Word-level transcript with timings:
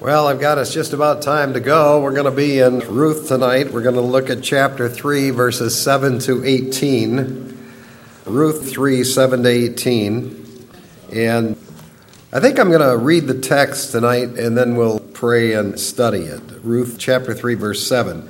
Well, 0.00 0.28
I've 0.28 0.40
got 0.40 0.56
us 0.56 0.72
just 0.72 0.94
about 0.94 1.20
time 1.20 1.52
to 1.52 1.60
go. 1.60 2.00
We're 2.00 2.14
going 2.14 2.24
to 2.24 2.30
be 2.30 2.58
in 2.58 2.78
Ruth 2.78 3.28
tonight. 3.28 3.70
We're 3.70 3.82
going 3.82 3.96
to 3.96 4.00
look 4.00 4.30
at 4.30 4.42
chapter 4.42 4.88
3, 4.88 5.28
verses 5.28 5.78
7 5.78 6.20
to 6.20 6.42
18. 6.42 7.58
Ruth 8.24 8.70
3, 8.70 9.04
7 9.04 9.42
to 9.42 9.48
18. 9.50 10.68
And 11.12 11.50
I 12.32 12.40
think 12.40 12.58
I'm 12.58 12.70
going 12.70 12.80
to 12.80 12.96
read 12.96 13.26
the 13.26 13.38
text 13.38 13.92
tonight 13.92 14.38
and 14.38 14.56
then 14.56 14.74
we'll 14.74 15.00
pray 15.00 15.52
and 15.52 15.78
study 15.78 16.20
it. 16.20 16.40
Ruth 16.62 16.96
chapter 16.98 17.34
3, 17.34 17.52
verse 17.56 17.86
7. 17.86 18.26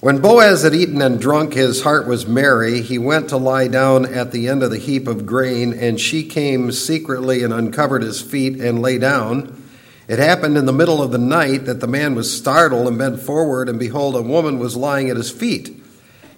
When 0.00 0.20
Boaz 0.20 0.62
had 0.62 0.74
eaten 0.74 1.00
and 1.00 1.18
drunk, 1.18 1.54
his 1.54 1.82
heart 1.82 2.06
was 2.06 2.26
merry. 2.26 2.82
He 2.82 2.98
went 2.98 3.30
to 3.30 3.38
lie 3.38 3.68
down 3.68 4.04
at 4.04 4.30
the 4.30 4.46
end 4.46 4.62
of 4.62 4.70
the 4.70 4.76
heap 4.76 5.08
of 5.08 5.24
grain, 5.24 5.72
and 5.72 5.98
she 5.98 6.22
came 6.22 6.70
secretly 6.70 7.42
and 7.42 7.54
uncovered 7.54 8.02
his 8.02 8.20
feet 8.20 8.60
and 8.60 8.82
lay 8.82 8.98
down. 8.98 9.61
It 10.08 10.18
happened 10.18 10.56
in 10.56 10.66
the 10.66 10.72
middle 10.72 11.02
of 11.02 11.12
the 11.12 11.18
night 11.18 11.64
that 11.66 11.80
the 11.80 11.86
man 11.86 12.14
was 12.14 12.36
startled 12.36 12.88
and 12.88 12.98
bent 12.98 13.20
forward, 13.20 13.68
and 13.68 13.78
behold, 13.78 14.16
a 14.16 14.22
woman 14.22 14.58
was 14.58 14.76
lying 14.76 15.08
at 15.10 15.16
his 15.16 15.30
feet. 15.30 15.80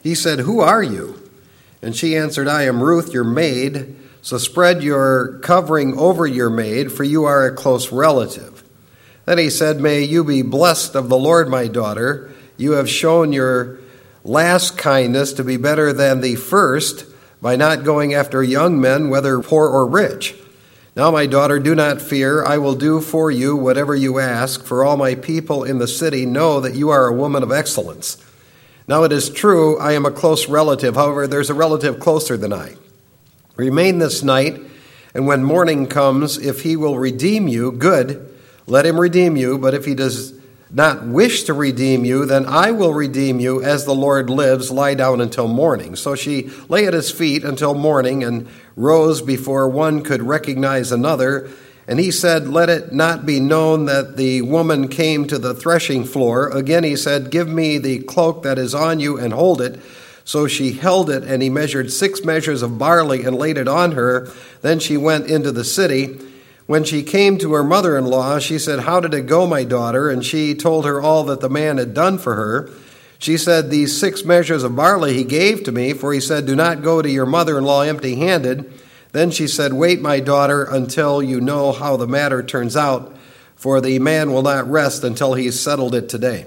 He 0.03 0.15
said, 0.15 0.41
Who 0.41 0.61
are 0.61 0.83
you? 0.83 1.31
And 1.81 1.97
she 1.97 2.17
answered, 2.17 2.47
I 2.47 2.63
am 2.63 2.83
Ruth, 2.83 3.13
your 3.13 3.25
maid. 3.25 3.97
So 4.21 4.39
spread 4.39 4.83
your 4.83 5.39
covering 5.39 5.99
over 5.99 6.27
your 6.27 6.51
maid, 6.51 6.93
for 6.93 7.05
you 7.05 7.25
are 7.25 7.47
a 7.47 7.55
close 7.55 7.93
relative. 7.93 8.63
Then 9.25 9.39
he 9.39 9.51
said, 9.51 9.81
May 9.81 10.03
you 10.03 10.25
be 10.25 10.43
blessed 10.43 10.95
of 10.95 11.09
the 11.09 11.19
Lord, 11.19 11.49
my 11.49 11.67
daughter. 11.67 12.33
You 12.57 12.73
have 12.73 12.89
shown 12.89 13.33
your 13.33 13.79
last 14.23 14.79
kindness 14.79 15.33
to 15.35 15.45
be 15.45 15.57
better 15.57 15.93
than 15.93 16.21
the 16.21 16.37
first 16.37 17.07
by 17.41 17.57
not 17.57 17.85
going 17.85 18.15
after 18.15 18.43
young 18.43 18.81
men, 18.81 19.11
whether 19.11 19.41
poor 19.41 19.69
or 19.69 19.87
rich. 19.87 20.35
Now, 20.97 21.11
my 21.11 21.27
daughter, 21.27 21.59
do 21.59 21.75
not 21.75 22.01
fear. 22.01 22.45
I 22.45 22.59
will 22.59 22.77
do 22.77 23.01
for 23.01 23.29
you 23.29 23.57
whatever 23.57 23.97
you 23.97 24.21
ask, 24.21 24.65
for 24.65 24.85
all 24.85 24.97
my 24.97 25.17
people 25.17 25.65
in 25.65 25.79
the 25.79 25.89
city 25.89 26.25
know 26.25 26.61
that 26.61 26.77
you 26.77 26.91
are 26.91 27.09
a 27.09 27.15
woman 27.15 27.43
of 27.43 27.51
excellence. 27.51 28.17
Now, 28.87 29.03
it 29.03 29.11
is 29.11 29.29
true, 29.29 29.77
I 29.79 29.93
am 29.93 30.07
a 30.07 30.13
close 30.13 30.49
relative. 30.49 30.95
However, 30.95 31.27
there's 31.27 31.51
a 31.51 31.55
relative 31.55 31.99
closer 31.99 32.37
than 32.37 32.53
I. 32.53 32.77
Remain 33.57 33.99
this 33.99 34.23
night, 34.23 34.61
and 35.15 35.27
when 35.27 35.43
morning 35.43 35.89
comes, 35.89 36.39
if 36.39 36.63
he 36.63 36.77
will 36.77 36.99
redeem 36.99 37.49
you, 37.49 37.73
good, 37.73 38.33
let 38.67 38.87
him 38.87 39.01
redeem 39.01 39.37
you. 39.37 39.59
But 39.59 39.75
if 39.75 39.85
he 39.87 39.95
does 39.97 40.33
not 40.71 41.07
wish 41.07 41.45
to 41.45 41.55
redeem 41.55 42.05
you, 42.05 42.27
then 42.27 42.47
I 42.47 42.71
will 42.71 42.93
redeem 42.93 43.39
you 43.41 43.63
as 43.63 43.85
the 43.85 43.95
Lord 43.95 44.29
lives. 44.31 44.71
Lie 44.71 44.95
down 44.95 45.21
until 45.21 45.49
morning. 45.49 45.97
So 45.97 46.15
she 46.15 46.51
lay 46.69 46.87
at 46.87 46.95
his 46.95 47.11
feet 47.11 47.45
until 47.45 47.75
morning 47.75 48.25
and 48.25 48.49
rose 48.77 49.23
before 49.23 49.69
one 49.69 50.03
could 50.03 50.23
recognize 50.23 50.91
another. 50.91 51.51
And 51.87 52.01
he 52.01 52.11
said, 52.11 52.49
Let 52.49 52.71
it 52.71 52.93
not 52.93 53.27
be 53.27 53.41
known 53.41 53.85
that 53.87 54.17
the 54.17 54.43
woman 54.43 54.89
came 54.89 55.27
to 55.27 55.39
the 55.39 55.55
threshing 55.55 56.05
floor. 56.05 56.49
Again 56.49 56.83
he 56.85 56.97
said, 56.97 57.31
Give 57.31 57.49
me 57.49 57.79
the 57.79 58.01
cloak 58.01 58.43
that 58.43 58.59
is 58.59 58.75
on 58.75 59.01
you 59.01 59.19
and 59.19 59.33
hold 59.33 59.61
it. 59.61 59.81
So 60.27 60.47
she 60.47 60.73
held 60.73 61.11
it, 61.11 61.23
and 61.23 61.43
he 61.43 61.51
measured 61.51 61.93
six 61.93 62.25
measures 62.25 62.63
of 62.63 62.79
barley 62.79 63.25
and 63.25 63.37
laid 63.37 63.59
it 63.59 63.69
on 63.69 63.93
her. 63.93 64.31
Then 64.63 64.79
she 64.79 64.97
went 64.97 65.27
into 65.27 65.53
the 65.53 65.65
city. 65.65 66.19
When 66.67 66.85
she 66.85 67.03
came 67.03 67.37
to 67.39 67.53
her 67.53 67.65
mother 67.65 67.97
in 67.99 68.07
law, 68.07 68.39
she 68.39 68.59
said, 68.59 68.81
How 68.81 69.01
did 69.01 69.13
it 69.13 69.27
go, 69.27 69.47
my 69.47 69.65
daughter? 69.65 70.09
And 70.09 70.25
she 70.25 70.55
told 70.55 70.87
her 70.87 71.01
all 71.01 71.25
that 71.25 71.41
the 71.41 71.51
man 71.51 71.77
had 71.77 71.93
done 71.93 72.17
for 72.17 72.35
her. 72.37 72.71
She 73.19 73.37
said, 73.37 73.71
These 73.71 73.99
six 73.99 74.25
measures 74.25 74.63
of 74.63 74.75
barley 74.75 75.15
he 75.15 75.25
gave 75.25 75.65
to 75.65 75.73
me, 75.73 75.93
for 75.93 76.13
he 76.13 76.21
said, 76.21 76.47
Do 76.47 76.57
not 76.57 76.83
go 76.83 77.03
to 77.03 77.11
your 77.11 77.27
mother 77.27 77.59
in 77.59 77.65
law 77.65 77.83
empty 77.83 78.17
handed. 78.17 78.73
Then 79.13 79.31
she 79.31 79.47
said, 79.47 79.75
Wait, 79.75 80.01
my 80.01 80.21
daughter, 80.21 80.65
until 80.65 81.23
you 81.23 81.41
know 81.41 81.73
how 81.73 81.97
the 81.97 82.07
matter 82.07 82.43
turns 82.43 82.77
out, 82.77 83.15
for 83.57 83.81
the 83.81 83.99
man 83.99 84.33
will 84.33 84.43
not 84.43 84.69
rest 84.69 85.05
until 85.05 85.35
he's 85.35 85.61
settled 85.61 85.95
it 85.95 86.09
today. 86.09 86.47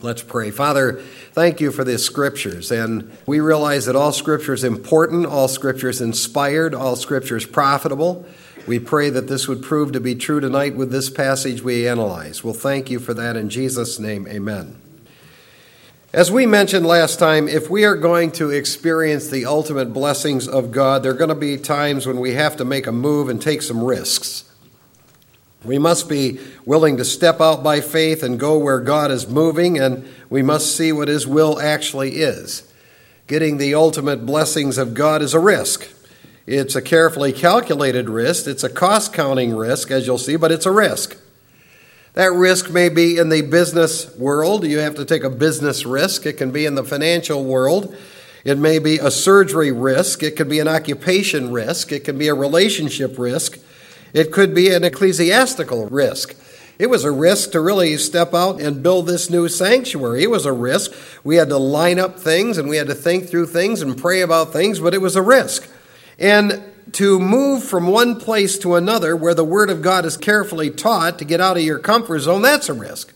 Let's 0.00 0.22
pray. 0.22 0.50
Father, 0.50 1.02
thank 1.32 1.60
you 1.60 1.70
for 1.70 1.84
the 1.84 1.98
scriptures. 1.98 2.70
And 2.70 3.16
we 3.26 3.40
realize 3.40 3.86
that 3.86 3.96
all 3.96 4.12
scripture 4.12 4.54
is 4.54 4.64
important, 4.64 5.26
all 5.26 5.48
scripture 5.48 5.88
is 5.88 6.00
inspired, 6.00 6.74
all 6.74 6.96
scripture 6.96 7.36
is 7.36 7.44
profitable. 7.44 8.26
We 8.68 8.78
pray 8.78 9.08
that 9.08 9.28
this 9.28 9.48
would 9.48 9.62
prove 9.62 9.92
to 9.92 10.00
be 10.00 10.14
true 10.14 10.40
tonight 10.40 10.76
with 10.76 10.90
this 10.90 11.08
passage 11.08 11.62
we 11.62 11.88
analyze. 11.88 12.44
We'll 12.44 12.52
thank 12.52 12.90
you 12.90 12.98
for 12.98 13.14
that 13.14 13.34
in 13.34 13.48
Jesus' 13.48 13.98
name. 13.98 14.28
Amen. 14.28 14.76
As 16.12 16.30
we 16.30 16.44
mentioned 16.44 16.84
last 16.84 17.18
time, 17.18 17.48
if 17.48 17.70
we 17.70 17.86
are 17.86 17.96
going 17.96 18.30
to 18.32 18.50
experience 18.50 19.28
the 19.28 19.46
ultimate 19.46 19.94
blessings 19.94 20.46
of 20.46 20.70
God, 20.70 21.02
there 21.02 21.12
are 21.12 21.14
going 21.14 21.30
to 21.30 21.34
be 21.34 21.56
times 21.56 22.06
when 22.06 22.20
we 22.20 22.34
have 22.34 22.58
to 22.58 22.64
make 22.66 22.86
a 22.86 22.92
move 22.92 23.30
and 23.30 23.40
take 23.40 23.62
some 23.62 23.82
risks. 23.82 24.44
We 25.64 25.78
must 25.78 26.06
be 26.06 26.38
willing 26.66 26.98
to 26.98 27.06
step 27.06 27.40
out 27.40 27.62
by 27.62 27.80
faith 27.80 28.22
and 28.22 28.38
go 28.38 28.58
where 28.58 28.80
God 28.80 29.10
is 29.10 29.26
moving, 29.26 29.78
and 29.78 30.06
we 30.28 30.42
must 30.42 30.76
see 30.76 30.92
what 30.92 31.08
His 31.08 31.26
will 31.26 31.58
actually 31.58 32.16
is. 32.16 32.70
Getting 33.28 33.56
the 33.56 33.74
ultimate 33.74 34.26
blessings 34.26 34.76
of 34.76 34.92
God 34.92 35.22
is 35.22 35.32
a 35.32 35.40
risk. 35.40 35.88
It's 36.50 36.74
a 36.74 36.80
carefully 36.80 37.34
calculated 37.34 38.08
risk. 38.08 38.46
It's 38.46 38.64
a 38.64 38.70
cost 38.70 39.12
counting 39.12 39.54
risk, 39.54 39.90
as 39.90 40.06
you'll 40.06 40.16
see, 40.16 40.36
but 40.36 40.50
it's 40.50 40.64
a 40.64 40.72
risk. 40.72 41.14
That 42.14 42.32
risk 42.32 42.70
may 42.70 42.88
be 42.88 43.18
in 43.18 43.28
the 43.28 43.42
business 43.42 44.16
world. 44.16 44.64
You 44.64 44.78
have 44.78 44.94
to 44.94 45.04
take 45.04 45.24
a 45.24 45.28
business 45.30 45.84
risk. 45.84 46.24
It 46.24 46.38
can 46.38 46.50
be 46.50 46.64
in 46.64 46.74
the 46.74 46.84
financial 46.84 47.44
world. 47.44 47.94
It 48.46 48.56
may 48.56 48.78
be 48.78 48.96
a 48.96 49.10
surgery 49.10 49.72
risk. 49.72 50.22
It 50.22 50.36
could 50.36 50.48
be 50.48 50.58
an 50.58 50.68
occupation 50.68 51.52
risk. 51.52 51.92
It 51.92 52.04
can 52.04 52.16
be 52.16 52.28
a 52.28 52.34
relationship 52.34 53.18
risk. 53.18 53.58
It 54.14 54.32
could 54.32 54.54
be 54.54 54.72
an 54.72 54.84
ecclesiastical 54.84 55.84
risk. 55.88 56.34
It 56.78 56.88
was 56.88 57.04
a 57.04 57.12
risk 57.12 57.52
to 57.52 57.60
really 57.60 57.94
step 57.98 58.32
out 58.32 58.58
and 58.58 58.82
build 58.82 59.06
this 59.06 59.28
new 59.28 59.48
sanctuary. 59.48 60.22
It 60.22 60.30
was 60.30 60.46
a 60.46 60.52
risk. 60.54 60.92
We 61.24 61.36
had 61.36 61.50
to 61.50 61.58
line 61.58 61.98
up 61.98 62.18
things 62.18 62.56
and 62.56 62.70
we 62.70 62.78
had 62.78 62.86
to 62.86 62.94
think 62.94 63.28
through 63.28 63.48
things 63.48 63.82
and 63.82 63.98
pray 63.98 64.22
about 64.22 64.54
things, 64.54 64.80
but 64.80 64.94
it 64.94 65.02
was 65.02 65.14
a 65.14 65.20
risk. 65.20 65.68
And 66.18 66.62
to 66.92 67.18
move 67.18 67.62
from 67.62 67.86
one 67.86 68.18
place 68.18 68.58
to 68.58 68.74
another 68.74 69.14
where 69.14 69.34
the 69.34 69.44
Word 69.44 69.70
of 69.70 69.82
God 69.82 70.04
is 70.04 70.16
carefully 70.16 70.70
taught 70.70 71.18
to 71.18 71.24
get 71.24 71.40
out 71.40 71.56
of 71.56 71.62
your 71.62 71.78
comfort 71.78 72.20
zone, 72.20 72.42
that's 72.42 72.68
a 72.68 72.74
risk. 72.74 73.12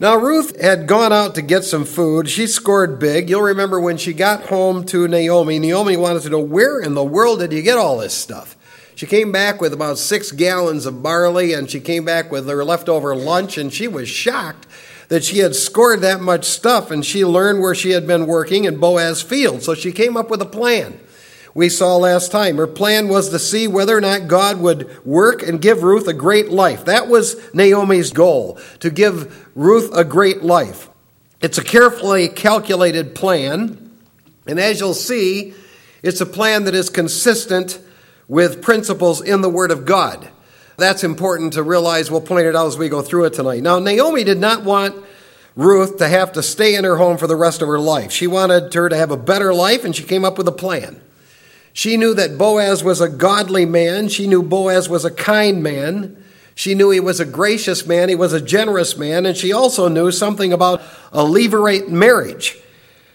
Now, 0.00 0.14
Ruth 0.14 0.60
had 0.60 0.86
gone 0.86 1.12
out 1.12 1.34
to 1.34 1.42
get 1.42 1.64
some 1.64 1.84
food. 1.84 2.28
She 2.28 2.46
scored 2.46 3.00
big. 3.00 3.28
You'll 3.28 3.42
remember 3.42 3.80
when 3.80 3.96
she 3.96 4.12
got 4.12 4.46
home 4.46 4.84
to 4.86 5.08
Naomi, 5.08 5.58
Naomi 5.58 5.96
wanted 5.96 6.22
to 6.22 6.30
know, 6.30 6.38
where 6.38 6.80
in 6.80 6.94
the 6.94 7.02
world 7.02 7.40
did 7.40 7.52
you 7.52 7.62
get 7.62 7.78
all 7.78 7.98
this 7.98 8.14
stuff? 8.14 8.56
She 8.94 9.06
came 9.06 9.32
back 9.32 9.60
with 9.60 9.72
about 9.72 9.98
six 9.98 10.30
gallons 10.30 10.86
of 10.86 11.02
barley 11.02 11.52
and 11.52 11.68
she 11.68 11.80
came 11.80 12.04
back 12.04 12.30
with 12.30 12.48
her 12.48 12.64
leftover 12.64 13.16
lunch, 13.16 13.58
and 13.58 13.72
she 13.72 13.88
was 13.88 14.08
shocked 14.08 14.68
that 15.08 15.24
she 15.24 15.38
had 15.38 15.56
scored 15.56 16.00
that 16.02 16.20
much 16.20 16.44
stuff 16.44 16.90
and 16.90 17.04
she 17.04 17.24
learned 17.24 17.60
where 17.60 17.74
she 17.74 17.90
had 17.90 18.06
been 18.06 18.26
working 18.26 18.64
in 18.64 18.78
Boaz 18.78 19.22
field. 19.22 19.62
So 19.62 19.74
she 19.74 19.90
came 19.90 20.16
up 20.16 20.30
with 20.30 20.42
a 20.42 20.46
plan 20.46 21.00
we 21.54 21.68
saw 21.68 21.96
last 21.96 22.30
time. 22.30 22.56
Her 22.56 22.66
plan 22.66 23.08
was 23.08 23.30
to 23.30 23.38
see 23.38 23.66
whether 23.66 23.96
or 23.96 24.00
not 24.00 24.28
God 24.28 24.58
would 24.60 25.04
work 25.04 25.42
and 25.42 25.60
give 25.60 25.82
Ruth 25.82 26.06
a 26.06 26.12
great 26.12 26.50
life. 26.50 26.84
That 26.84 27.08
was 27.08 27.36
Naomi's 27.54 28.12
goal, 28.12 28.58
to 28.80 28.90
give 28.90 29.48
Ruth 29.54 29.90
a 29.94 30.04
great 30.04 30.42
life. 30.42 30.88
It's 31.40 31.58
a 31.58 31.64
carefully 31.64 32.28
calculated 32.28 33.14
plan, 33.14 33.90
and 34.46 34.58
as 34.58 34.80
you'll 34.80 34.94
see, 34.94 35.54
it's 36.02 36.20
a 36.20 36.26
plan 36.26 36.64
that 36.64 36.74
is 36.74 36.90
consistent 36.90 37.80
with 38.28 38.62
principles 38.62 39.20
in 39.20 39.40
the 39.40 39.48
Word 39.48 39.70
of 39.70 39.84
God. 39.84 40.28
That's 40.76 41.02
important 41.02 41.54
to 41.54 41.62
realize. 41.62 42.10
We'll 42.10 42.20
point 42.20 42.46
it 42.46 42.54
out 42.54 42.66
as 42.66 42.78
we 42.78 42.88
go 42.88 43.02
through 43.02 43.24
it 43.24 43.32
tonight. 43.34 43.62
Now, 43.62 43.78
Naomi 43.78 44.22
did 44.22 44.38
not 44.38 44.62
want 44.62 44.94
Ruth 45.56 45.98
to 45.98 46.06
have 46.06 46.32
to 46.32 46.42
stay 46.42 46.76
in 46.76 46.84
her 46.84 46.96
home 46.96 47.18
for 47.18 47.26
the 47.26 47.34
rest 47.34 47.62
of 47.62 47.68
her 47.68 47.80
life. 47.80 48.12
She 48.12 48.28
wanted 48.28 48.72
her 48.72 48.88
to 48.88 48.96
have 48.96 49.10
a 49.10 49.16
better 49.16 49.52
life, 49.52 49.84
and 49.84 49.94
she 49.94 50.04
came 50.04 50.24
up 50.24 50.38
with 50.38 50.46
a 50.46 50.52
plan. 50.52 51.00
She 51.78 51.96
knew 51.96 52.12
that 52.14 52.36
Boaz 52.36 52.82
was 52.82 53.00
a 53.00 53.08
godly 53.08 53.64
man. 53.64 54.08
She 54.08 54.26
knew 54.26 54.42
Boaz 54.42 54.88
was 54.88 55.04
a 55.04 55.12
kind 55.12 55.62
man. 55.62 56.20
She 56.56 56.74
knew 56.74 56.90
he 56.90 56.98
was 56.98 57.20
a 57.20 57.24
gracious 57.24 57.86
man. 57.86 58.08
He 58.08 58.16
was 58.16 58.32
a 58.32 58.40
generous 58.40 58.96
man. 58.96 59.24
And 59.24 59.36
she 59.36 59.52
also 59.52 59.86
knew 59.86 60.10
something 60.10 60.52
about 60.52 60.82
a 61.12 61.22
levirate 61.22 61.88
marriage. 61.88 62.58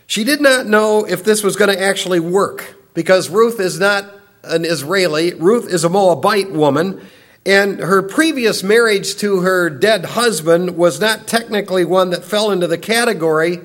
She 0.07 0.23
did 0.23 0.39
not 0.39 0.65
know 0.65 1.03
if 1.03 1.25
this 1.25 1.43
was 1.43 1.57
going 1.57 1.75
to 1.75 1.83
actually 1.83 2.21
work 2.21 2.77
because 2.93 3.29
Ruth 3.29 3.59
is 3.59 3.81
not 3.81 4.05
an 4.45 4.63
Israeli. 4.63 5.33
Ruth 5.33 5.67
is 5.67 5.83
a 5.83 5.89
Moabite 5.89 6.53
woman. 6.53 7.05
And 7.45 7.81
her 7.81 8.01
previous 8.01 8.63
marriage 8.63 9.17
to 9.17 9.41
her 9.41 9.69
dead 9.69 10.05
husband 10.05 10.77
was 10.77 11.01
not 11.01 11.27
technically 11.27 11.83
one 11.83 12.11
that 12.11 12.23
fell 12.23 12.49
into 12.49 12.67
the 12.67 12.77
category 12.77 13.59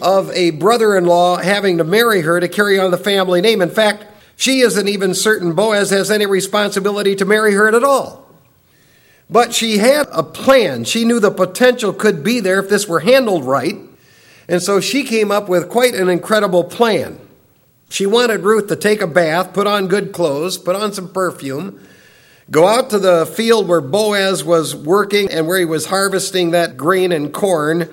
of 0.00 0.30
a 0.30 0.48
brother 0.52 0.96
in 0.96 1.04
law 1.04 1.36
having 1.36 1.76
to 1.76 1.84
marry 1.84 2.22
her 2.22 2.40
to 2.40 2.48
carry 2.48 2.78
on 2.78 2.90
the 2.90 2.96
family 2.96 3.42
name. 3.42 3.60
In 3.60 3.68
fact, 3.68 4.06
she 4.36 4.60
isn't 4.60 4.88
even 4.88 5.14
certain 5.14 5.54
Boaz 5.54 5.90
has 5.90 6.10
any 6.10 6.26
responsibility 6.26 7.14
to 7.16 7.24
marry 7.24 7.54
her 7.54 7.68
at 7.68 7.84
all. 7.84 8.24
But 9.30 9.54
she 9.54 9.78
had 9.78 10.06
a 10.12 10.22
plan. 10.22 10.84
She 10.84 11.04
knew 11.04 11.18
the 11.18 11.30
potential 11.30 11.92
could 11.92 12.22
be 12.22 12.40
there 12.40 12.60
if 12.60 12.68
this 12.68 12.86
were 12.86 13.00
handled 13.00 13.44
right. 13.44 13.76
And 14.48 14.62
so 14.62 14.80
she 14.80 15.04
came 15.04 15.30
up 15.30 15.48
with 15.48 15.70
quite 15.70 15.94
an 15.94 16.08
incredible 16.08 16.64
plan. 16.64 17.18
She 17.88 18.06
wanted 18.06 18.40
Ruth 18.40 18.66
to 18.68 18.76
take 18.76 19.00
a 19.00 19.06
bath, 19.06 19.52
put 19.54 19.66
on 19.66 19.88
good 19.88 20.12
clothes, 20.12 20.58
put 20.58 20.76
on 20.76 20.92
some 20.92 21.12
perfume, 21.12 21.80
go 22.50 22.66
out 22.66 22.90
to 22.90 22.98
the 22.98 23.24
field 23.24 23.68
where 23.68 23.80
Boaz 23.80 24.44
was 24.44 24.74
working 24.74 25.30
and 25.30 25.46
where 25.46 25.58
he 25.58 25.64
was 25.64 25.86
harvesting 25.86 26.50
that 26.50 26.76
grain 26.76 27.12
and 27.12 27.32
corn, 27.32 27.88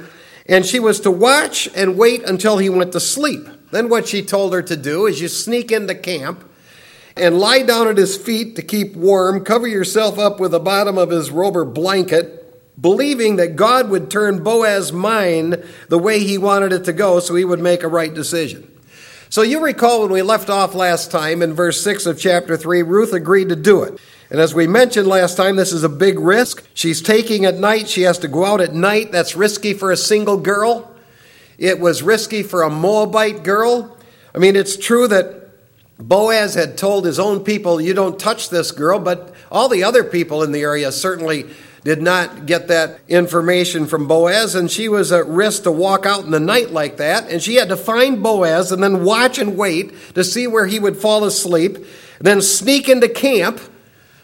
and 0.47 0.65
she 0.65 0.79
was 0.79 0.99
to 1.01 1.11
watch 1.11 1.69
and 1.75 1.97
wait 1.97 2.23
until 2.23 2.57
he 2.57 2.69
went 2.69 2.91
to 2.93 2.99
sleep. 2.99 3.47
Then, 3.71 3.89
what 3.89 4.07
she 4.07 4.21
told 4.21 4.53
her 4.53 4.61
to 4.61 4.75
do 4.75 5.07
is 5.07 5.21
you 5.21 5.27
sneak 5.27 5.71
into 5.71 5.95
camp 5.95 6.43
and 7.15 7.39
lie 7.39 7.61
down 7.61 7.87
at 7.87 7.97
his 7.97 8.17
feet 8.17 8.55
to 8.55 8.61
keep 8.61 8.95
warm, 8.95 9.43
cover 9.43 9.67
yourself 9.67 10.17
up 10.17 10.39
with 10.39 10.51
the 10.51 10.59
bottom 10.59 10.97
of 10.97 11.09
his 11.09 11.31
robe 11.31 11.57
or 11.57 11.65
blanket, 11.65 12.37
believing 12.79 13.35
that 13.35 13.55
God 13.55 13.89
would 13.89 14.09
turn 14.09 14.43
Boaz's 14.43 14.93
mind 14.93 15.63
the 15.89 15.99
way 15.99 16.19
he 16.19 16.37
wanted 16.37 16.73
it 16.73 16.85
to 16.85 16.93
go 16.93 17.19
so 17.19 17.35
he 17.35 17.45
would 17.45 17.59
make 17.59 17.83
a 17.83 17.87
right 17.87 18.13
decision. 18.13 18.67
So 19.29 19.43
you 19.43 19.61
recall 19.61 20.01
when 20.01 20.11
we 20.11 20.21
left 20.21 20.49
off 20.49 20.75
last 20.75 21.09
time 21.09 21.41
in 21.41 21.53
verse 21.53 21.81
6 21.81 22.05
of 22.05 22.19
chapter 22.19 22.57
3, 22.57 22.81
Ruth 22.83 23.13
agreed 23.13 23.49
to 23.49 23.55
do 23.55 23.83
it. 23.83 23.97
And 24.29 24.39
as 24.39 24.53
we 24.53 24.67
mentioned 24.67 25.07
last 25.07 25.37
time, 25.37 25.55
this 25.55 25.71
is 25.71 25.83
a 25.83 25.89
big 25.89 26.19
risk. 26.19 26.65
She's 26.73 27.01
taking 27.01 27.45
at 27.45 27.55
night. 27.55 27.87
She 27.87 28.01
has 28.01 28.17
to 28.19 28.27
go 28.27 28.45
out 28.45 28.61
at 28.61 28.73
night. 28.73 29.11
That's 29.11 29.35
risky 29.35 29.73
for 29.73 29.91
a 29.91 29.97
single 29.97 30.37
girl. 30.37 30.90
It 31.61 31.79
was 31.79 32.01
risky 32.01 32.41
for 32.41 32.63
a 32.63 32.71
Moabite 32.71 33.43
girl. 33.43 33.95
I 34.33 34.39
mean, 34.39 34.55
it's 34.55 34.75
true 34.75 35.07
that 35.09 35.51
Boaz 35.99 36.55
had 36.55 36.75
told 36.75 37.05
his 37.05 37.19
own 37.19 37.43
people, 37.43 37.79
You 37.79 37.93
don't 37.93 38.19
touch 38.19 38.49
this 38.49 38.71
girl, 38.71 38.97
but 38.97 39.31
all 39.51 39.69
the 39.69 39.83
other 39.83 40.03
people 40.03 40.41
in 40.41 40.53
the 40.53 40.61
area 40.61 40.91
certainly 40.91 41.45
did 41.83 42.01
not 42.01 42.47
get 42.47 42.67
that 42.69 42.99
information 43.07 43.85
from 43.85 44.07
Boaz, 44.07 44.55
and 44.55 44.71
she 44.71 44.89
was 44.89 45.11
at 45.11 45.27
risk 45.27 45.61
to 45.63 45.71
walk 45.71 46.07
out 46.07 46.25
in 46.25 46.31
the 46.31 46.39
night 46.39 46.71
like 46.71 46.97
that. 46.97 47.29
And 47.29 47.43
she 47.43 47.55
had 47.55 47.69
to 47.69 47.77
find 47.77 48.23
Boaz 48.23 48.71
and 48.71 48.81
then 48.81 49.03
watch 49.03 49.37
and 49.37 49.55
wait 49.55 50.15
to 50.15 50.23
see 50.23 50.47
where 50.47 50.65
he 50.65 50.79
would 50.79 50.97
fall 50.97 51.23
asleep, 51.25 51.77
then 52.19 52.41
sneak 52.41 52.89
into 52.89 53.07
camp 53.07 53.61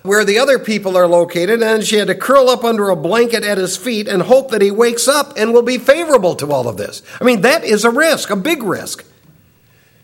where 0.08 0.26
the 0.26 0.40
other 0.40 0.58
people 0.58 0.98
are 0.98 1.08
located, 1.08 1.62
and 1.62 1.84
she 1.84 1.98
had 1.98 2.08
to 2.08 2.16
curl 2.16 2.50
up 2.50 2.64
under 2.64 2.90
a 2.90 2.96
blanket 2.96 3.44
at 3.44 3.58
his 3.58 3.78
feet 3.78 4.08
and 4.08 4.24
hope 4.24 4.52
that 4.52 4.62
he 4.62 4.72
wakes 4.72 5.08
up 5.08 5.34
and 5.38 5.54
will 5.54 5.62
be 5.62 5.78
favorable 5.78 6.36
to 6.36 6.52
all 6.52 6.68
of 6.68 6.78
this. 6.78 7.04
I 7.22 7.26
mean, 7.26 7.42
that 7.42 7.64
is 7.64 7.84
a 7.84 7.92
risk, 7.92 8.30
a 8.30 8.36
big 8.36 8.64
risk. 8.64 9.06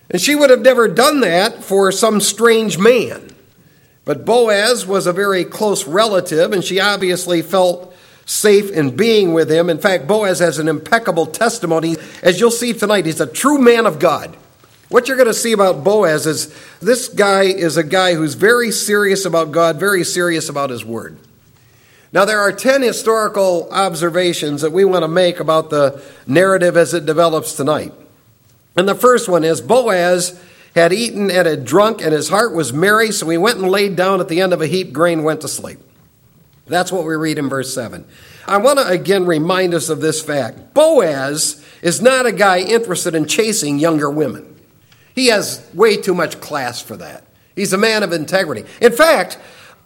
And 0.09 0.21
she 0.21 0.35
would 0.35 0.49
have 0.49 0.61
never 0.61 0.87
done 0.87 1.21
that 1.21 1.63
for 1.63 1.91
some 1.91 2.21
strange 2.21 2.77
man. 2.77 3.33
But 4.05 4.25
Boaz 4.25 4.85
was 4.85 5.07
a 5.07 5.13
very 5.13 5.45
close 5.45 5.87
relative, 5.87 6.51
and 6.51 6.63
she 6.63 6.79
obviously 6.79 7.41
felt 7.41 7.95
safe 8.25 8.69
in 8.71 8.95
being 8.95 9.33
with 9.33 9.49
him. 9.49 9.69
In 9.69 9.79
fact, 9.79 10.07
Boaz 10.07 10.39
has 10.39 10.59
an 10.59 10.67
impeccable 10.67 11.25
testimony. 11.25 11.95
As 12.21 12.39
you'll 12.39 12.51
see 12.51 12.73
tonight, 12.73 13.05
he's 13.05 13.21
a 13.21 13.27
true 13.27 13.57
man 13.57 13.85
of 13.85 13.99
God. 13.99 14.35
What 14.93 15.07
you're 15.07 15.17
going 15.17 15.25
to 15.25 15.33
see 15.33 15.53
about 15.53 15.83
Boaz 15.83 16.27
is 16.27 16.53
this 16.79 17.07
guy 17.07 17.45
is 17.45 17.77
a 17.77 17.83
guy 17.83 18.13
who's 18.13 18.35
very 18.35 18.69
serious 18.69 19.25
about 19.25 19.51
God, 19.51 19.79
very 19.79 20.03
serious 20.03 20.49
about 20.49 20.69
his 20.69 20.85
word. 20.85 21.17
Now, 22.11 22.25
there 22.25 22.39
are 22.39 22.51
10 22.51 22.83
historical 22.83 23.67
observations 23.71 24.61
that 24.61 24.71
we 24.71 24.85
want 24.85 25.01
to 25.01 25.07
make 25.07 25.39
about 25.39 25.71
the 25.71 25.99
narrative 26.27 26.77
as 26.77 26.93
it 26.93 27.07
develops 27.07 27.53
tonight. 27.53 27.91
And 28.77 28.87
the 28.87 28.93
first 28.93 29.27
one 29.27 29.43
is 29.43 29.61
Boaz 29.61 30.39
had 30.75 30.93
eaten 30.93 31.31
and 31.31 31.47
had 31.47 31.65
drunk, 31.65 32.03
and 32.03 32.13
his 32.13 32.29
heart 32.29 32.53
was 32.53 32.71
merry, 32.71 33.11
so 33.11 33.27
he 33.29 33.37
went 33.39 33.57
and 33.57 33.71
laid 33.71 33.95
down 33.95 34.19
at 34.19 34.27
the 34.27 34.41
end 34.41 34.53
of 34.53 34.61
a 34.61 34.67
heap 34.67 34.93
grain, 34.93 35.23
went 35.23 35.41
to 35.41 35.47
sleep. 35.47 35.79
That's 36.67 36.91
what 36.91 37.03
we 37.03 37.15
read 37.15 37.39
in 37.39 37.49
verse 37.49 37.73
7. 37.73 38.05
I 38.47 38.57
want 38.57 38.77
to 38.77 38.85
again 38.85 39.25
remind 39.25 39.73
us 39.73 39.89
of 39.89 40.01
this 40.01 40.21
fact 40.21 40.75
Boaz 40.75 41.65
is 41.81 41.99
not 41.99 42.27
a 42.27 42.31
guy 42.31 42.59
interested 42.59 43.15
in 43.15 43.25
chasing 43.25 43.79
younger 43.79 44.11
women, 44.11 44.52
he 45.15 45.27
has 45.27 45.67
way 45.73 45.97
too 45.97 46.13
much 46.13 46.39
class 46.41 46.81
for 46.81 46.97
that. 46.97 47.25
He's 47.55 47.73
a 47.73 47.77
man 47.77 48.03
of 48.03 48.11
integrity. 48.11 48.65
In 48.81 48.91
fact, 48.91 49.37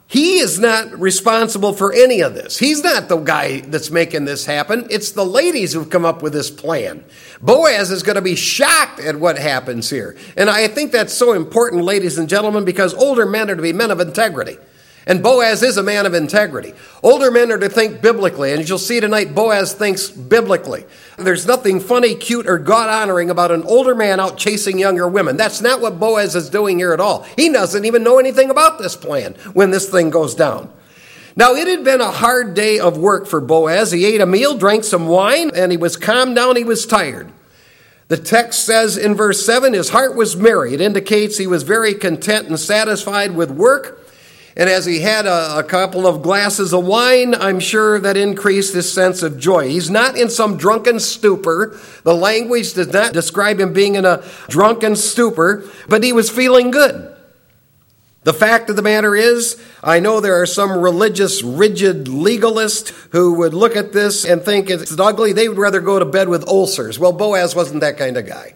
he 0.10 0.38
is 0.38 0.58
not 0.58 0.98
responsible 0.98 1.74
for 1.74 1.92
any 1.92 2.22
of 2.22 2.34
this. 2.34 2.58
He's 2.58 2.82
not 2.82 3.10
the 3.10 3.18
guy 3.18 3.60
that's 3.60 3.92
making 3.92 4.24
this 4.24 4.46
happen. 4.46 4.88
It's 4.90 5.12
the 5.12 5.26
ladies 5.26 5.74
who've 5.74 5.90
come 5.90 6.06
up 6.06 6.22
with 6.22 6.32
this 6.32 6.50
plan. 6.50 7.04
Boaz 7.42 7.92
is 7.92 8.04
going 8.04 8.16
to 8.16 8.22
be 8.22 8.36
shocked 8.36 9.02
at 9.02 9.18
what 9.18 9.38
happens 9.38 9.90
here. 9.90 10.16
And 10.38 10.50
I 10.50 10.70
think 10.70 10.94
that's 10.94 11.14
so 11.14 11.34
important, 11.34 11.84
ladies 11.84 12.18
and 12.18 12.30
gentlemen, 12.30 12.64
because 12.64 12.94
older 12.94 13.26
men 13.26 13.50
are 13.50 13.58
to 13.58 13.62
be 13.62 13.74
men 13.74 13.92
of 13.92 14.00
integrity. 14.00 14.58
And 15.08 15.24
Boaz 15.24 15.64
is 15.64 15.78
a 15.78 15.84
man 15.84 16.06
of 16.06 16.14
integrity. 16.14 16.74
Older 17.02 17.32
men 17.32 17.50
are 17.54 17.58
to 17.58 17.70
think 17.70 18.02
biblically, 18.02 18.52
and 18.52 18.60
as 18.60 18.68
you'll 18.68 18.78
see 18.78 19.00
tonight 19.00 19.34
Boaz 19.34 19.74
thinks 19.74 20.10
biblically. 20.10 20.86
There's 21.18 21.48
nothing 21.48 21.80
funny, 21.80 22.14
cute, 22.14 22.46
or 22.46 22.58
God 22.58 22.90
honoring 22.90 23.30
about 23.30 23.52
an 23.52 23.64
older 23.64 23.96
man 23.96 24.20
out 24.20 24.38
chasing 24.38 24.78
younger 24.78 25.08
women. 25.08 25.38
That's 25.38 25.62
not 25.62 25.80
what 25.80 25.98
Boaz 25.98 26.36
is 26.36 26.50
doing 26.50 26.78
here 26.78 26.92
at 26.92 27.00
all. 27.00 27.24
He 27.38 27.50
doesn't 27.50 27.86
even 27.86 28.04
know 28.04 28.20
anything 28.20 28.50
about 28.50 28.80
this 28.80 28.98
plan 28.98 29.36
when 29.54 29.72
this 29.72 29.90
thing 29.90 30.10
goes 30.10 30.36
down. 30.36 30.70
Now, 31.38 31.54
it 31.54 31.68
had 31.68 31.86
been 31.86 32.02
a 32.02 32.12
hard 32.12 32.54
day 32.54 32.78
of 32.78 32.98
work 32.98 33.28
for 33.28 33.40
Boaz. 33.40 33.92
He 33.92 34.06
ate 34.06 34.20
a 34.20 34.26
meal, 34.26 34.58
drank 34.58 34.84
some 34.84 35.08
wine, 35.08 35.52
and 35.56 35.72
he 35.72 35.78
was 35.78 35.96
calmed 35.96 36.36
down. 36.36 36.58
He 36.58 36.66
was 36.66 36.86
tired. 36.86 37.32
The 38.10 38.18
text 38.18 38.66
says 38.66 38.98
in 38.98 39.16
verse 39.16 39.46
7 39.46 39.72
his 39.72 39.90
heart 39.90 40.16
was 40.16 40.36
merry. 40.36 40.74
It 40.74 40.82
indicates 40.82 41.38
he 41.38 41.48
was 41.48 41.64
very 41.64 41.94
content 41.94 42.48
and 42.48 42.60
satisfied 42.60 43.36
with 43.36 43.52
work 43.52 44.07
and 44.58 44.68
as 44.72 44.86
he 44.86 45.02
had 45.02 45.28
a, 45.28 45.60
a, 45.60 45.64
couple 45.64 46.08
of 46.08 46.24
glasses 46.24 46.74
of 46.74 46.84
wine, 46.84 47.36
I'm 47.36 47.60
sure 47.60 48.00
that 48.00 48.18
increased 48.18 48.74
his 48.74 48.92
sense 48.92 49.22
of 49.22 49.38
joy. 49.38 49.70
He's 49.70 49.92
not 49.92 50.18
in 50.18 50.32
some 50.32 50.58
drunken 50.58 51.00
stupor. 51.00 51.80
The 52.02 52.16
language 52.16 52.74
does 52.74 52.92
not 52.92 53.14
describe 53.14 53.60
him 53.60 53.72
being 53.72 53.94
in 53.94 54.04
a 54.04 54.24
drunken 54.50 54.96
stupor, 54.96 55.64
but 55.88 56.04
he 56.04 56.12
was 56.12 56.32
feeling 56.32 56.72
good. 56.72 57.16
The 58.24 58.34
fact 58.34 58.72
of 58.72 58.76
the 58.76 58.82
matter 58.82 59.16
is, 59.16 59.62
I 59.84 60.00
know 60.00 60.20
there 60.20 60.42
are 60.42 60.48
some 60.48 60.72
religious, 60.72 61.44
rigid 61.44 62.06
legalists 62.06 62.90
who 63.12 63.36
would 63.36 63.54
look 63.54 63.76
at 63.76 63.94
this 63.94 64.26
and 64.26 64.42
think 64.42 64.72
it's 64.72 65.00
ugly. 65.00 65.34
They 65.34 65.48
would 65.48 65.60
rather 65.60 65.82
go 65.82 66.00
to 66.00 66.06
bed 66.06 66.30
with 66.30 66.48
ulcers. 66.48 66.98
Well, 66.98 67.14
Boaz 67.14 67.56
wasn't 67.56 67.82
that 67.82 68.00
kind 68.00 68.18
of 68.18 68.26
guy. 68.26 68.56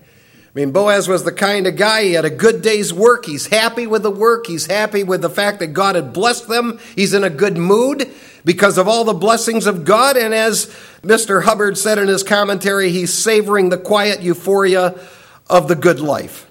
I 0.54 0.60
mean, 0.60 0.72
Boaz 0.72 1.08
was 1.08 1.24
the 1.24 1.32
kind 1.32 1.66
of 1.66 1.78
guy, 1.78 2.04
he 2.04 2.14
had 2.14 2.26
a 2.26 2.30
good 2.30 2.62
day's 2.62 2.94
work. 2.94 3.26
He's 3.26 3.48
happy 3.48 3.88
with 3.88 4.04
the 4.04 4.12
work. 4.12 4.48
He's 4.48 4.66
happy 4.66 5.02
with 5.02 5.22
the 5.22 5.30
fact 5.30 5.60
that 5.60 5.68
God 5.68 5.96
had 5.96 6.12
blessed 6.12 6.50
them. 6.50 6.78
He's 6.94 7.14
in 7.14 7.24
a 7.24 7.30
good 7.30 7.56
mood 7.56 8.12
because 8.44 8.78
of 8.78 8.86
all 8.86 9.06
the 9.06 9.14
blessings 9.14 9.66
of 9.66 9.86
God. 9.86 10.18
And 10.18 10.34
as 10.34 10.66
Mr. 11.04 11.44
Hubbard 11.44 11.78
said 11.78 11.98
in 12.00 12.10
his 12.10 12.22
commentary, 12.22 12.90
he's 12.90 13.14
savoring 13.14 13.70
the 13.70 13.78
quiet 13.78 14.22
euphoria 14.22 15.00
of 15.50 15.70
the 15.70 15.76
good 15.76 16.02
life. 16.02 16.48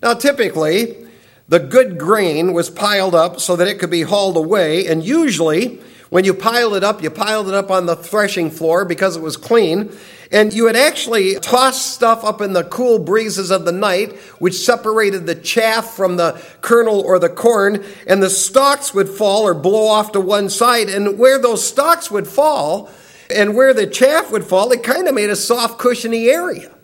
Now, 0.00 0.14
typically, 0.14 1.08
the 1.48 1.58
good 1.58 1.98
grain 1.98 2.52
was 2.52 2.70
piled 2.70 3.16
up 3.16 3.40
so 3.40 3.56
that 3.56 3.66
it 3.66 3.80
could 3.80 3.90
be 3.90 4.02
hauled 4.02 4.36
away, 4.36 4.86
and 4.86 5.02
usually, 5.02 5.80
when 6.10 6.24
you 6.24 6.34
piled 6.34 6.74
it 6.74 6.84
up, 6.84 7.02
you 7.02 7.10
piled 7.10 7.48
it 7.48 7.54
up 7.54 7.70
on 7.70 7.86
the 7.86 7.96
threshing 7.96 8.50
floor 8.50 8.84
because 8.84 9.16
it 9.16 9.22
was 9.22 9.36
clean. 9.36 9.92
And 10.30 10.52
you 10.52 10.64
would 10.64 10.76
actually 10.76 11.36
toss 11.36 11.80
stuff 11.80 12.22
up 12.22 12.40
in 12.40 12.52
the 12.52 12.64
cool 12.64 12.98
breezes 12.98 13.50
of 13.50 13.64
the 13.64 13.72
night, 13.72 14.16
which 14.38 14.54
separated 14.54 15.26
the 15.26 15.34
chaff 15.34 15.94
from 15.94 16.16
the 16.16 16.42
kernel 16.60 17.00
or 17.00 17.18
the 17.18 17.30
corn, 17.30 17.84
and 18.06 18.22
the 18.22 18.30
stalks 18.30 18.92
would 18.92 19.08
fall 19.08 19.44
or 19.44 19.54
blow 19.54 19.86
off 19.86 20.12
to 20.12 20.20
one 20.20 20.50
side. 20.50 20.88
And 20.88 21.18
where 21.18 21.38
those 21.38 21.66
stalks 21.66 22.10
would 22.10 22.26
fall 22.26 22.90
and 23.30 23.54
where 23.54 23.74
the 23.74 23.86
chaff 23.86 24.30
would 24.30 24.44
fall, 24.44 24.70
it 24.72 24.82
kind 24.82 25.08
of 25.08 25.14
made 25.14 25.30
a 25.30 25.36
soft, 25.36 25.78
cushiony 25.78 26.28
area. 26.28 26.74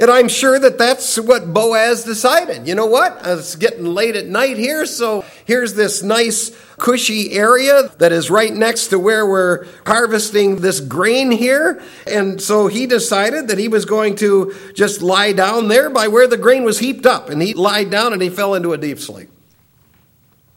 And 0.00 0.10
I'm 0.10 0.28
sure 0.28 0.58
that 0.58 0.78
that's 0.78 1.18
what 1.18 1.52
Boaz 1.52 2.04
decided. 2.04 2.66
You 2.66 2.74
know 2.74 2.86
what? 2.86 3.20
It's 3.22 3.54
getting 3.54 3.84
late 3.84 4.16
at 4.16 4.26
night 4.26 4.56
here, 4.56 4.86
so 4.86 5.26
here's 5.44 5.74
this 5.74 6.02
nice, 6.02 6.56
cushy 6.78 7.32
area 7.32 7.90
that 7.98 8.10
is 8.10 8.30
right 8.30 8.52
next 8.52 8.88
to 8.88 8.98
where 8.98 9.26
we're 9.26 9.66
harvesting 9.84 10.56
this 10.56 10.80
grain 10.80 11.30
here. 11.30 11.82
And 12.06 12.40
so 12.40 12.66
he 12.66 12.86
decided 12.86 13.48
that 13.48 13.58
he 13.58 13.68
was 13.68 13.84
going 13.84 14.16
to 14.16 14.54
just 14.74 15.02
lie 15.02 15.32
down 15.32 15.68
there 15.68 15.90
by 15.90 16.08
where 16.08 16.26
the 16.26 16.38
grain 16.38 16.64
was 16.64 16.78
heaped 16.78 17.04
up. 17.04 17.28
And 17.28 17.42
he 17.42 17.52
lied 17.52 17.90
down 17.90 18.14
and 18.14 18.22
he 18.22 18.30
fell 18.30 18.54
into 18.54 18.72
a 18.72 18.78
deep 18.78 19.00
sleep. 19.00 19.28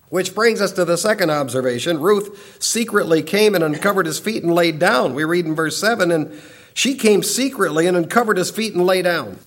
Which 0.07 0.33
brings 0.33 0.61
us 0.61 0.71
to 0.73 0.85
the 0.85 0.95
second 0.97 1.31
observation. 1.31 1.99
Ruth 1.99 2.63
secretly 2.63 3.21
came 3.21 3.55
and 3.55 3.63
uncovered 3.63 4.05
his 4.05 4.19
feet 4.19 4.43
and 4.43 4.53
laid 4.53 4.79
down. 4.79 5.13
We 5.13 5.25
read 5.25 5.45
in 5.45 5.53
verse 5.53 5.77
7 5.77 6.11
and 6.11 6.39
she 6.73 6.95
came 6.95 7.23
secretly 7.23 7.87
and 7.87 7.95
uncovered 7.95 8.37
his 8.37 8.51
feet 8.51 8.73
and 8.73 8.85
lay 8.85 9.01
down. 9.01 9.39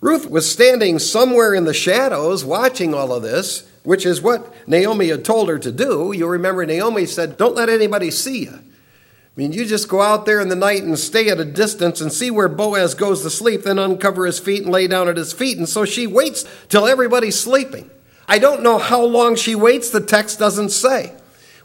Ruth 0.00 0.30
was 0.30 0.50
standing 0.50 0.98
somewhere 0.98 1.54
in 1.54 1.64
the 1.64 1.74
shadows 1.74 2.44
watching 2.44 2.94
all 2.94 3.12
of 3.12 3.22
this, 3.22 3.68
which 3.82 4.06
is 4.06 4.22
what 4.22 4.52
Naomi 4.68 5.08
had 5.08 5.24
told 5.24 5.48
her 5.48 5.58
to 5.58 5.72
do. 5.72 6.12
You 6.12 6.28
remember 6.28 6.64
Naomi 6.64 7.04
said, 7.06 7.36
Don't 7.36 7.56
let 7.56 7.68
anybody 7.68 8.10
see 8.10 8.44
you. 8.44 8.52
I 8.52 9.40
mean, 9.40 9.52
you 9.52 9.64
just 9.64 9.88
go 9.88 10.00
out 10.00 10.26
there 10.26 10.40
in 10.40 10.48
the 10.48 10.56
night 10.56 10.82
and 10.82 10.98
stay 10.98 11.28
at 11.30 11.40
a 11.40 11.44
distance 11.44 12.00
and 12.00 12.12
see 12.12 12.30
where 12.30 12.48
Boaz 12.48 12.94
goes 12.94 13.22
to 13.22 13.30
sleep, 13.30 13.62
then 13.62 13.78
uncover 13.78 14.26
his 14.26 14.40
feet 14.40 14.64
and 14.64 14.72
lay 14.72 14.88
down 14.88 15.08
at 15.08 15.16
his 15.16 15.32
feet. 15.32 15.58
And 15.58 15.68
so 15.68 15.84
she 15.84 16.06
waits 16.06 16.44
till 16.68 16.86
everybody's 16.86 17.38
sleeping. 17.38 17.90
I 18.26 18.38
don't 18.38 18.62
know 18.62 18.78
how 18.78 19.02
long 19.02 19.36
she 19.36 19.54
waits, 19.54 19.90
the 19.90 20.00
text 20.00 20.38
doesn't 20.38 20.70
say. 20.70 21.14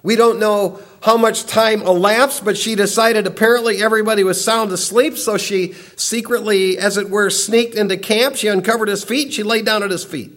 We 0.03 0.17
don't 0.17 0.37
know 0.37 0.81
how 1.01 1.15
much 1.15 1.45
time 1.45 1.81
elapsed, 1.81 2.43
but 2.43 2.57
she 2.57 2.75
decided 2.75 3.25
apparently 3.25 3.81
everybody 3.81 4.25
was 4.25 4.43
sound 4.43 4.71
asleep, 4.73 5.17
so 5.17 5.37
she 5.37 5.73
secretly, 5.95 6.77
as 6.77 6.97
it 6.97 7.09
were, 7.09 7.29
sneaked 7.29 7.75
into 7.75 7.97
camp. 7.97 8.35
She 8.35 8.49
uncovered 8.49 8.89
his 8.89 9.05
feet, 9.05 9.33
she 9.33 9.43
laid 9.43 9.65
down 9.65 9.81
at 9.81 9.91
his 9.91 10.03
feet. 10.03 10.31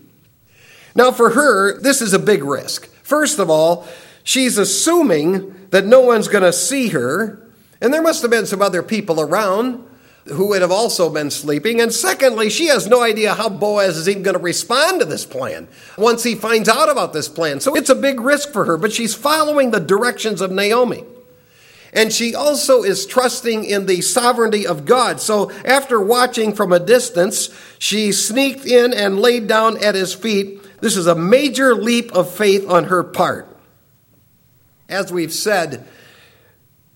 Now, 0.94 1.11
for 1.11 1.30
her, 1.30 1.80
this 1.80 2.00
is 2.00 2.14
a 2.14 2.18
big 2.18 2.44
risk. 2.44 2.88
First 3.02 3.40
of 3.40 3.50
all, 3.50 3.87
she's 4.23 4.56
assuming 4.56 5.68
that 5.70 5.85
no 5.85 6.00
one's 6.00 6.28
going 6.28 6.44
to 6.44 6.52
see 6.52 6.88
her, 6.88 7.44
and 7.80 7.92
there 7.92 8.02
must 8.02 8.23
have 8.23 8.30
been 8.30 8.46
some 8.46 8.62
other 8.62 8.82
people 8.82 9.20
around 9.20 9.85
who 10.28 10.49
would 10.49 10.62
have 10.62 10.73
also 10.73 11.09
been 11.09 11.30
sleeping. 11.30 11.80
And 11.80 11.92
secondly, 11.92 12.50
she 12.50 12.66
has 12.66 12.87
no 12.87 13.02
idea 13.02 13.35
how 13.35 13.49
Boaz 13.49 13.97
is 13.97 14.09
even 14.09 14.23
going 14.23 14.37
to 14.37 14.42
respond 14.42 15.00
to 15.00 15.06
this 15.06 15.25
plan 15.25 15.68
once 15.97 16.23
he 16.23 16.35
finds 16.35 16.68
out 16.68 16.90
about 16.90 17.12
this 17.12 17.28
plan. 17.28 17.61
So 17.61 17.75
it's 17.75 17.90
a 17.90 17.95
big 17.95 18.21
risk 18.21 18.52
for 18.52 18.64
her, 18.64 18.76
but 18.76 18.92
she's 18.92 19.14
following 19.14 19.71
the 19.71 19.80
directions 19.80 20.40
of 20.40 20.50
Naomi. 20.50 21.04
And 21.92 22.12
she 22.12 22.35
also 22.35 22.83
is 22.83 23.06
trusting 23.06 23.64
in 23.64 23.87
the 23.87 24.02
sovereignty 24.02 24.66
of 24.66 24.85
God. 24.85 25.21
So 25.21 25.50
after 25.64 26.00
watching 26.00 26.52
from 26.52 26.73
a 26.73 26.80
distance, 26.80 27.49
she 27.78 28.12
sneaked 28.12 28.66
in 28.66 28.92
and 28.92 29.21
laid 29.21 29.47
down 29.47 29.83
at 29.83 29.95
his 29.95 30.12
feet. 30.12 30.80
This 30.80 30.97
is 30.97 31.06
a 31.06 31.14
major 31.14 31.75
leap 31.75 32.12
of 32.12 32.30
faith 32.30 32.68
on 32.68 32.85
her 32.85 33.02
part. 33.02 33.49
As 34.88 35.11
we've 35.11 35.33
said, 35.33 35.87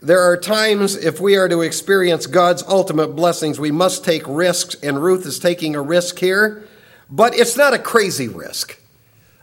there 0.03 0.21
are 0.21 0.37
times 0.37 0.97
if 0.97 1.21
we 1.21 1.37
are 1.37 1.49
to 1.49 1.61
experience 1.61 2.27
God's 2.27 2.63
ultimate 2.63 3.09
blessings, 3.09 3.61
we 3.61 3.71
must 3.71 4.05
take 4.05 4.23
risks, 4.27 4.75
and 4.83 5.03
Ruth 5.03 5.27
is 5.27 5.39
taking 5.39 5.75
a 5.75 5.83
risk 5.83 6.19
here, 6.19 6.67
but 7.11 7.35
it's 7.35 7.57
not 7.57 7.75
a 7.75 7.79
crazy 7.79 8.27
risk. 8.27 8.81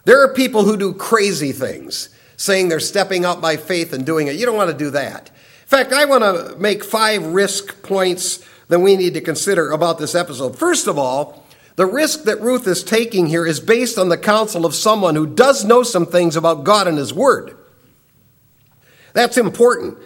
There 0.05 0.23
are 0.23 0.33
people 0.33 0.63
who 0.63 0.77
do 0.77 0.93
crazy 0.93 1.51
things, 1.51 2.09
saying 2.37 2.69
they're 2.69 2.79
stepping 2.79 3.23
out 3.23 3.41
by 3.41 3.57
faith 3.57 3.93
and 3.93 4.05
doing 4.05 4.27
it. 4.27 4.35
You 4.35 4.45
don't 4.45 4.57
want 4.57 4.71
to 4.71 4.77
do 4.77 4.89
that. 4.91 5.29
In 5.29 5.67
fact, 5.67 5.93
I 5.93 6.05
want 6.05 6.23
to 6.23 6.57
make 6.57 6.83
five 6.83 7.25
risk 7.25 7.83
points 7.83 8.43
that 8.69 8.79
we 8.79 8.95
need 8.95 9.13
to 9.13 9.21
consider 9.21 9.71
about 9.71 9.99
this 9.99 10.15
episode. 10.15 10.57
First 10.57 10.87
of 10.87 10.97
all, 10.97 11.43
the 11.75 11.85
risk 11.85 12.23
that 12.23 12.41
Ruth 12.41 12.65
is 12.65 12.83
taking 12.83 13.27
here 13.27 13.45
is 13.45 13.59
based 13.59 13.99
on 13.99 14.09
the 14.09 14.17
counsel 14.17 14.65
of 14.65 14.73
someone 14.73 15.13
who 15.13 15.27
does 15.27 15.63
know 15.63 15.83
some 15.83 16.07
things 16.07 16.35
about 16.35 16.63
God 16.63 16.87
and 16.87 16.97
His 16.97 17.13
Word. 17.13 17.55
That's 19.13 19.37
important. 19.37 19.97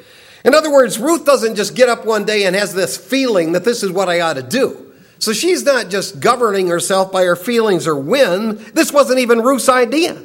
In 0.44 0.56
other 0.56 0.72
words, 0.72 1.00
Ruth 1.00 1.26
doesn't 1.26 1.56
just 1.56 1.76
get 1.76 1.90
up 1.90 2.06
one 2.06 2.26
day 2.26 2.46
and 2.46 2.56
has 2.56 2.74
this 2.74 2.98
feeling 2.98 3.52
that 3.52 3.64
this 3.64 3.84
is 3.84 3.92
what 3.92 4.10
I 4.10 4.22
ought 4.22 4.34
to 4.34 4.44
do. 4.44 4.94
So 5.20 5.34
she's 5.34 5.64
not 5.64 5.90
just 5.90 6.20
governing 6.20 6.68
herself 6.68 7.12
by 7.12 7.24
her 7.26 7.36
feelings 7.36 7.88
or 7.88 7.96
whim. 7.96 8.58
This 8.74 8.92
wasn't 8.92 9.20
even 9.20 9.42
Ruth's 9.42 9.70
idea. 9.70 10.22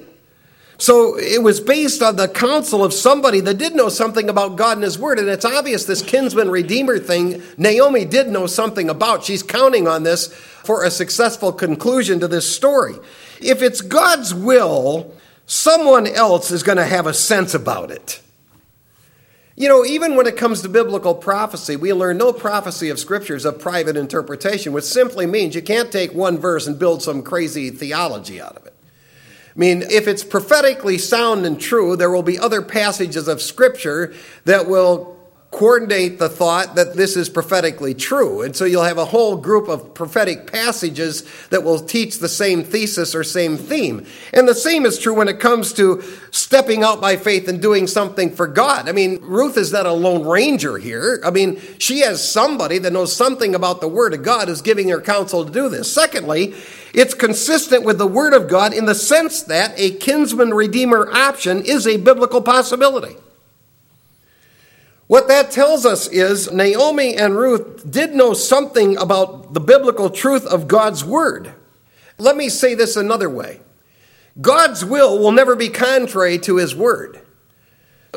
So 0.78 1.18
it 1.18 1.42
was 1.42 1.60
based 1.60 2.02
on 2.02 2.16
the 2.16 2.28
counsel 2.28 2.84
of 2.84 2.92
somebody 2.92 3.40
that 3.40 3.58
did 3.58 3.74
know 3.74 3.88
something 3.88 4.28
about 4.28 4.56
God 4.56 4.76
and 4.76 4.84
His 4.84 4.98
Word. 4.98 5.18
And 5.18 5.28
it's 5.28 5.44
obvious 5.44 5.84
this 5.84 6.02
kinsman 6.02 6.50
redeemer 6.50 6.98
thing, 6.98 7.42
Naomi 7.56 8.04
did 8.04 8.28
know 8.28 8.46
something 8.46 8.90
about. 8.90 9.24
She's 9.24 9.42
counting 9.42 9.88
on 9.88 10.02
this 10.02 10.32
for 10.32 10.84
a 10.84 10.90
successful 10.90 11.52
conclusion 11.52 12.20
to 12.20 12.28
this 12.28 12.54
story. 12.54 12.94
If 13.40 13.62
it's 13.62 13.80
God's 13.80 14.34
will, 14.34 15.14
someone 15.46 16.06
else 16.06 16.50
is 16.50 16.62
going 16.62 16.78
to 16.78 16.86
have 16.86 17.06
a 17.06 17.14
sense 17.14 17.54
about 17.54 17.90
it. 17.90 18.20
You 19.58 19.70
know, 19.70 19.86
even 19.86 20.16
when 20.16 20.26
it 20.26 20.36
comes 20.36 20.60
to 20.62 20.68
biblical 20.68 21.14
prophecy, 21.14 21.76
we 21.76 21.90
learn 21.94 22.18
no 22.18 22.30
prophecy 22.34 22.90
of 22.90 22.98
Scripture 22.98 23.34
is 23.34 23.46
a 23.46 23.52
private 23.52 23.96
interpretation, 23.96 24.74
which 24.74 24.84
simply 24.84 25.24
means 25.24 25.54
you 25.54 25.62
can't 25.62 25.90
take 25.90 26.12
one 26.12 26.36
verse 26.36 26.66
and 26.66 26.78
build 26.78 27.02
some 27.02 27.22
crazy 27.22 27.70
theology 27.70 28.38
out 28.38 28.56
of 28.56 28.66
it. 28.66 28.74
I 29.56 29.58
mean, 29.58 29.80
if 29.80 30.06
it's 30.06 30.22
prophetically 30.22 30.98
sound 30.98 31.46
and 31.46 31.58
true, 31.58 31.96
there 31.96 32.10
will 32.10 32.22
be 32.22 32.38
other 32.38 32.60
passages 32.60 33.28
of 33.28 33.40
Scripture 33.40 34.12
that 34.44 34.68
will 34.68 35.15
coordinate 35.50 36.18
the 36.18 36.28
thought 36.28 36.74
that 36.74 36.94
this 36.94 37.16
is 37.16 37.28
prophetically 37.28 37.94
true. 37.94 38.42
And 38.42 38.54
so 38.54 38.64
you'll 38.64 38.82
have 38.82 38.98
a 38.98 39.04
whole 39.04 39.36
group 39.36 39.68
of 39.68 39.94
prophetic 39.94 40.50
passages 40.50 41.24
that 41.48 41.62
will 41.62 41.78
teach 41.78 42.18
the 42.18 42.28
same 42.28 42.64
thesis 42.64 43.14
or 43.14 43.24
same 43.24 43.56
theme. 43.56 44.06
And 44.34 44.46
the 44.46 44.54
same 44.54 44.84
is 44.84 44.98
true 44.98 45.14
when 45.14 45.28
it 45.28 45.40
comes 45.40 45.72
to 45.74 46.02
stepping 46.30 46.82
out 46.82 47.00
by 47.00 47.16
faith 47.16 47.48
and 47.48 47.62
doing 47.62 47.86
something 47.86 48.34
for 48.34 48.46
God. 48.46 48.88
I 48.88 48.92
mean, 48.92 49.18
Ruth 49.22 49.56
is 49.56 49.72
not 49.72 49.86
a 49.86 49.92
lone 49.92 50.26
ranger 50.26 50.78
here. 50.78 51.22
I 51.24 51.30
mean, 51.30 51.60
she 51.78 52.00
has 52.00 52.26
somebody 52.26 52.78
that 52.78 52.92
knows 52.92 53.14
something 53.14 53.54
about 53.54 53.80
the 53.80 53.88
Word 53.88 54.14
of 54.14 54.22
God 54.22 54.48
who's 54.48 54.62
giving 54.62 54.88
her 54.90 55.00
counsel 55.00 55.44
to 55.44 55.50
do 55.50 55.68
this. 55.68 55.90
Secondly, 55.90 56.54
it's 56.92 57.14
consistent 57.14 57.84
with 57.84 57.98
the 57.98 58.06
Word 58.06 58.34
of 58.34 58.48
God 58.48 58.74
in 58.74 58.84
the 58.84 58.94
sense 58.94 59.42
that 59.44 59.72
a 59.78 59.92
kinsman 59.92 60.52
redeemer 60.52 61.08
option 61.12 61.62
is 61.62 61.86
a 61.86 61.96
biblical 61.96 62.42
possibility. 62.42 63.16
What 65.06 65.28
that 65.28 65.52
tells 65.52 65.86
us 65.86 66.08
is 66.08 66.50
Naomi 66.50 67.16
and 67.16 67.36
Ruth 67.36 67.88
did 67.88 68.14
know 68.14 68.32
something 68.32 68.96
about 68.96 69.54
the 69.54 69.60
biblical 69.60 70.10
truth 70.10 70.44
of 70.46 70.66
God's 70.66 71.04
word. 71.04 71.52
Let 72.18 72.36
me 72.36 72.48
say 72.48 72.74
this 72.74 72.96
another 72.96 73.30
way 73.30 73.60
God's 74.40 74.84
will 74.84 75.18
will 75.18 75.32
never 75.32 75.54
be 75.54 75.68
contrary 75.68 76.38
to 76.40 76.56
his 76.56 76.74
word. 76.74 77.20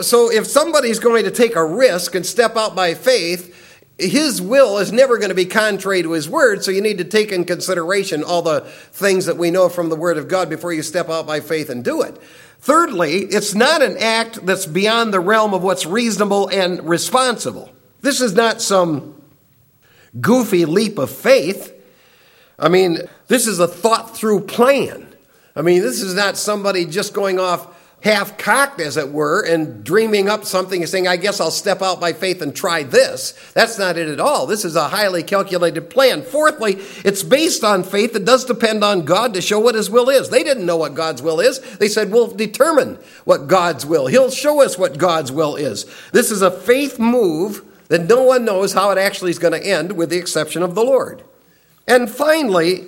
So 0.01 0.31
if 0.31 0.47
somebody's 0.47 0.99
going 0.99 1.25
to 1.25 1.31
take 1.31 1.55
a 1.55 1.65
risk 1.65 2.15
and 2.15 2.25
step 2.25 2.55
out 2.55 2.75
by 2.75 2.93
faith, 2.93 3.55
his 3.99 4.41
will 4.41 4.77
is 4.77 4.93
never 4.93 5.17
going 5.17 5.29
to 5.29 5.35
be 5.35 5.45
contrary 5.45 6.01
to 6.03 6.13
his 6.13 6.29
word, 6.29 6.63
so 6.63 6.71
you 6.71 6.81
need 6.81 6.99
to 6.99 7.03
take 7.03 7.33
in 7.33 7.43
consideration 7.43 8.23
all 8.23 8.41
the 8.41 8.61
things 8.61 9.25
that 9.25 9.37
we 9.37 9.51
know 9.51 9.67
from 9.67 9.89
the 9.89 9.95
word 9.95 10.17
of 10.17 10.29
God 10.29 10.49
before 10.49 10.71
you 10.71 10.81
step 10.81 11.09
out 11.09 11.27
by 11.27 11.41
faith 11.41 11.69
and 11.69 11.83
do 11.83 12.01
it. 12.01 12.17
Thirdly, 12.59 13.19
it's 13.19 13.55
not 13.55 13.81
an 13.81 13.97
act 13.97 14.45
that's 14.45 14.65
beyond 14.65 15.13
the 15.13 15.19
realm 15.19 15.53
of 15.53 15.63
what's 15.63 15.85
reasonable 15.85 16.49
and 16.49 16.87
responsible. 16.87 17.71
This 18.01 18.19
is 18.21 18.33
not 18.33 18.61
some 18.61 19.21
goofy 20.19 20.65
leap 20.65 20.97
of 20.97 21.09
faith. 21.09 21.73
I 22.57 22.67
mean, 22.67 22.99
this 23.27 23.47
is 23.47 23.59
a 23.59 23.67
thought 23.67 24.15
through 24.15 24.41
plan. 24.41 25.07
I 25.55 25.61
mean, 25.61 25.81
this 25.81 26.01
is 26.01 26.15
not 26.15 26.37
somebody 26.37 26.85
just 26.85 27.13
going 27.13 27.39
off 27.39 27.67
half 28.01 28.37
cocked, 28.37 28.79
as 28.79 28.95
it 28.95 29.11
were, 29.11 29.41
and 29.41 29.83
dreaming 29.83 30.29
up 30.29 30.45
something 30.45 30.81
and 30.81 30.89
saying, 30.89 31.07
I 31.07 31.17
guess 31.17 31.39
I'll 31.39 31.51
step 31.51 31.81
out 31.81 31.99
by 31.99 32.13
faith 32.13 32.41
and 32.41 32.55
try 32.55 32.83
this. 32.83 33.33
That's 33.53 33.77
not 33.77 33.97
it 33.97 34.07
at 34.07 34.19
all. 34.19 34.45
This 34.47 34.63
is 34.63 34.75
a 34.75 34.87
highly 34.87 35.21
calculated 35.21 35.89
plan. 35.89 36.21
Fourthly, 36.21 36.75
it's 37.03 37.23
based 37.23 37.63
on 37.63 37.83
faith 37.83 38.13
that 38.13 38.25
does 38.25 38.45
depend 38.45 38.83
on 38.83 39.05
God 39.05 39.33
to 39.33 39.41
show 39.41 39.59
what 39.59 39.75
His 39.75 39.89
will 39.89 40.09
is. 40.09 40.29
They 40.29 40.43
didn't 40.43 40.65
know 40.65 40.77
what 40.77 40.95
God's 40.95 41.21
will 41.21 41.39
is. 41.39 41.59
They 41.77 41.89
said, 41.89 42.11
We'll 42.11 42.27
determine 42.27 42.97
what 43.25 43.47
God's 43.47 43.85
will. 43.85 44.07
He'll 44.07 44.31
show 44.31 44.61
us 44.61 44.77
what 44.77 44.97
God's 44.97 45.31
will 45.31 45.55
is. 45.55 45.85
This 46.11 46.31
is 46.31 46.41
a 46.41 46.51
faith 46.51 46.99
move 46.99 47.65
that 47.89 48.07
no 48.07 48.23
one 48.23 48.45
knows 48.45 48.73
how 48.73 48.91
it 48.91 48.97
actually 48.97 49.31
is 49.31 49.39
going 49.39 49.59
to 49.59 49.67
end, 49.67 49.93
with 49.93 50.09
the 50.09 50.17
exception 50.17 50.63
of 50.63 50.75
the 50.75 50.83
Lord. 50.83 51.23
And 51.87 52.09
finally, 52.09 52.85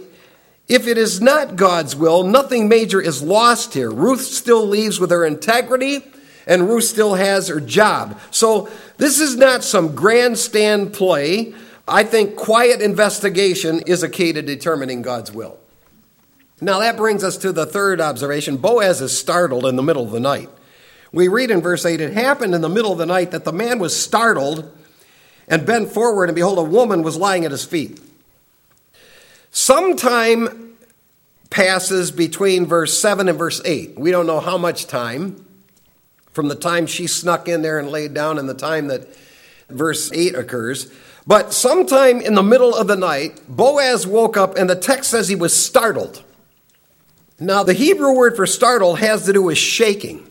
if 0.72 0.88
it 0.88 0.98
is 0.98 1.20
not 1.20 1.58
God's 1.58 1.98
will, 1.98 2.24
nothing 2.24 2.70
major 2.70 3.02
is 3.02 3.22
lost 3.22 3.74
here. 3.74 3.92
Ruth 3.92 4.22
still 4.22 4.66
leaves 4.66 5.02
with 5.02 5.12
her 5.12 5.26
integrity, 5.26 6.02
and 6.48 6.70
Ruth 6.70 6.86
still 6.86 7.16
has 7.16 7.50
her 7.50 7.60
job. 7.60 8.18
So 8.32 8.70
this 8.96 9.20
is 9.20 9.36
not 9.36 9.66
some 9.66 9.94
grandstand 9.94 10.94
play. 10.94 11.54
I 11.90 12.06
think 12.06 12.38
quiet 12.38 12.82
investigation 12.82 13.82
is 13.82 14.02
a 14.02 14.08
key 14.08 14.32
to 14.32 14.42
determining 14.42 15.02
God's 15.02 15.30
will. 15.34 15.60
Now 16.62 16.80
that 16.80 16.96
brings 16.96 17.22
us 17.22 17.36
to 17.40 17.52
the 17.52 17.66
third 17.66 18.00
observation. 18.00 18.56
Boaz 18.56 19.02
is 19.02 19.18
startled 19.18 19.66
in 19.66 19.76
the 19.76 19.84
middle 19.84 20.06
of 20.06 20.12
the 20.12 20.22
night. 20.22 20.50
We 21.12 21.28
read 21.28 21.52
in 21.52 21.60
verse 21.60 21.86
8 21.86 22.00
It 22.00 22.14
happened 22.14 22.56
in 22.56 22.62
the 22.62 22.70
middle 22.70 22.94
of 22.94 22.98
the 22.98 23.06
night 23.06 23.32
that 23.32 23.44
the 23.44 23.52
man 23.52 23.78
was 23.78 23.94
startled 23.94 24.72
and 25.50 25.66
bent 25.66 25.92
forward, 25.92 26.30
and 26.30 26.36
behold, 26.36 26.60
a 26.60 26.64
woman 26.64 27.04
was 27.04 27.18
lying 27.18 27.44
at 27.44 27.52
his 27.52 27.66
feet. 27.66 28.00
Sometime 29.52 30.78
passes 31.50 32.10
between 32.10 32.66
verse 32.66 32.98
7 33.00 33.28
and 33.28 33.38
verse 33.38 33.62
8. 33.66 34.00
We 34.00 34.10
don't 34.10 34.26
know 34.26 34.40
how 34.40 34.58
much 34.58 34.88
time 34.88 35.46
from 36.32 36.48
the 36.48 36.56
time 36.56 36.88
she 36.88 37.08
snuck 37.08 37.48
in 37.50 37.62
there 37.62 37.78
and 37.78 37.90
laid 37.90 38.14
down 38.14 38.40
and 38.40 38.48
the 38.48 38.54
time 38.54 38.88
that 38.88 39.08
verse 39.70 40.12
8 40.14 40.36
occurs. 40.36 40.92
But 41.28 41.54
sometime 41.54 42.22
in 42.22 42.36
the 42.36 42.44
middle 42.44 42.74
of 42.74 42.88
the 42.88 42.96
night, 42.96 43.42
Boaz 43.48 44.08
woke 44.08 44.38
up 44.38 44.58
and 44.58 44.70
the 44.70 44.76
text 44.76 45.12
says 45.12 45.28
he 45.28 45.36
was 45.36 45.54
startled. 45.54 46.24
Now, 47.38 47.64
the 47.64 47.74
Hebrew 47.74 48.16
word 48.16 48.36
for 48.36 48.48
startled 48.48 49.00
has 49.00 49.26
to 49.26 49.34
do 49.34 49.42
with 49.42 49.58
shaking. 49.58 50.30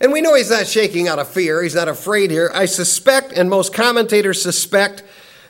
And 0.00 0.12
we 0.12 0.20
know 0.20 0.34
he's 0.34 0.50
not 0.50 0.66
shaking 0.66 1.08
out 1.08 1.18
of 1.18 1.28
fear, 1.28 1.62
he's 1.62 1.74
not 1.74 1.88
afraid 1.88 2.30
here. 2.30 2.50
I 2.52 2.66
suspect, 2.66 3.32
and 3.32 3.48
most 3.48 3.72
commentators 3.72 4.42
suspect, 4.42 5.02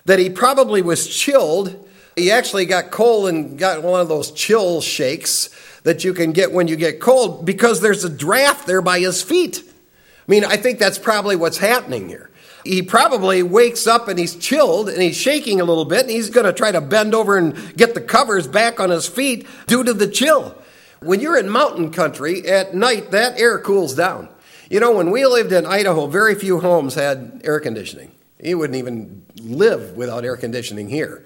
that 0.05 0.21
he 0.21 0.31
probably 0.31 0.83
was 0.83 1.09
chilled 1.09 1.86
he 2.16 2.30
actually 2.30 2.64
got 2.64 2.90
cold 2.90 3.28
and 3.28 3.58
got 3.58 3.82
one 3.82 4.00
of 4.00 4.08
those 4.08 4.32
chill 4.32 4.80
shakes 4.80 5.50
that 5.82 6.02
you 6.02 6.14
can 6.14 6.32
get 6.32 6.50
when 6.50 6.66
you 6.66 6.75
get 6.75 6.99
cold 6.99 7.44
because 7.44 7.80
there's 7.82 8.04
a 8.04 8.11
draft 8.11 8.66
there 8.66 8.80
by 8.80 8.99
his 8.99 9.23
feet. 9.23 9.62
I 9.66 10.30
mean, 10.30 10.44
I 10.44 10.56
think 10.56 10.78
that's 10.78 10.99
probably 10.99 11.37
what's 11.37 11.58
happening 11.58 12.08
here. 12.08 12.30
He 12.64 12.82
probably 12.82 13.44
wakes 13.44 13.87
up 13.87 14.08
and 14.08 14.18
he's 14.18 14.35
chilled 14.35 14.88
and 14.88 15.00
he's 15.00 15.16
shaking 15.16 15.61
a 15.61 15.64
little 15.64 15.85
bit 15.85 16.00
and 16.00 16.11
he's 16.11 16.30
going 16.30 16.46
to 16.46 16.52
try 16.52 16.73
to 16.73 16.80
bend 16.80 17.14
over 17.14 17.37
and 17.37 17.76
get 17.76 17.94
the 17.94 18.00
covers 18.00 18.49
back 18.49 18.80
on 18.80 18.90
his 18.90 19.06
feet 19.06 19.46
due 19.66 19.85
to 19.85 19.92
the 19.92 20.08
chill. 20.08 20.61
When 21.00 21.20
you're 21.20 21.38
in 21.38 21.49
mountain 21.49 21.92
country 21.92 22.49
at 22.49 22.75
night, 22.75 23.11
that 23.12 23.38
air 23.38 23.58
cools 23.58 23.94
down. 23.94 24.30
You 24.68 24.80
know, 24.80 24.96
when 24.96 25.12
we 25.12 25.25
lived 25.26 25.52
in 25.52 25.66
Idaho, 25.66 26.06
very 26.06 26.35
few 26.35 26.58
homes 26.61 26.94
had 26.94 27.42
air 27.44 27.61
conditioning. 27.61 28.11
You 28.42 28.58
wouldn't 28.58 28.78
even 28.78 29.25
live 29.37 29.96
without 29.96 30.25
air 30.25 30.37
conditioning 30.37 30.88
here. 30.88 31.25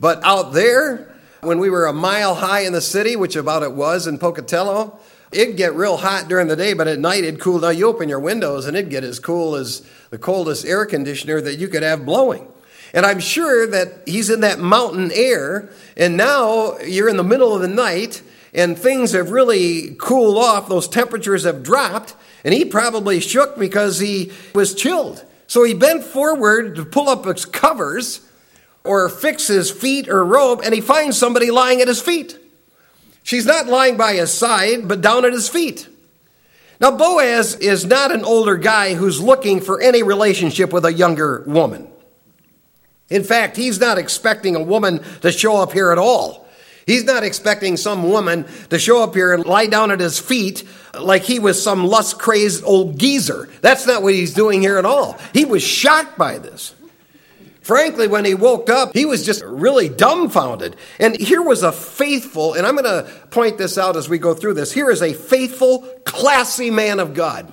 But 0.00 0.24
out 0.24 0.52
there, 0.54 1.14
when 1.42 1.58
we 1.58 1.70
were 1.70 1.86
a 1.86 1.92
mile 1.92 2.34
high 2.34 2.60
in 2.60 2.72
the 2.72 2.80
city, 2.80 3.14
which 3.14 3.36
about 3.36 3.62
it 3.62 3.72
was 3.72 4.06
in 4.06 4.18
Pocatello, 4.18 4.98
It'd 5.32 5.56
get 5.56 5.76
real 5.76 5.96
hot 5.96 6.28
during 6.28 6.48
the 6.48 6.56
day, 6.56 6.72
but 6.72 6.88
at 6.88 6.98
night 6.98 7.22
it'd 7.22 7.40
cool 7.40 7.60
down. 7.60 7.76
You 7.76 7.86
open 7.86 8.08
your 8.08 8.18
windows 8.18 8.66
and 8.66 8.76
it'd 8.76 8.90
get 8.90 9.04
as 9.04 9.20
cool 9.20 9.54
as 9.54 9.86
the 10.10 10.18
coldest 10.18 10.66
air 10.66 10.84
conditioner 10.84 11.40
that 11.40 11.56
you 11.56 11.68
could 11.68 11.84
have 11.84 12.04
blowing. 12.04 12.48
And 12.92 13.06
I'm 13.06 13.20
sure 13.20 13.68
that 13.68 14.02
he's 14.06 14.28
in 14.28 14.40
that 14.40 14.58
mountain 14.58 15.12
air, 15.14 15.70
and 15.96 16.16
now 16.16 16.76
you're 16.78 17.08
in 17.08 17.16
the 17.16 17.22
middle 17.22 17.54
of 17.54 17.62
the 17.62 17.68
night, 17.68 18.22
and 18.52 18.76
things 18.76 19.12
have 19.12 19.30
really 19.30 19.94
cooled 19.94 20.36
off. 20.36 20.68
Those 20.68 20.88
temperatures 20.88 21.44
have 21.44 21.62
dropped, 21.62 22.16
and 22.42 22.52
he 22.52 22.64
probably 22.64 23.20
shook 23.20 23.56
because 23.56 24.00
he 24.00 24.32
was 24.52 24.74
chilled. 24.74 25.24
So 25.46 25.62
he 25.62 25.74
bent 25.74 26.02
forward 26.02 26.74
to 26.74 26.84
pull 26.84 27.08
up 27.08 27.24
his 27.26 27.44
covers 27.44 28.22
or 28.84 29.08
fix 29.08 29.46
his 29.46 29.70
feet 29.70 30.08
or 30.08 30.24
robe, 30.24 30.60
and 30.64 30.74
he 30.74 30.80
finds 30.80 31.18
somebody 31.18 31.50
lying 31.50 31.80
at 31.80 31.88
his 31.88 32.00
feet. 32.00 32.38
She's 33.22 33.46
not 33.46 33.66
lying 33.66 33.96
by 33.96 34.14
his 34.14 34.32
side, 34.32 34.88
but 34.88 35.00
down 35.00 35.24
at 35.24 35.32
his 35.32 35.48
feet. 35.48 35.88
Now, 36.80 36.90
Boaz 36.90 37.56
is 37.56 37.84
not 37.84 38.10
an 38.10 38.24
older 38.24 38.56
guy 38.56 38.94
who's 38.94 39.20
looking 39.20 39.60
for 39.60 39.82
any 39.82 40.02
relationship 40.02 40.72
with 40.72 40.86
a 40.86 40.92
younger 40.92 41.44
woman. 41.46 41.88
In 43.10 43.22
fact, 43.22 43.56
he's 43.56 43.78
not 43.78 43.98
expecting 43.98 44.56
a 44.56 44.62
woman 44.62 45.02
to 45.20 45.30
show 45.30 45.58
up 45.58 45.72
here 45.72 45.92
at 45.92 45.98
all. 45.98 46.48
He's 46.86 47.04
not 47.04 47.22
expecting 47.22 47.76
some 47.76 48.08
woman 48.08 48.46
to 48.70 48.78
show 48.78 49.02
up 49.02 49.14
here 49.14 49.34
and 49.34 49.44
lie 49.44 49.66
down 49.66 49.90
at 49.90 50.00
his 50.00 50.18
feet 50.18 50.64
like 50.98 51.22
he 51.22 51.38
was 51.38 51.62
some 51.62 51.86
lust 51.86 52.18
crazed 52.18 52.64
old 52.64 52.98
geezer. 52.98 53.48
That's 53.60 53.86
not 53.86 54.02
what 54.02 54.14
he's 54.14 54.32
doing 54.32 54.60
here 54.60 54.78
at 54.78 54.86
all. 54.86 55.18
He 55.34 55.44
was 55.44 55.62
shocked 55.62 56.16
by 56.16 56.38
this. 56.38 56.74
Frankly, 57.60 58.08
when 58.08 58.24
he 58.24 58.34
woke 58.34 58.70
up, 58.70 58.94
he 58.94 59.04
was 59.04 59.24
just 59.24 59.42
really 59.44 59.88
dumbfounded. 59.88 60.76
And 60.98 61.16
here 61.16 61.42
was 61.42 61.62
a 61.62 61.72
faithful, 61.72 62.54
and 62.54 62.66
I'm 62.66 62.76
going 62.76 62.84
to 62.84 63.10
point 63.28 63.58
this 63.58 63.76
out 63.76 63.96
as 63.96 64.08
we 64.08 64.18
go 64.18 64.34
through 64.34 64.54
this. 64.54 64.72
Here 64.72 64.90
is 64.90 65.02
a 65.02 65.12
faithful, 65.12 65.80
classy 66.04 66.70
man 66.70 67.00
of 67.00 67.12
God. 67.12 67.52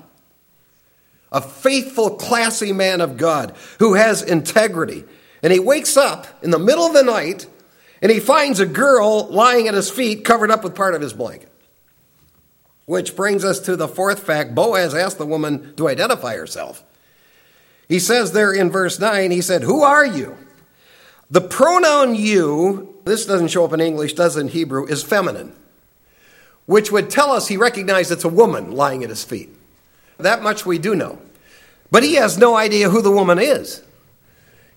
A 1.32 1.42
faithful, 1.42 2.12
classy 2.16 2.72
man 2.72 3.02
of 3.02 3.18
God 3.18 3.56
who 3.80 3.96
has 3.96 4.24
integrity. 4.24 5.04
And 5.44 5.52
he 5.52 5.60
wakes 5.60 5.98
up 5.98 6.26
in 6.42 6.52
the 6.52 6.60
middle 6.60 6.86
of 6.86 6.94
the 6.94 7.04
night 7.04 7.48
and 8.02 8.12
he 8.12 8.20
finds 8.20 8.60
a 8.60 8.66
girl 8.66 9.28
lying 9.28 9.68
at 9.68 9.74
his 9.74 9.90
feet 9.90 10.24
covered 10.24 10.52
up 10.52 10.64
with 10.64 10.76
part 10.76 10.96
of 10.96 11.02
his 11.02 11.14
blanket. 11.14 11.52
Which 12.86 13.16
brings 13.16 13.44
us 13.44 13.60
to 13.62 13.76
the 13.76 13.88
fourth 13.88 14.24
fact 14.24 14.56
Boaz 14.56 14.96
asked 14.96 15.18
the 15.18 15.26
woman 15.26 15.74
to 15.76 15.90
identify 15.90 16.38
herself. 16.38 16.84
He 17.88 18.00
says 18.00 18.32
there 18.32 18.52
in 18.52 18.70
verse 18.70 19.00
9, 19.00 19.32
he 19.32 19.42
said, 19.42 19.64
Who 19.64 19.84
are 19.84 20.06
you? 20.06 20.38
The 21.30 21.42
pronoun 21.42 22.16
you, 22.16 22.96
this 23.06 23.26
doesn't 23.26 23.50
show 23.50 23.66
up 23.66 23.74
in 23.74 23.82
English, 23.82 24.14
does 24.14 24.38
in 24.38 24.50
Hebrew, 24.50 24.86
is 24.86 25.04
feminine, 25.04 25.54
which 26.66 26.92
would 26.92 27.10
tell 27.10 27.32
us 27.32 27.48
he 27.48 27.58
recognized 27.58 28.12
it's 28.12 28.24
a 28.24 28.30
woman 28.30 28.72
lying 28.72 29.04
at 29.04 29.10
his 29.10 29.24
feet. 29.24 29.50
That 30.18 30.42
much 30.42 30.66
we 30.66 30.80
do 30.80 30.96
know. 30.96 31.20
But 31.92 32.04
he 32.04 32.16
has 32.16 32.38
no 32.38 32.56
idea 32.56 32.90
who 32.90 33.02
the 33.02 33.12
woman 33.12 33.40
is. 33.40 33.82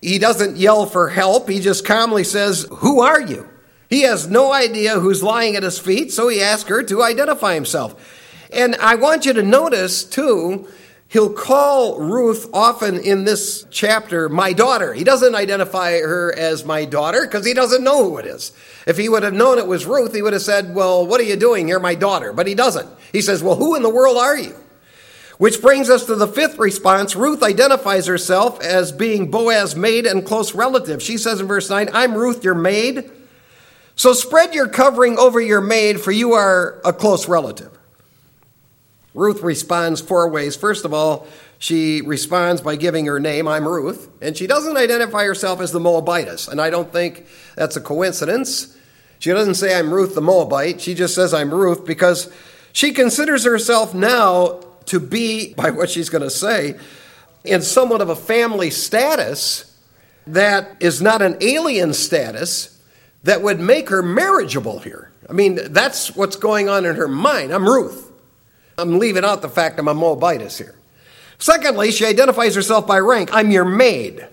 He 0.01 0.17
doesn't 0.17 0.57
yell 0.57 0.85
for 0.85 1.09
help, 1.09 1.49
he 1.49 1.59
just 1.59 1.85
calmly 1.85 2.23
says, 2.23 2.67
Who 2.77 3.01
are 3.01 3.21
you? 3.21 3.47
He 3.89 4.01
has 4.03 4.29
no 4.29 4.53
idea 4.53 4.99
who's 4.99 5.21
lying 5.21 5.55
at 5.55 5.63
his 5.63 5.77
feet, 5.77 6.13
so 6.13 6.29
he 6.29 6.41
asks 6.41 6.69
her 6.69 6.81
to 6.83 7.03
identify 7.03 7.53
himself. 7.53 8.19
And 8.51 8.75
I 8.75 8.95
want 8.95 9.25
you 9.25 9.33
to 9.33 9.43
notice, 9.43 10.03
too, 10.03 10.67
He'll 11.11 11.33
call 11.33 11.99
Ruth 11.99 12.49
often 12.53 12.97
in 12.97 13.25
this 13.25 13.65
chapter 13.69 14.29
my 14.29 14.53
daughter. 14.53 14.93
He 14.93 15.03
doesn't 15.03 15.35
identify 15.35 15.99
her 15.99 16.33
as 16.33 16.63
my 16.63 16.85
daughter 16.85 17.23
because 17.23 17.45
he 17.45 17.53
doesn't 17.53 17.83
know 17.83 18.09
who 18.09 18.17
it 18.17 18.25
is. 18.25 18.53
If 18.87 18.95
he 18.95 19.09
would 19.09 19.23
have 19.23 19.33
known 19.33 19.57
it 19.57 19.67
was 19.67 19.85
Ruth, 19.85 20.15
he 20.15 20.21
would 20.21 20.31
have 20.31 20.41
said, 20.41 20.73
Well, 20.73 21.05
what 21.05 21.19
are 21.19 21.25
you 21.25 21.35
doing 21.35 21.67
here, 21.67 21.81
my 21.81 21.95
daughter? 21.95 22.31
But 22.31 22.47
he 22.47 22.55
doesn't. 22.55 22.87
He 23.11 23.21
says, 23.21 23.43
Well, 23.43 23.57
who 23.57 23.75
in 23.75 23.83
the 23.83 23.89
world 23.89 24.15
are 24.15 24.37
you? 24.37 24.55
Which 25.37 25.61
brings 25.61 25.89
us 25.89 26.05
to 26.05 26.15
the 26.15 26.29
fifth 26.29 26.57
response. 26.57 27.13
Ruth 27.13 27.43
identifies 27.43 28.05
herself 28.05 28.61
as 28.61 28.93
being 28.93 29.29
Boaz's 29.29 29.75
maid 29.75 30.05
and 30.05 30.25
close 30.25 30.55
relative. 30.55 31.03
She 31.03 31.17
says 31.17 31.41
in 31.41 31.47
verse 31.47 31.69
9, 31.69 31.89
I'm 31.91 32.15
Ruth, 32.15 32.41
your 32.41 32.55
maid. 32.55 33.11
So 33.97 34.13
spread 34.13 34.55
your 34.55 34.69
covering 34.69 35.17
over 35.17 35.41
your 35.41 35.59
maid, 35.59 35.99
for 35.99 36.11
you 36.11 36.31
are 36.33 36.79
a 36.85 36.93
close 36.93 37.27
relative. 37.27 37.77
Ruth 39.13 39.41
responds 39.41 40.01
four 40.01 40.29
ways. 40.29 40.55
First 40.55 40.85
of 40.85 40.93
all, 40.93 41.27
she 41.59 42.01
responds 42.01 42.61
by 42.61 42.75
giving 42.75 43.05
her 43.05 43.19
name, 43.19 43.47
I'm 43.47 43.67
Ruth, 43.67 44.09
and 44.21 44.35
she 44.35 44.47
doesn't 44.47 44.77
identify 44.77 45.25
herself 45.25 45.61
as 45.61 45.71
the 45.71 45.79
Moabitess, 45.79 46.47
and 46.47 46.59
I 46.59 46.69
don't 46.69 46.91
think 46.91 47.25
that's 47.55 47.75
a 47.75 47.81
coincidence. 47.81 48.75
She 49.19 49.29
doesn't 49.29 49.55
say, 49.55 49.77
I'm 49.77 49.93
Ruth 49.93 50.15
the 50.15 50.21
Moabite. 50.21 50.81
She 50.81 50.95
just 50.95 51.13
says, 51.13 51.33
I'm 51.33 51.53
Ruth 51.53 51.85
because 51.85 52.31
she 52.73 52.93
considers 52.93 53.43
herself 53.43 53.93
now 53.93 54.61
to 54.85 54.99
be, 54.99 55.53
by 55.57 55.69
what 55.69 55.89
she's 55.89 56.09
going 56.09 56.23
to 56.23 56.29
say, 56.29 56.79
in 57.43 57.61
somewhat 57.61 58.01
of 58.01 58.09
a 58.09 58.15
family 58.15 58.69
status 58.69 59.67
that 60.27 60.77
is 60.79 61.01
not 61.01 61.21
an 61.21 61.37
alien 61.41 61.93
status 61.93 62.79
that 63.23 63.41
would 63.41 63.59
make 63.59 63.89
her 63.89 64.01
marriageable 64.01 64.79
here. 64.79 65.11
I 65.29 65.33
mean, 65.33 65.59
that's 65.71 66.15
what's 66.15 66.35
going 66.35 66.69
on 66.69 66.85
in 66.85 66.95
her 66.95 67.07
mind. 67.07 67.51
I'm 67.51 67.65
Ruth. 67.65 68.10
I'm 68.77 68.99
leaving 68.99 69.25
out 69.25 69.41
the 69.41 69.49
fact 69.49 69.79
I'm 69.79 69.87
a 69.87 69.93
Moabitess 69.93 70.57
here. 70.57 70.75
Secondly, 71.37 71.91
she 71.91 72.05
identifies 72.05 72.55
herself 72.55 72.85
by 72.85 72.99
rank. 72.99 73.29
I'm 73.33 73.51
your 73.51 73.65
maid. 73.65 74.27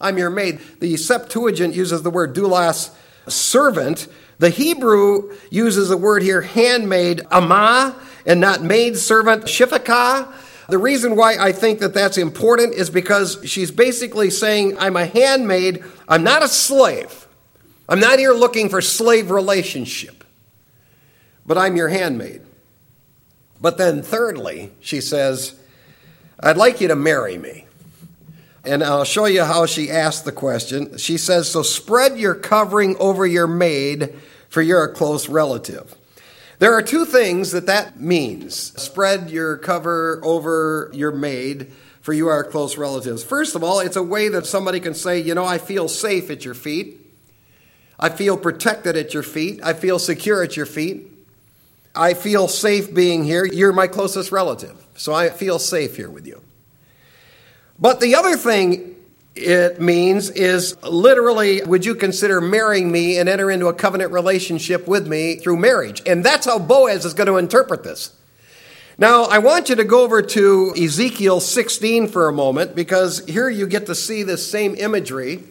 I'm 0.00 0.18
your 0.18 0.30
maid. 0.30 0.60
The 0.80 0.96
Septuagint 0.96 1.74
uses 1.74 2.02
the 2.02 2.10
word 2.10 2.34
doulas, 2.34 2.90
servant. 3.26 4.08
The 4.38 4.50
Hebrew 4.50 5.32
uses 5.50 5.88
the 5.88 5.96
word 5.96 6.22
here, 6.22 6.42
handmaid, 6.42 7.22
amah, 7.30 7.96
and 8.26 8.40
not 8.40 8.62
maid 8.62 8.96
servant, 8.96 9.44
shifakah. 9.44 10.32
The 10.68 10.78
reason 10.78 11.16
why 11.16 11.36
I 11.38 11.52
think 11.52 11.80
that 11.80 11.94
that's 11.94 12.18
important 12.18 12.74
is 12.74 12.90
because 12.90 13.38
she's 13.44 13.70
basically 13.70 14.30
saying, 14.30 14.78
I'm 14.78 14.96
a 14.96 15.06
handmaid, 15.06 15.84
I'm 16.08 16.24
not 16.24 16.42
a 16.42 16.48
slave. 16.48 17.26
I'm 17.88 18.00
not 18.00 18.18
here 18.18 18.32
looking 18.32 18.70
for 18.70 18.80
slave 18.80 19.30
relationship, 19.30 20.24
but 21.46 21.58
I'm 21.58 21.76
your 21.76 21.88
handmaid. 21.88 22.40
But 23.64 23.78
then, 23.78 24.02
thirdly, 24.02 24.72
she 24.80 25.00
says, 25.00 25.54
I'd 26.38 26.58
like 26.58 26.82
you 26.82 26.88
to 26.88 26.94
marry 26.94 27.38
me. 27.38 27.64
And 28.62 28.84
I'll 28.84 29.04
show 29.04 29.24
you 29.24 29.42
how 29.42 29.64
she 29.64 29.90
asked 29.90 30.26
the 30.26 30.32
question. 30.32 30.98
She 30.98 31.16
says, 31.16 31.50
So 31.50 31.62
spread 31.62 32.18
your 32.18 32.34
covering 32.34 32.94
over 32.98 33.26
your 33.26 33.46
maid, 33.46 34.16
for 34.50 34.60
you're 34.60 34.84
a 34.84 34.92
close 34.92 35.30
relative. 35.30 35.94
There 36.58 36.74
are 36.74 36.82
two 36.82 37.06
things 37.06 37.52
that 37.52 37.64
that 37.64 37.98
means 37.98 38.54
spread 38.54 39.30
your 39.30 39.56
cover 39.56 40.20
over 40.22 40.90
your 40.92 41.12
maid, 41.12 41.72
for 42.02 42.12
you 42.12 42.28
are 42.28 42.44
close 42.44 42.76
relatives. 42.76 43.24
First 43.24 43.54
of 43.54 43.64
all, 43.64 43.80
it's 43.80 43.96
a 43.96 44.02
way 44.02 44.28
that 44.28 44.44
somebody 44.44 44.78
can 44.78 44.92
say, 44.92 45.20
You 45.20 45.34
know, 45.34 45.46
I 45.46 45.56
feel 45.56 45.88
safe 45.88 46.28
at 46.28 46.44
your 46.44 46.52
feet. 46.52 47.00
I 47.98 48.10
feel 48.10 48.36
protected 48.36 48.94
at 48.94 49.14
your 49.14 49.22
feet. 49.22 49.60
I 49.62 49.72
feel 49.72 49.98
secure 49.98 50.42
at 50.42 50.54
your 50.54 50.66
feet. 50.66 51.12
I 51.94 52.14
feel 52.14 52.48
safe 52.48 52.92
being 52.92 53.24
here. 53.24 53.44
You're 53.44 53.72
my 53.72 53.86
closest 53.86 54.32
relative, 54.32 54.84
so 54.96 55.12
I 55.12 55.30
feel 55.30 55.58
safe 55.58 55.96
here 55.96 56.10
with 56.10 56.26
you. 56.26 56.42
But 57.78 58.00
the 58.00 58.14
other 58.14 58.36
thing 58.36 58.94
it 59.34 59.80
means 59.80 60.30
is 60.30 60.80
literally, 60.82 61.62
would 61.62 61.84
you 61.84 61.94
consider 61.94 62.40
marrying 62.40 62.90
me 62.90 63.18
and 63.18 63.28
enter 63.28 63.50
into 63.50 63.66
a 63.66 63.74
covenant 63.74 64.12
relationship 64.12 64.86
with 64.86 65.08
me 65.08 65.36
through 65.36 65.56
marriage? 65.56 66.02
And 66.06 66.24
that's 66.24 66.46
how 66.46 66.58
Boaz 66.58 67.04
is 67.04 67.14
going 67.14 67.26
to 67.26 67.36
interpret 67.36 67.82
this. 67.82 68.16
Now, 68.96 69.24
I 69.24 69.38
want 69.38 69.68
you 69.68 69.74
to 69.74 69.84
go 69.84 70.04
over 70.04 70.22
to 70.22 70.72
Ezekiel 70.76 71.40
16 71.40 72.06
for 72.08 72.28
a 72.28 72.32
moment 72.32 72.76
because 72.76 73.24
here 73.26 73.48
you 73.48 73.66
get 73.66 73.86
to 73.86 73.94
see 73.94 74.22
this 74.22 74.48
same 74.48 74.76
imagery. 74.76 75.42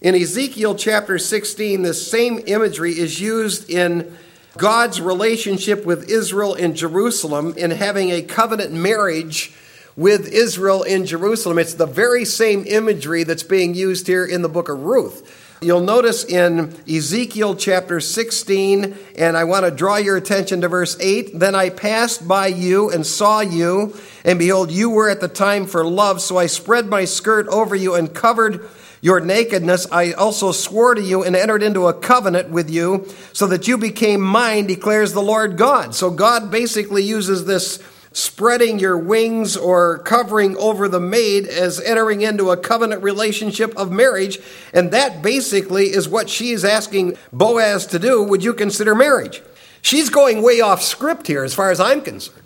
In 0.00 0.14
Ezekiel 0.14 0.76
chapter 0.76 1.18
16, 1.18 1.82
this 1.82 2.08
same 2.08 2.40
imagery 2.46 2.92
is 2.92 3.20
used 3.20 3.68
in 3.68 4.16
God's 4.58 5.00
relationship 5.00 5.86
with 5.86 6.10
Israel 6.10 6.54
in 6.54 6.74
Jerusalem 6.74 7.54
in 7.56 7.70
having 7.70 8.10
a 8.10 8.22
covenant 8.22 8.72
marriage 8.72 9.52
with 9.96 10.32
Israel 10.32 10.82
in 10.82 11.06
Jerusalem. 11.06 11.58
It's 11.58 11.74
the 11.74 11.86
very 11.86 12.24
same 12.24 12.64
imagery 12.66 13.22
that's 13.22 13.44
being 13.44 13.74
used 13.74 14.06
here 14.06 14.24
in 14.24 14.42
the 14.42 14.48
book 14.48 14.68
of 14.68 14.82
Ruth. 14.82 15.46
You'll 15.60 15.80
notice 15.80 16.24
in 16.24 16.76
Ezekiel 16.88 17.56
chapter 17.56 17.98
16, 17.98 18.96
and 19.16 19.36
I 19.36 19.42
want 19.42 19.64
to 19.64 19.72
draw 19.72 19.96
your 19.96 20.16
attention 20.16 20.60
to 20.60 20.68
verse 20.68 20.96
8. 21.00 21.36
Then 21.38 21.56
I 21.56 21.70
passed 21.70 22.28
by 22.28 22.46
you 22.46 22.90
and 22.90 23.04
saw 23.04 23.40
you, 23.40 23.96
and 24.24 24.38
behold, 24.38 24.70
you 24.70 24.90
were 24.90 25.08
at 25.08 25.20
the 25.20 25.26
time 25.26 25.66
for 25.66 25.84
love. 25.84 26.20
So 26.20 26.36
I 26.36 26.46
spread 26.46 26.86
my 26.86 27.04
skirt 27.04 27.48
over 27.48 27.74
you 27.74 27.96
and 27.96 28.14
covered 28.14 28.68
your 29.00 29.20
nakedness, 29.20 29.86
I 29.92 30.12
also 30.12 30.52
swore 30.52 30.94
to 30.94 31.02
you 31.02 31.22
and 31.22 31.36
entered 31.36 31.62
into 31.62 31.86
a 31.86 31.94
covenant 31.94 32.50
with 32.50 32.68
you 32.68 33.06
so 33.32 33.46
that 33.46 33.68
you 33.68 33.78
became 33.78 34.20
mine, 34.20 34.66
declares 34.66 35.12
the 35.12 35.22
Lord 35.22 35.56
God. 35.56 35.94
So 35.94 36.10
God 36.10 36.50
basically 36.50 37.04
uses 37.04 37.44
this 37.44 37.82
spreading 38.12 38.78
your 38.80 38.98
wings 38.98 39.56
or 39.56 39.98
covering 39.98 40.56
over 40.56 40.88
the 40.88 41.00
maid 41.00 41.46
as 41.46 41.80
entering 41.80 42.22
into 42.22 42.50
a 42.50 42.56
covenant 42.56 43.02
relationship 43.02 43.76
of 43.76 43.92
marriage. 43.92 44.38
And 44.74 44.90
that 44.90 45.22
basically 45.22 45.84
is 45.84 46.08
what 46.08 46.28
she 46.28 46.50
is 46.50 46.64
asking 46.64 47.16
Boaz 47.32 47.86
to 47.86 47.98
do. 47.98 48.22
Would 48.22 48.42
you 48.42 48.54
consider 48.54 48.94
marriage? 48.94 49.42
She's 49.82 50.10
going 50.10 50.42
way 50.42 50.60
off 50.60 50.82
script 50.82 51.28
here 51.28 51.44
as 51.44 51.54
far 51.54 51.70
as 51.70 51.78
I'm 51.78 52.00
concerned. 52.00 52.42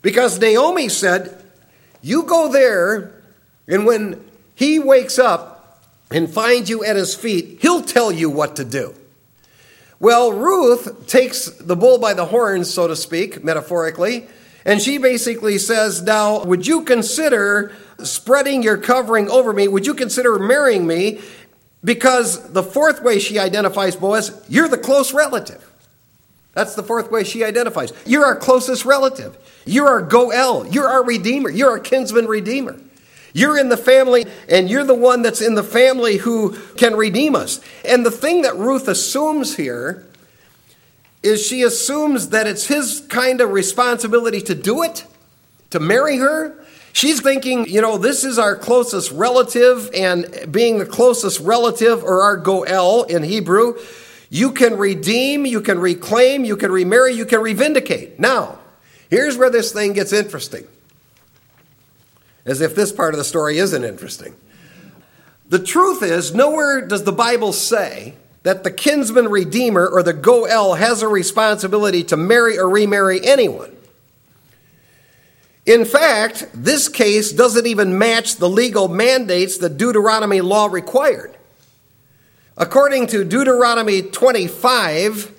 Because 0.00 0.38
Naomi 0.38 0.88
said, 0.88 1.42
You 2.00 2.22
go 2.22 2.50
there, 2.50 3.12
and 3.66 3.84
when 3.84 4.24
he 4.54 4.78
wakes 4.78 5.18
up 5.18 5.57
and 6.10 6.28
find 6.28 6.68
you 6.68 6.84
at 6.84 6.96
his 6.96 7.14
feet, 7.14 7.58
he'll 7.60 7.82
tell 7.82 8.10
you 8.10 8.30
what 8.30 8.56
to 8.56 8.64
do. 8.64 8.94
Well, 10.00 10.32
Ruth 10.32 11.06
takes 11.08 11.46
the 11.46 11.76
bull 11.76 11.98
by 11.98 12.14
the 12.14 12.26
horns, 12.26 12.72
so 12.72 12.86
to 12.86 12.94
speak, 12.94 13.42
metaphorically, 13.42 14.28
and 14.64 14.80
she 14.80 14.98
basically 14.98 15.58
says, 15.58 16.02
Now, 16.02 16.44
would 16.44 16.66
you 16.66 16.82
consider 16.82 17.72
spreading 18.02 18.62
your 18.62 18.76
covering 18.76 19.28
over 19.28 19.52
me? 19.52 19.66
Would 19.66 19.86
you 19.86 19.94
consider 19.94 20.38
marrying 20.38 20.86
me? 20.86 21.20
Because 21.82 22.52
the 22.52 22.62
fourth 22.62 23.02
way 23.02 23.18
she 23.18 23.38
identifies 23.38 23.96
Boaz, 23.96 24.44
you're 24.48 24.68
the 24.68 24.78
close 24.78 25.12
relative. 25.12 25.64
That's 26.52 26.74
the 26.74 26.82
fourth 26.82 27.10
way 27.10 27.22
she 27.24 27.44
identifies. 27.44 27.92
You're 28.04 28.24
our 28.24 28.34
closest 28.34 28.84
relative. 28.84 29.38
You're 29.64 29.88
our 29.88 30.02
Goel. 30.02 30.66
You're 30.66 30.88
our 30.88 31.04
redeemer. 31.04 31.50
You're 31.50 31.70
our 31.70 31.78
kinsman 31.78 32.26
redeemer. 32.26 32.80
You're 33.32 33.58
in 33.58 33.68
the 33.68 33.76
family, 33.76 34.26
and 34.48 34.70
you're 34.70 34.84
the 34.84 34.94
one 34.94 35.22
that's 35.22 35.40
in 35.40 35.54
the 35.54 35.62
family 35.62 36.16
who 36.16 36.56
can 36.76 36.96
redeem 36.96 37.34
us. 37.34 37.60
And 37.84 38.04
the 38.04 38.10
thing 38.10 38.42
that 38.42 38.56
Ruth 38.56 38.88
assumes 38.88 39.56
here 39.56 40.06
is 41.22 41.44
she 41.44 41.62
assumes 41.62 42.30
that 42.30 42.46
it's 42.46 42.66
his 42.66 43.04
kind 43.08 43.40
of 43.40 43.50
responsibility 43.50 44.40
to 44.42 44.54
do 44.54 44.82
it, 44.82 45.04
to 45.70 45.80
marry 45.80 46.18
her. 46.18 46.56
She's 46.92 47.20
thinking, 47.20 47.68
you 47.68 47.80
know, 47.80 47.98
this 47.98 48.24
is 48.24 48.38
our 48.38 48.56
closest 48.56 49.12
relative, 49.12 49.90
and 49.94 50.26
being 50.50 50.78
the 50.78 50.86
closest 50.86 51.40
relative, 51.40 52.02
or 52.02 52.22
our 52.22 52.36
Goel 52.36 53.02
in 53.04 53.22
Hebrew, 53.22 53.74
you 54.30 54.52
can 54.52 54.76
redeem, 54.76 55.46
you 55.46 55.60
can 55.60 55.78
reclaim, 55.78 56.44
you 56.44 56.56
can 56.56 56.72
remarry, 56.72 57.14
you 57.14 57.26
can 57.26 57.40
revindicate. 57.40 58.18
Now, 58.18 58.58
here's 59.10 59.36
where 59.36 59.50
this 59.50 59.72
thing 59.72 59.92
gets 59.92 60.12
interesting. 60.12 60.66
As 62.48 62.62
if 62.62 62.74
this 62.74 62.90
part 62.90 63.14
of 63.14 63.18
the 63.18 63.24
story 63.24 63.58
isn't 63.58 63.84
interesting. 63.84 64.34
The 65.48 65.58
truth 65.58 66.02
is, 66.02 66.34
nowhere 66.34 66.80
does 66.80 67.04
the 67.04 67.12
Bible 67.12 67.52
say 67.52 68.14
that 68.42 68.64
the 68.64 68.70
kinsman 68.70 69.28
redeemer 69.28 69.86
or 69.86 70.02
the 70.02 70.14
Goel 70.14 70.74
has 70.74 71.02
a 71.02 71.08
responsibility 71.08 72.02
to 72.04 72.16
marry 72.16 72.58
or 72.58 72.68
remarry 72.68 73.20
anyone. 73.22 73.76
In 75.66 75.84
fact, 75.84 76.48
this 76.54 76.88
case 76.88 77.32
doesn't 77.32 77.66
even 77.66 77.98
match 77.98 78.36
the 78.36 78.48
legal 78.48 78.88
mandates 78.88 79.58
that 79.58 79.76
Deuteronomy 79.76 80.40
law 80.40 80.66
required. 80.66 81.36
According 82.56 83.08
to 83.08 83.24
Deuteronomy 83.24 84.00
25, 84.00 85.34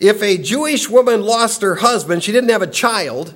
if 0.00 0.20
a 0.20 0.36
Jewish 0.36 0.88
woman 0.88 1.22
lost 1.22 1.62
her 1.62 1.76
husband, 1.76 2.24
she 2.24 2.32
didn't 2.32 2.50
have 2.50 2.62
a 2.62 2.66
child, 2.66 3.34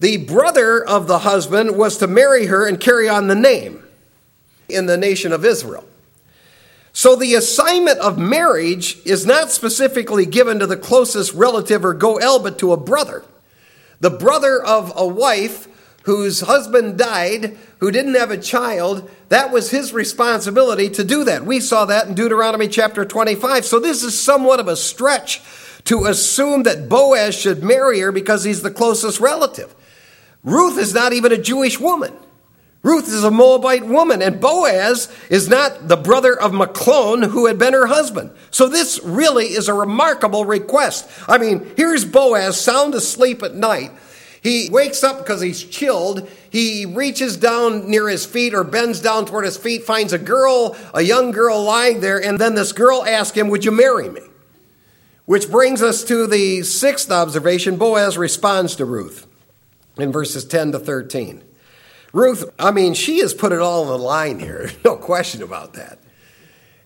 the 0.00 0.16
brother 0.16 0.82
of 0.84 1.06
the 1.06 1.20
husband 1.20 1.76
was 1.76 1.98
to 1.98 2.06
marry 2.06 2.46
her 2.46 2.66
and 2.66 2.80
carry 2.80 3.08
on 3.08 3.28
the 3.28 3.34
name 3.34 3.84
in 4.68 4.86
the 4.86 4.96
nation 4.96 5.32
of 5.32 5.44
Israel. 5.44 5.84
So 6.92 7.14
the 7.14 7.34
assignment 7.34 7.98
of 7.98 8.18
marriage 8.18 8.98
is 9.04 9.24
not 9.24 9.50
specifically 9.50 10.26
given 10.26 10.58
to 10.58 10.66
the 10.66 10.76
closest 10.76 11.34
relative 11.34 11.84
or 11.84 11.94
goel, 11.94 12.40
but 12.40 12.58
to 12.58 12.72
a 12.72 12.76
brother. 12.76 13.24
The 14.00 14.10
brother 14.10 14.60
of 14.62 14.92
a 14.96 15.06
wife 15.06 15.68
whose 16.04 16.40
husband 16.40 16.96
died, 16.96 17.56
who 17.78 17.90
didn't 17.90 18.14
have 18.14 18.30
a 18.30 18.38
child, 18.38 19.08
that 19.28 19.52
was 19.52 19.70
his 19.70 19.92
responsibility 19.92 20.88
to 20.88 21.04
do 21.04 21.24
that. 21.24 21.44
We 21.44 21.60
saw 21.60 21.84
that 21.84 22.08
in 22.08 22.14
Deuteronomy 22.14 22.68
chapter 22.68 23.04
25. 23.04 23.66
So 23.66 23.78
this 23.78 24.02
is 24.02 24.18
somewhat 24.18 24.60
of 24.60 24.66
a 24.66 24.76
stretch 24.76 25.42
to 25.84 26.06
assume 26.06 26.62
that 26.62 26.88
Boaz 26.88 27.34
should 27.34 27.62
marry 27.62 28.00
her 28.00 28.12
because 28.12 28.44
he's 28.44 28.62
the 28.62 28.70
closest 28.70 29.20
relative. 29.20 29.74
Ruth 30.42 30.78
is 30.78 30.94
not 30.94 31.12
even 31.12 31.32
a 31.32 31.38
Jewish 31.38 31.78
woman. 31.78 32.14
Ruth 32.82 33.08
is 33.08 33.24
a 33.24 33.30
Moabite 33.30 33.84
woman, 33.84 34.22
and 34.22 34.40
Boaz 34.40 35.14
is 35.28 35.48
not 35.48 35.88
the 35.88 35.98
brother 35.98 36.38
of 36.38 36.52
Machlon 36.52 37.28
who 37.28 37.46
had 37.46 37.58
been 37.58 37.74
her 37.74 37.86
husband. 37.86 38.30
So 38.50 38.68
this 38.68 38.98
really 39.04 39.46
is 39.46 39.68
a 39.68 39.74
remarkable 39.74 40.46
request. 40.46 41.08
I 41.28 41.36
mean, 41.36 41.70
here's 41.76 42.06
Boaz 42.06 42.58
sound 42.58 42.94
asleep 42.94 43.42
at 43.42 43.54
night 43.54 43.90
he 44.42 44.70
wakes 44.70 45.04
up 45.04 45.18
because 45.18 45.40
he's 45.40 45.62
chilled. 45.62 46.28
He 46.48 46.86
reaches 46.86 47.36
down 47.36 47.90
near 47.90 48.08
his 48.08 48.24
feet 48.24 48.54
or 48.54 48.64
bends 48.64 49.00
down 49.00 49.26
toward 49.26 49.44
his 49.44 49.56
feet, 49.56 49.84
finds 49.84 50.12
a 50.12 50.18
girl, 50.18 50.76
a 50.94 51.02
young 51.02 51.30
girl 51.30 51.62
lying 51.62 52.00
there, 52.00 52.22
and 52.22 52.38
then 52.38 52.54
this 52.54 52.72
girl 52.72 53.04
asks 53.04 53.36
him, 53.36 53.48
Would 53.48 53.64
you 53.64 53.70
marry 53.70 54.08
me? 54.08 54.22
Which 55.26 55.50
brings 55.50 55.82
us 55.82 56.02
to 56.04 56.26
the 56.26 56.62
sixth 56.62 57.10
observation. 57.10 57.76
Boaz 57.76 58.16
responds 58.16 58.76
to 58.76 58.84
Ruth 58.84 59.26
in 60.02 60.12
verses 60.12 60.44
10 60.44 60.72
to 60.72 60.78
13. 60.78 61.42
Ruth, 62.12 62.50
I 62.58 62.70
mean, 62.70 62.94
she 62.94 63.18
has 63.20 63.34
put 63.34 63.52
it 63.52 63.60
all 63.60 63.82
on 63.82 63.88
the 63.88 63.98
line 63.98 64.38
here, 64.40 64.70
no 64.84 64.96
question 64.96 65.42
about 65.42 65.74
that. 65.74 65.98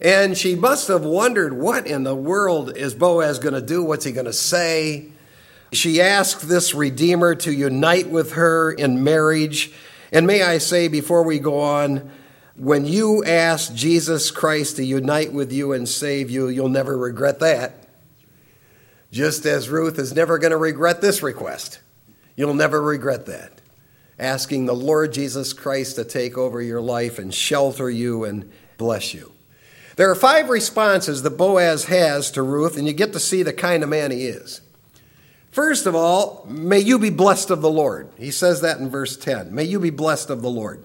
And 0.00 0.36
she 0.36 0.54
must 0.54 0.88
have 0.88 1.04
wondered, 1.04 1.54
what 1.54 1.86
in 1.86 2.04
the 2.04 2.14
world 2.14 2.76
is 2.76 2.94
Boaz 2.94 3.38
going 3.38 3.54
to 3.54 3.62
do? 3.62 3.82
What's 3.82 4.04
he 4.04 4.12
going 4.12 4.26
to 4.26 4.32
say? 4.32 5.08
She 5.72 6.00
asked 6.00 6.48
this 6.48 6.74
Redeemer 6.74 7.34
to 7.36 7.52
unite 7.52 8.10
with 8.10 8.32
her 8.32 8.70
in 8.70 9.02
marriage. 9.02 9.72
And 10.12 10.26
may 10.26 10.42
I 10.42 10.58
say, 10.58 10.88
before 10.88 11.22
we 11.22 11.38
go 11.38 11.60
on, 11.60 12.10
when 12.56 12.86
you 12.86 13.24
ask 13.24 13.74
Jesus 13.74 14.30
Christ 14.30 14.76
to 14.76 14.84
unite 14.84 15.32
with 15.32 15.52
you 15.52 15.72
and 15.72 15.88
save 15.88 16.30
you, 16.30 16.48
you'll 16.48 16.68
never 16.68 16.96
regret 16.96 17.40
that. 17.40 17.88
Just 19.10 19.46
as 19.46 19.68
Ruth 19.68 19.98
is 19.98 20.14
never 20.14 20.38
going 20.38 20.50
to 20.50 20.56
regret 20.56 21.00
this 21.00 21.22
request. 21.22 21.80
You'll 22.36 22.54
never 22.54 22.82
regret 22.82 23.26
that. 23.26 23.60
Asking 24.18 24.66
the 24.66 24.74
Lord 24.74 25.12
Jesus 25.12 25.52
Christ 25.52 25.96
to 25.96 26.04
take 26.04 26.38
over 26.38 26.62
your 26.62 26.80
life 26.80 27.18
and 27.18 27.34
shelter 27.34 27.90
you 27.90 28.24
and 28.24 28.50
bless 28.78 29.14
you. 29.14 29.32
There 29.96 30.10
are 30.10 30.16
five 30.16 30.48
responses 30.48 31.22
that 31.22 31.36
Boaz 31.36 31.84
has 31.84 32.30
to 32.32 32.42
Ruth, 32.42 32.76
and 32.76 32.86
you 32.86 32.92
get 32.92 33.12
to 33.12 33.20
see 33.20 33.42
the 33.42 33.52
kind 33.52 33.82
of 33.82 33.88
man 33.88 34.10
he 34.10 34.26
is. 34.26 34.60
First 35.52 35.86
of 35.86 35.94
all, 35.94 36.44
may 36.48 36.80
you 36.80 36.98
be 36.98 37.10
blessed 37.10 37.50
of 37.50 37.62
the 37.62 37.70
Lord. 37.70 38.10
He 38.16 38.32
says 38.32 38.60
that 38.62 38.78
in 38.78 38.90
verse 38.90 39.16
10. 39.16 39.54
May 39.54 39.64
you 39.64 39.78
be 39.78 39.90
blessed 39.90 40.30
of 40.30 40.42
the 40.42 40.50
Lord. 40.50 40.82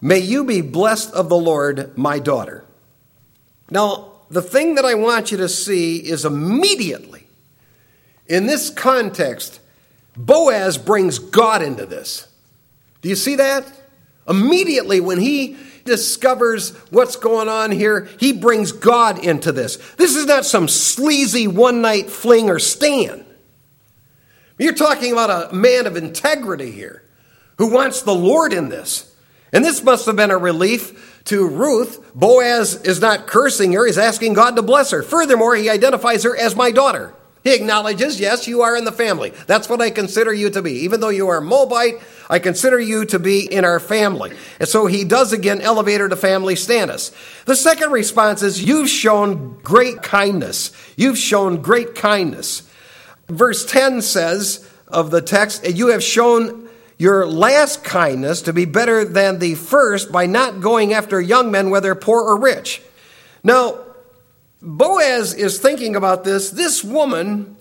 May 0.00 0.20
you 0.20 0.44
be 0.44 0.62
blessed 0.62 1.12
of 1.12 1.28
the 1.28 1.36
Lord, 1.36 1.96
my 1.96 2.18
daughter. 2.18 2.64
Now, 3.70 4.12
the 4.30 4.40
thing 4.40 4.76
that 4.76 4.86
I 4.86 4.94
want 4.94 5.30
you 5.30 5.36
to 5.38 5.48
see 5.48 5.98
is 5.98 6.24
immediately, 6.24 7.26
in 8.26 8.46
this 8.46 8.70
context, 8.70 9.60
Boaz 10.16 10.78
brings 10.78 11.18
God 11.18 11.62
into 11.62 11.86
this. 11.86 12.28
Do 13.02 13.08
you 13.08 13.16
see 13.16 13.36
that? 13.36 13.66
Immediately, 14.28 15.00
when 15.00 15.18
he 15.18 15.56
discovers 15.84 16.70
what's 16.90 17.16
going 17.16 17.48
on 17.48 17.70
here, 17.70 18.08
he 18.18 18.32
brings 18.32 18.72
God 18.72 19.24
into 19.24 19.52
this. 19.52 19.76
This 19.96 20.14
is 20.14 20.26
not 20.26 20.44
some 20.44 20.68
sleazy 20.68 21.46
one 21.46 21.82
night 21.82 22.10
fling 22.10 22.50
or 22.50 22.58
stand. 22.58 23.24
You're 24.58 24.74
talking 24.74 25.12
about 25.12 25.52
a 25.52 25.54
man 25.54 25.86
of 25.86 25.96
integrity 25.96 26.70
here 26.70 27.02
who 27.56 27.72
wants 27.72 28.02
the 28.02 28.14
Lord 28.14 28.52
in 28.52 28.68
this. 28.68 29.14
And 29.52 29.64
this 29.64 29.82
must 29.82 30.06
have 30.06 30.16
been 30.16 30.30
a 30.30 30.38
relief 30.38 31.22
to 31.24 31.48
Ruth. 31.48 32.14
Boaz 32.14 32.82
is 32.82 33.00
not 33.00 33.26
cursing 33.26 33.72
her, 33.72 33.86
he's 33.86 33.98
asking 33.98 34.34
God 34.34 34.56
to 34.56 34.62
bless 34.62 34.90
her. 34.90 35.02
Furthermore, 35.02 35.56
he 35.56 35.70
identifies 35.70 36.22
her 36.24 36.36
as 36.36 36.54
my 36.54 36.70
daughter. 36.70 37.14
He 37.42 37.54
acknowledges, 37.54 38.20
yes, 38.20 38.46
you 38.46 38.62
are 38.62 38.76
in 38.76 38.84
the 38.84 38.92
family. 38.92 39.32
That's 39.46 39.68
what 39.68 39.80
I 39.80 39.90
consider 39.90 40.32
you 40.32 40.50
to 40.50 40.60
be. 40.60 40.72
Even 40.80 41.00
though 41.00 41.08
you 41.08 41.28
are 41.28 41.40
Moabite, 41.40 41.94
I 42.28 42.38
consider 42.38 42.78
you 42.78 43.06
to 43.06 43.18
be 43.18 43.50
in 43.50 43.64
our 43.64 43.80
family. 43.80 44.32
And 44.58 44.68
so 44.68 44.86
he 44.86 45.04
does 45.04 45.32
again 45.32 45.62
elevate 45.62 46.00
her 46.00 46.08
to 46.08 46.16
family 46.16 46.54
status. 46.54 47.12
The 47.46 47.56
second 47.56 47.92
response 47.92 48.42
is, 48.42 48.62
You've 48.62 48.90
shown 48.90 49.58
great 49.62 50.02
kindness. 50.02 50.72
You've 50.96 51.16
shown 51.16 51.62
great 51.62 51.94
kindness. 51.94 52.68
Verse 53.28 53.64
10 53.64 54.02
says 54.02 54.68
of 54.88 55.10
the 55.10 55.22
text, 55.22 55.66
You 55.66 55.88
have 55.88 56.02
shown 56.02 56.68
your 56.98 57.26
last 57.26 57.82
kindness 57.82 58.42
to 58.42 58.52
be 58.52 58.66
better 58.66 59.06
than 59.06 59.38
the 59.38 59.54
first 59.54 60.12
by 60.12 60.26
not 60.26 60.60
going 60.60 60.92
after 60.92 61.18
young 61.18 61.50
men, 61.50 61.70
whether 61.70 61.94
poor 61.94 62.20
or 62.20 62.38
rich. 62.38 62.82
Now, 63.42 63.78
Boaz 64.62 65.34
is 65.34 65.58
thinking 65.58 65.96
about 65.96 66.24
this. 66.24 66.50
This 66.50 66.84
woman 66.84 67.56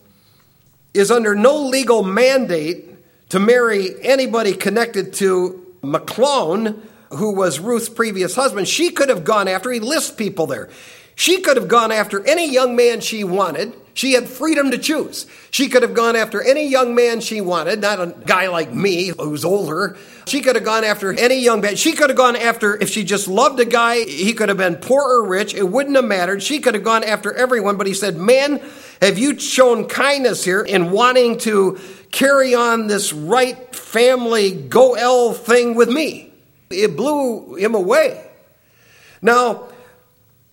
is 0.93 1.11
under 1.11 1.35
no 1.35 1.55
legal 1.55 2.03
mandate 2.03 2.87
to 3.29 3.39
marry 3.39 3.91
anybody 4.03 4.53
connected 4.53 5.13
to 5.13 5.65
Machlon, 5.81 6.81
who 7.11 7.33
was 7.33 7.59
Ruth's 7.59 7.89
previous 7.89 8.35
husband. 8.35 8.67
She 8.67 8.89
could 8.89 9.09
have 9.09 9.23
gone 9.23 9.47
after, 9.47 9.71
he 9.71 9.79
lists 9.79 10.11
people 10.11 10.47
there. 10.47 10.69
She 11.15 11.41
could 11.41 11.57
have 11.57 11.67
gone 11.67 11.91
after 11.91 12.25
any 12.25 12.51
young 12.51 12.75
man 12.75 13.01
she 13.01 13.23
wanted. 13.23 13.73
She 13.99 14.13
had 14.13 14.29
freedom 14.29 14.71
to 14.71 14.77
choose. 14.77 15.25
She 15.51 15.67
could 15.67 15.81
have 15.81 15.93
gone 15.93 16.15
after 16.15 16.41
any 16.41 16.69
young 16.69 16.95
man 16.95 17.19
she 17.19 17.41
wanted, 17.41 17.81
not 17.81 17.99
a 17.99 18.15
guy 18.25 18.47
like 18.47 18.73
me 18.73 19.07
who's 19.07 19.43
older. 19.43 19.97
She 20.25 20.39
could 20.39 20.55
have 20.55 20.63
gone 20.63 20.85
after 20.85 21.11
any 21.11 21.39
young 21.39 21.59
man. 21.59 21.75
She 21.75 21.91
could 21.91 22.09
have 22.09 22.15
gone 22.15 22.37
after, 22.37 22.77
if 22.81 22.89
she 22.89 23.03
just 23.03 23.27
loved 23.27 23.59
a 23.59 23.65
guy, 23.65 24.05
he 24.05 24.31
could 24.31 24.47
have 24.47 24.57
been 24.57 24.77
poor 24.77 25.03
or 25.03 25.27
rich. 25.27 25.53
It 25.53 25.67
wouldn't 25.67 25.97
have 25.97 26.05
mattered. 26.05 26.41
She 26.41 26.61
could 26.61 26.75
have 26.75 26.83
gone 26.85 27.03
after 27.03 27.33
everyone, 27.33 27.75
but 27.75 27.87
he 27.87 27.93
said, 27.93 28.15
Man, 28.15 28.61
have 29.01 29.19
you 29.19 29.37
shown 29.37 29.85
kindness 29.85 30.45
here 30.45 30.61
in 30.61 30.91
wanting 30.91 31.37
to 31.39 31.77
carry 32.09 32.55
on 32.55 32.87
this 32.87 33.11
right 33.11 33.75
family 33.75 34.51
goel 34.53 35.33
thing 35.33 35.75
with 35.75 35.89
me? 35.89 36.31
It 36.69 36.95
blew 36.95 37.55
him 37.55 37.75
away. 37.75 38.25
Now, 39.21 39.67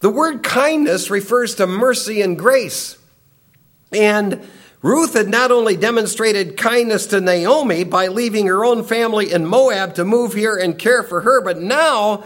the 0.01 0.11
word 0.11 0.43
kindness 0.43 1.11
refers 1.11 1.55
to 1.55 1.69
mercy 1.69 2.23
and 2.23 2.37
grace. 2.37 2.99
And 3.93 4.47
Ruth 4.83 5.15
had 5.15 5.29
not 5.29 5.51
only 5.51 5.77
demonstrated 5.77 6.57
kindness 6.57 7.07
to 7.07 7.21
Naomi 7.21 7.85
by 7.85 8.09
leaving 8.09 8.47
her 8.47 8.65
own 8.65 8.85
family 8.85 9.33
in 9.33 9.47
Moab 9.47 9.95
to 9.97 10.05
move 10.05 10.35
here 10.35 10.57
and 10.57 10.79
care 10.79 11.03
for 11.03 11.23
her, 11.23 11.41
but 11.41 11.61
now 11.61 12.25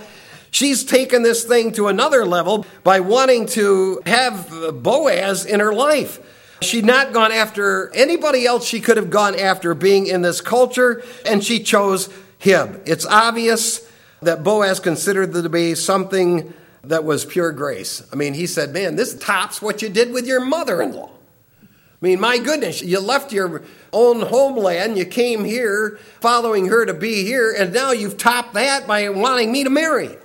she's 0.50 0.84
taken 0.84 1.22
this 1.22 1.44
thing 1.44 1.72
to 1.72 1.88
another 1.88 2.24
level 2.26 2.66
by 2.82 3.00
wanting 3.00 3.46
to 3.46 4.02
have 4.04 4.50
Boaz 4.82 5.46
in 5.46 5.60
her 5.60 5.72
life. 5.72 6.20
She'd 6.60 6.84
not 6.84 7.14
gone 7.14 7.32
after 7.32 7.90
anybody 7.94 8.44
else 8.44 8.66
she 8.66 8.80
could 8.80 8.98
have 8.98 9.08
gone 9.08 9.38
after 9.38 9.74
being 9.74 10.06
in 10.06 10.20
this 10.20 10.42
culture, 10.42 11.02
and 11.24 11.42
she 11.42 11.62
chose 11.62 12.10
him. 12.38 12.80
It's 12.84 13.06
obvious 13.06 13.88
that 14.20 14.44
Boaz 14.44 14.80
considered 14.80 15.32
to 15.32 15.48
be 15.48 15.74
something 15.74 16.52
that 16.84 17.04
was 17.04 17.24
pure 17.24 17.52
grace. 17.52 18.02
I 18.12 18.16
mean, 18.16 18.34
he 18.34 18.46
said, 18.46 18.72
Man, 18.72 18.96
this 18.96 19.14
tops 19.14 19.62
what 19.62 19.80
you 19.80 19.88
did 19.88 20.12
with 20.12 20.26
your 20.26 20.44
mother 20.44 20.82
in 20.82 20.92
law. 20.92 21.10
I 22.02 22.06
mean, 22.06 22.20
my 22.20 22.38
goodness, 22.38 22.82
you 22.82 22.98
left 22.98 23.30
your 23.30 23.62
own 23.92 24.22
homeland, 24.22 24.96
you 24.96 25.04
came 25.04 25.44
here 25.44 25.98
following 26.20 26.68
her 26.68 26.86
to 26.86 26.94
be 26.94 27.24
here, 27.24 27.54
and 27.56 27.74
now 27.74 27.92
you've 27.92 28.16
topped 28.16 28.54
that 28.54 28.86
by 28.86 29.08
wanting 29.10 29.52
me 29.52 29.64
to 29.64 29.70
marry 29.70 30.16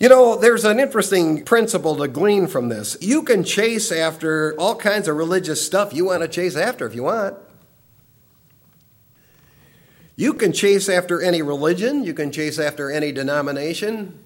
you. 0.00 0.08
Know, 0.08 0.36
there's 0.36 0.64
an 0.64 0.80
interesting 0.80 1.44
principle 1.44 1.96
to 1.96 2.08
glean 2.08 2.46
from 2.46 2.68
this. 2.68 2.96
You 3.00 3.22
can 3.22 3.44
chase 3.44 3.90
after 3.90 4.54
all 4.58 4.76
kinds 4.76 5.08
of 5.08 5.16
religious 5.16 5.64
stuff 5.64 5.92
you 5.92 6.06
want 6.06 6.22
to 6.22 6.28
chase 6.28 6.56
after 6.56 6.86
if 6.86 6.94
you 6.94 7.02
want. 7.02 7.36
You 10.16 10.32
can 10.34 10.52
chase 10.52 10.88
after 10.88 11.22
any 11.22 11.42
religion, 11.42 12.02
you 12.02 12.14
can 12.14 12.32
chase 12.32 12.58
after 12.58 12.90
any 12.90 13.12
denomination, 13.12 14.18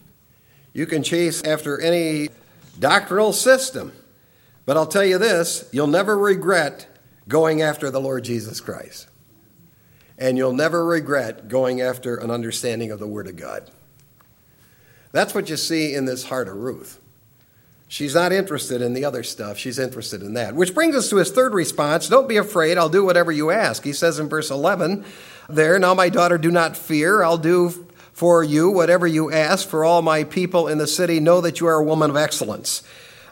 you 0.73 0.87
can 0.87 1.03
chase 1.03 1.43
after 1.43 1.79
any 1.81 2.31
doctrinal 2.79 3.33
system. 3.33 3.93
But 4.65 4.77
I'll 4.77 4.87
tell 4.87 5.05
you 5.05 5.19
this 5.19 5.69
you'll 5.73 5.87
never 5.87 6.17
regret 6.17 6.87
going 7.29 7.63
after 7.63 7.91
the 7.91 8.01
Lord 8.01 8.25
Jesus 8.25 8.61
Christ. 8.61 9.09
And 10.19 10.37
you'll 10.37 10.53
never 10.53 10.85
regret 10.85 11.49
going 11.49 11.81
after 11.81 12.17
an 12.17 12.31
understanding 12.31 12.91
of 12.91 13.01
the 13.01 13.09
Word 13.09 13.27
of 13.27 13.37
God. 13.37 13.71
That's 15.11 15.35
what 15.35 15.49
you 15.51 15.57
see 15.57 15.95
in 15.95 16.05
this 16.05 16.25
heart 16.25 16.49
of 16.49 16.57
Ruth. 16.57 17.01
She's 17.89 18.15
not 18.15 18.33
interested 18.33 18.81
in 18.81 18.95
the 18.95 19.05
other 19.05 19.23
stuff. 19.23 19.59
She's 19.59 19.79
interested 19.79 20.23
in 20.23 20.33
that. 20.35 20.55
Which 20.55 20.75
brings 20.75 20.97
us 20.97 21.11
to 21.11 21.17
his 21.17 21.31
third 21.31 21.53
response 21.53 22.09
Don't 22.09 22.29
be 22.29 22.39
afraid. 22.39 22.79
I'll 22.79 22.89
do 22.89 23.05
whatever 23.05 23.31
you 23.31 23.51
ask. 23.51 23.85
He 23.85 23.93
says 23.93 24.19
in 24.19 24.31
verse 24.31 24.51
11 24.51 25.05
there, 25.49 25.79
Now, 25.79 25.93
my 25.93 26.09
daughter, 26.09 26.39
do 26.39 26.51
not 26.51 26.77
fear. 26.77 27.23
I'll 27.23 27.37
do 27.37 27.87
for 28.13 28.43
you 28.43 28.71
whatever 28.71 29.07
you 29.07 29.31
ask, 29.31 29.69
for 29.69 29.85
all 29.85 30.01
my 30.01 30.25
people 30.25 30.69
in 30.69 30.79
the 30.79 30.87
city 30.87 31.21
know 31.21 31.41
that 31.43 31.61
you 31.61 31.67
are 31.67 31.75
a 31.75 31.85
woman 31.85 32.09
of 32.09 32.17
excellence. 32.17 32.83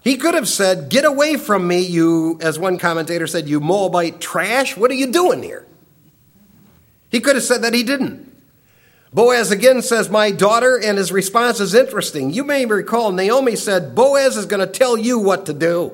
He 0.02 0.16
could 0.16 0.34
have 0.34 0.48
said, 0.48 0.88
Get 0.88 1.04
away 1.04 1.36
from 1.36 1.66
me, 1.68 1.80
you, 1.80 2.38
as 2.40 2.58
one 2.58 2.78
commentator 2.78 3.26
said, 3.26 3.48
you 3.48 3.60
Moabite 3.60 4.20
trash. 4.20 4.76
What 4.76 4.90
are 4.90 4.94
you 4.94 5.12
doing 5.12 5.42
here? 5.42 5.66
He 7.10 7.20
could 7.20 7.36
have 7.36 7.44
said 7.44 7.62
that 7.62 7.74
he 7.74 7.82
didn't. 7.82 8.30
Boaz 9.12 9.50
again 9.50 9.82
says, 9.82 10.08
My 10.08 10.30
daughter, 10.30 10.80
and 10.82 10.96
his 10.96 11.12
response 11.12 11.60
is 11.60 11.74
interesting. 11.74 12.32
You 12.32 12.44
may 12.44 12.64
recall 12.64 13.12
Naomi 13.12 13.56
said, 13.56 13.94
Boaz 13.94 14.36
is 14.36 14.46
going 14.46 14.66
to 14.66 14.72
tell 14.72 14.96
you 14.96 15.18
what 15.18 15.46
to 15.46 15.52
do. 15.52 15.92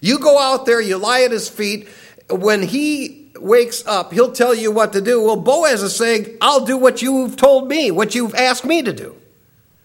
You 0.00 0.18
go 0.18 0.38
out 0.38 0.66
there, 0.66 0.80
you 0.80 0.98
lie 0.98 1.22
at 1.22 1.30
his 1.30 1.48
feet. 1.48 1.88
When 2.30 2.62
he 2.62 3.32
wakes 3.40 3.86
up, 3.86 4.12
he'll 4.12 4.32
tell 4.32 4.54
you 4.54 4.70
what 4.70 4.92
to 4.92 5.00
do. 5.00 5.22
Well, 5.22 5.36
Boaz 5.36 5.82
is 5.82 5.96
saying, 5.96 6.36
I'll 6.40 6.64
do 6.64 6.76
what 6.76 7.02
you've 7.02 7.36
told 7.36 7.68
me, 7.68 7.90
what 7.90 8.14
you've 8.14 8.34
asked 8.34 8.64
me 8.64 8.82
to 8.82 8.92
do. 8.92 9.16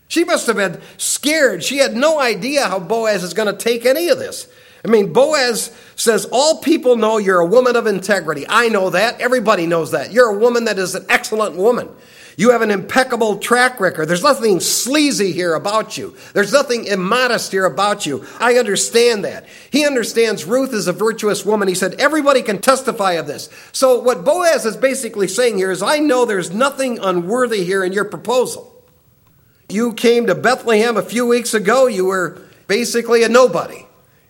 She 0.07 0.23
must 0.23 0.47
have 0.47 0.55
been 0.55 0.81
scared. 0.97 1.63
She 1.63 1.77
had 1.77 1.95
no 1.95 2.19
idea 2.19 2.65
how 2.65 2.79
Boaz 2.79 3.23
is 3.23 3.33
going 3.33 3.53
to 3.53 3.57
take 3.57 3.85
any 3.85 4.09
of 4.09 4.19
this. 4.19 4.47
I 4.85 4.89
mean, 4.89 5.11
Boaz 5.11 5.75
says, 5.95 6.25
All 6.31 6.61
people 6.61 6.95
know 6.95 7.17
you're 7.17 7.39
a 7.39 7.45
woman 7.45 7.75
of 7.75 7.87
integrity. 7.87 8.45
I 8.47 8.69
know 8.69 8.89
that. 8.91 9.19
Everybody 9.19 9.67
knows 9.67 9.91
that. 9.91 10.13
You're 10.13 10.29
a 10.29 10.37
woman 10.37 10.65
that 10.65 10.79
is 10.79 10.95
an 10.95 11.05
excellent 11.09 11.55
woman. 11.55 11.89
You 12.37 12.51
have 12.51 12.61
an 12.61 12.69
impeccable 12.69 13.39
track 13.39 13.79
record. 13.79 14.05
There's 14.05 14.21
nothing 14.21 14.59
sleazy 14.59 15.31
here 15.31 15.55
about 15.55 15.97
you. 15.97 16.15
There's 16.33 16.53
nothing 16.53 16.85
immodest 16.85 17.51
here 17.51 17.65
about 17.65 18.05
you. 18.05 18.27
I 18.39 18.59
understand 18.59 19.25
that. 19.25 19.47
He 19.71 19.87
understands 19.87 20.45
Ruth 20.45 20.71
is 20.71 20.87
a 20.87 20.93
virtuous 20.93 21.43
woman. 21.43 21.67
He 21.67 21.73
said, 21.73 21.95
everybody 21.95 22.43
can 22.43 22.61
testify 22.61 23.13
of 23.13 23.25
this. 23.25 23.49
So 23.71 23.99
what 23.99 24.23
Boaz 24.23 24.67
is 24.67 24.77
basically 24.77 25.27
saying 25.27 25.57
here 25.57 25.71
is, 25.71 25.81
I 25.81 25.97
know 25.97 26.25
there's 26.25 26.53
nothing 26.53 26.99
unworthy 26.99 27.63
here 27.63 27.83
in 27.83 27.91
your 27.91 28.05
proposal. 28.05 28.76
You 29.69 29.93
came 29.93 30.27
to 30.27 30.35
Bethlehem 30.35 30.97
a 30.97 31.01
few 31.01 31.25
weeks 31.25 31.53
ago. 31.53 31.87
You 31.87 32.05
were 32.05 32.41
basically 32.67 33.23
a 33.23 33.29
nobody. 33.29 33.85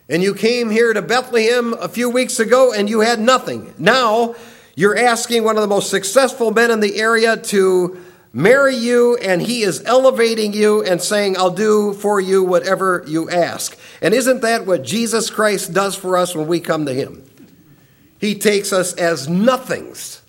And 0.10 0.24
you 0.24 0.34
came 0.34 0.70
here 0.70 0.94
to 0.94 1.02
Bethlehem 1.02 1.74
a 1.74 1.90
few 1.90 2.10
weeks 2.10 2.40
ago 2.40 2.74
and 2.74 2.90
you 2.90 3.02
had 3.02 3.20
nothing. 3.20 3.74
Now, 3.78 4.36
you're 4.76 4.98
asking 4.98 5.44
one 5.44 5.58
of 5.58 5.62
the 5.62 5.68
most 5.68 5.90
successful 5.90 6.52
men 6.52 6.72
in 6.72 6.80
the 6.80 7.00
area 7.00 7.36
to 7.36 8.04
marry 8.32 8.76
you, 8.76 9.18
and 9.18 9.42
he 9.42 9.64
is 9.64 9.84
elevating 9.86 10.54
you 10.54 10.84
and 10.84 11.02
saying, 11.02 11.36
I'll 11.36 11.50
do 11.50 11.94
for 11.94 12.20
you 12.22 12.44
whatever 12.44 13.04
you 13.08 13.30
ask. 13.30 13.76
And 14.02 14.14
isn't 14.14 14.42
that 14.42 14.68
what 14.68 14.84
Jesus 14.84 15.32
Christ 15.32 15.74
does 15.74 15.96
for 15.96 16.16
us 16.16 16.36
when 16.36 16.48
we 16.48 16.60
come 16.60 16.86
to 16.86 16.94
him? 16.94 17.28
He 18.20 18.36
takes 18.36 18.72
us 18.72 18.94
as 18.94 19.28
nothings, 19.28 20.22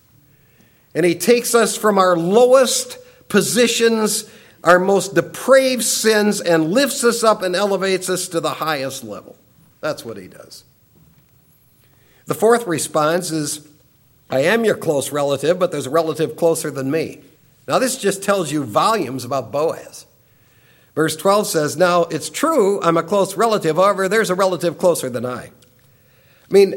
and 0.94 1.04
he 1.04 1.14
takes 1.14 1.54
us 1.54 1.76
from 1.76 1.98
our 1.98 2.16
lowest 2.16 2.96
positions, 3.28 4.30
our 4.64 4.78
most 4.78 5.14
depraved 5.14 5.84
sins, 5.84 6.40
and 6.40 6.72
lifts 6.72 7.04
us 7.04 7.22
up 7.22 7.42
and 7.42 7.54
elevates 7.54 8.08
us 8.08 8.28
to 8.28 8.40
the 8.40 8.54
highest 8.54 9.04
level. 9.04 9.36
That's 9.80 10.04
what 10.04 10.16
he 10.16 10.26
does. 10.26 10.64
The 12.26 12.34
fourth 12.34 12.66
response 12.66 13.30
is 13.30 13.66
I 14.30 14.40
am 14.40 14.64
your 14.64 14.76
close 14.76 15.12
relative, 15.12 15.58
but 15.58 15.72
there's 15.72 15.86
a 15.86 15.90
relative 15.90 16.36
closer 16.36 16.70
than 16.70 16.90
me. 16.90 17.20
Now, 17.66 17.78
this 17.78 17.96
just 17.96 18.22
tells 18.22 18.50
you 18.50 18.64
volumes 18.64 19.24
about 19.24 19.52
Boaz. 19.52 20.06
Verse 20.94 21.16
12 21.16 21.46
says, 21.46 21.76
Now 21.76 22.02
it's 22.04 22.28
true, 22.28 22.82
I'm 22.82 22.96
a 22.96 23.02
close 23.02 23.36
relative, 23.36 23.76
however, 23.76 24.08
there's 24.08 24.30
a 24.30 24.34
relative 24.34 24.78
closer 24.78 25.08
than 25.08 25.24
I. 25.24 25.44
I 25.44 25.50
mean, 26.50 26.74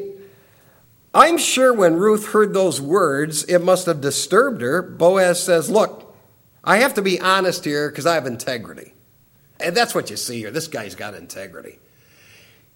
I'm 1.13 1.37
sure 1.37 1.73
when 1.73 1.95
Ruth 1.95 2.27
heard 2.27 2.53
those 2.53 2.79
words, 2.79 3.43
it 3.45 3.59
must 3.59 3.85
have 3.85 3.99
disturbed 3.99 4.61
her. 4.61 4.81
Boaz 4.81 5.43
says, 5.43 5.69
Look, 5.69 6.10
I 6.63 6.77
have 6.77 6.93
to 6.95 7.01
be 7.01 7.19
honest 7.19 7.65
here 7.65 7.89
because 7.89 8.05
I 8.05 8.15
have 8.15 8.25
integrity. 8.25 8.93
And 9.59 9.75
that's 9.75 9.95
what 9.95 10.09
you 10.09 10.17
see 10.17 10.39
here. 10.39 10.51
This 10.51 10.67
guy's 10.67 10.95
got 10.95 11.13
integrity. 11.13 11.79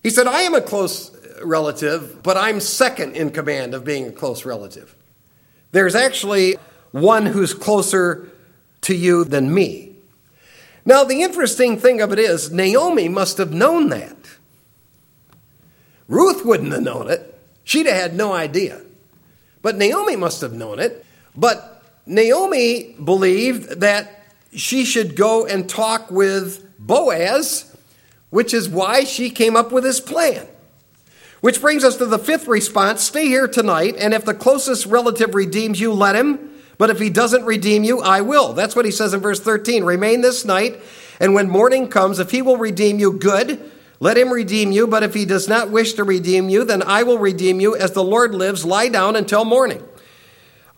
He 0.04 0.10
said, 0.10 0.28
I 0.28 0.42
am 0.42 0.54
a 0.54 0.62
close 0.62 1.14
uh, 1.16 1.46
relative, 1.46 2.22
but 2.22 2.38
I'm 2.38 2.60
second 2.60 3.16
in 3.16 3.32
command 3.32 3.74
of 3.74 3.84
being 3.84 4.08
a 4.08 4.12
close 4.12 4.46
relative. 4.46 4.96
There's 5.72 5.96
actually 5.96 6.56
one 6.92 7.26
who's 7.26 7.54
closer 7.54 8.30
to 8.82 8.96
you 8.96 9.24
than 9.24 9.54
me. 9.54 9.96
Now, 10.86 11.04
the 11.04 11.24
interesting 11.24 11.80
thing 11.80 12.02
of 12.02 12.12
it 12.14 12.20
is, 12.20 12.52
Naomi 12.52 13.10
must 13.10 13.40
have 13.40 13.52
known 13.52 13.90
that. 13.90 14.16
Ruth 16.08 16.46
wouldn't 16.46 16.72
have 16.72 16.84
known 16.84 17.10
it. 17.10 17.40
She'd 17.64 17.88
have 17.88 17.96
had 17.96 18.16
no 18.16 18.32
idea. 18.32 18.82
But 19.64 19.78
Naomi 19.78 20.16
must 20.16 20.42
have 20.42 20.54
known 20.54 20.80
it. 20.80 21.04
But 21.36 21.75
Naomi 22.06 22.96
believed 23.04 23.82
that 23.82 24.24
she 24.54 24.86
should 24.86 25.16
go 25.16 25.46
and 25.46 25.68
talk 25.68 26.12
with 26.12 26.64
Boaz, 26.80 27.76
which 28.30 28.54
is 28.54 28.70
why 28.70 29.04
she 29.04 29.30
came 29.30 29.56
up 29.56 29.72
with 29.72 29.84
this 29.84 30.00
plan. 30.00 30.48
Which 31.42 31.62
brings 31.62 31.84
us 31.84 31.98
to 31.98 32.06
the 32.06 32.20
fifth 32.20 32.48
response 32.48 33.04
stay 33.04 33.28
here 33.28 33.48
tonight, 33.48 33.96
and 33.98 34.14
if 34.14 34.26
the 34.26 34.34
closest 34.34 34.86
relative 34.86 35.36
redeems 35.36 35.80
you, 35.80 35.94
let 35.94 36.16
him. 36.16 36.52
But 36.78 36.90
if 36.90 37.00
he 37.00 37.10
doesn't 37.10 37.46
redeem 37.46 37.84
you, 37.84 38.02
I 38.02 38.22
will. 38.22 38.54
That's 38.54 38.76
what 38.76 38.86
he 38.86 38.92
says 38.92 39.14
in 39.14 39.22
verse 39.22 39.40
13. 39.40 39.84
Remain 39.84 40.22
this 40.22 40.44
night, 40.44 40.80
and 41.20 41.34
when 41.34 41.50
morning 41.50 41.88
comes, 41.88 42.20
if 42.20 42.32
he 42.32 42.42
will 42.42 42.58
redeem 42.58 43.00
you, 43.00 43.14
good. 43.14 43.72
Let 44.00 44.18
him 44.18 44.32
redeem 44.32 44.72
you, 44.72 44.88
but 44.88 45.04
if 45.04 45.14
he 45.14 45.24
does 45.24 45.48
not 45.48 45.70
wish 45.70 45.94
to 45.94 46.04
redeem 46.04 46.50
you, 46.50 46.66
then 46.66 46.82
I 46.84 47.04
will 47.04 47.18
redeem 47.18 47.62
you. 47.62 47.76
As 47.76 47.92
the 47.92 48.04
Lord 48.04 48.36
lives, 48.36 48.66
lie 48.66 48.90
down 48.90 49.16
until 49.16 49.46
morning. 49.46 49.82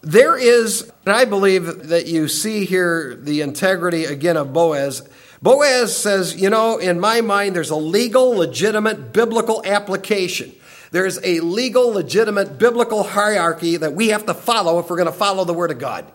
There 0.08 0.38
is, 0.38 0.90
and 1.06 1.14
I 1.14 1.26
believe 1.26 1.90
that 1.90 2.06
you 2.06 2.30
see 2.30 2.64
here 2.64 3.14
the 3.14 3.42
integrity 3.42 4.06
again 4.06 4.38
of 4.38 4.54
Boaz. 4.54 5.06
Boaz 5.42 5.98
says, 5.98 6.42
You 6.42 6.50
know, 6.50 6.78
in 6.78 6.98
my 6.98 7.20
mind, 7.20 7.58
there's 7.58 7.72
a 7.72 7.76
legal, 7.76 8.30
legitimate, 8.30 9.12
biblical 9.12 9.62
application. 9.66 10.56
There's 10.92 11.20
a 11.26 11.42
legal, 11.42 11.90
legitimate, 11.90 12.58
biblical 12.58 13.04
hierarchy 13.04 13.76
that 13.76 13.96
we 13.96 14.08
have 14.08 14.26
to 14.28 14.34
follow 14.34 14.80
if 14.80 14.90
we're 14.90 14.96
going 14.96 15.08
to 15.08 15.12
follow 15.12 15.44
the 15.44 15.54
Word 15.54 15.72
of 15.72 15.80
God. 15.80 16.10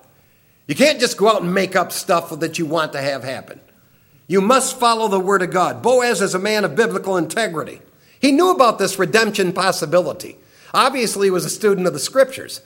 You 0.67 0.75
can't 0.75 0.99
just 0.99 1.19
go 1.19 1.29
out 1.29 1.43
and 1.43 1.53
make 1.53 1.77
up 1.77 1.93
stuff 1.93 2.31
that 2.41 2.59
you 2.59 2.65
want 2.65 2.95
to 2.95 3.03
have 3.03 3.25
happen. 3.25 3.61
You 4.27 4.41
must 4.41 4.81
follow 4.81 5.09
the 5.09 5.21
Word 5.21 5.43
of 5.43 5.51
God. 5.51 5.83
Boaz 5.83 6.23
is 6.23 6.35
a 6.35 6.39
man 6.39 6.65
of 6.65 6.75
biblical 6.75 7.19
integrity. 7.19 7.83
He 8.19 8.33
knew 8.33 8.53
about 8.53 8.79
this 8.79 8.99
redemption 8.99 9.53
possibility. 9.53 10.39
Obviously, 10.73 11.27
he 11.27 11.31
was 11.31 11.45
a 11.45 11.51
student 11.51 11.87
of 11.87 11.93
the 11.93 11.99
Scriptures. 11.99 12.63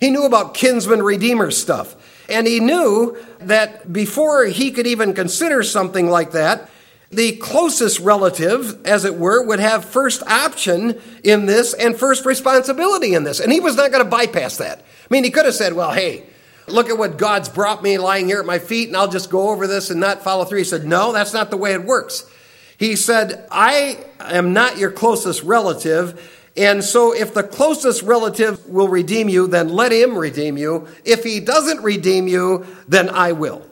He 0.00 0.10
knew 0.10 0.24
about 0.24 0.54
kinsman 0.54 1.02
redeemer 1.02 1.50
stuff. 1.50 1.94
And 2.28 2.46
he 2.46 2.60
knew 2.60 3.16
that 3.40 3.92
before 3.92 4.46
he 4.46 4.70
could 4.70 4.86
even 4.86 5.14
consider 5.14 5.62
something 5.62 6.08
like 6.08 6.32
that, 6.32 6.70
the 7.10 7.36
closest 7.36 7.98
relative, 7.98 8.86
as 8.86 9.04
it 9.04 9.16
were, 9.16 9.44
would 9.44 9.58
have 9.58 9.84
first 9.84 10.22
option 10.22 11.00
in 11.24 11.46
this 11.46 11.74
and 11.74 11.96
first 11.96 12.24
responsibility 12.24 13.14
in 13.14 13.24
this. 13.24 13.40
And 13.40 13.52
he 13.52 13.58
was 13.58 13.74
not 13.74 13.90
going 13.90 14.04
to 14.04 14.08
bypass 14.08 14.58
that. 14.58 14.78
I 14.78 14.84
mean, 15.10 15.24
he 15.24 15.30
could 15.30 15.44
have 15.44 15.56
said, 15.56 15.72
well, 15.72 15.90
hey, 15.90 16.24
look 16.68 16.88
at 16.88 16.96
what 16.96 17.18
God's 17.18 17.48
brought 17.48 17.82
me 17.82 17.98
lying 17.98 18.26
here 18.26 18.38
at 18.38 18.46
my 18.46 18.60
feet, 18.60 18.88
and 18.88 18.96
I'll 18.96 19.08
just 19.08 19.28
go 19.28 19.50
over 19.50 19.66
this 19.66 19.90
and 19.90 19.98
not 19.98 20.22
follow 20.22 20.44
through. 20.44 20.58
He 20.58 20.64
said, 20.64 20.86
no, 20.86 21.12
that's 21.12 21.32
not 21.32 21.50
the 21.50 21.56
way 21.56 21.72
it 21.72 21.84
works. 21.84 22.30
He 22.78 22.94
said, 22.94 23.44
I 23.50 23.98
am 24.20 24.52
not 24.52 24.78
your 24.78 24.92
closest 24.92 25.42
relative. 25.42 26.39
And 26.56 26.82
so, 26.82 27.14
if 27.14 27.32
the 27.32 27.42
closest 27.42 28.02
relative 28.02 28.66
will 28.66 28.88
redeem 28.88 29.28
you, 29.28 29.46
then 29.46 29.68
let 29.68 29.92
him 29.92 30.18
redeem 30.18 30.58
you. 30.58 30.88
If 31.04 31.22
he 31.22 31.40
doesn't 31.40 31.82
redeem 31.82 32.26
you, 32.26 32.66
then 32.88 33.08
I 33.08 33.32
will. 33.32 33.64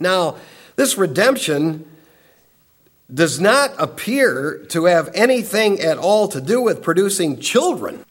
Now, 0.00 0.36
this 0.76 0.98
redemption 0.98 1.88
does 3.12 3.40
not 3.40 3.72
appear 3.78 4.64
to 4.68 4.84
have 4.84 5.10
anything 5.14 5.80
at 5.80 5.98
all 5.98 6.28
to 6.28 6.40
do 6.40 6.60
with 6.60 6.82
producing 6.82 7.38
children 7.40 8.04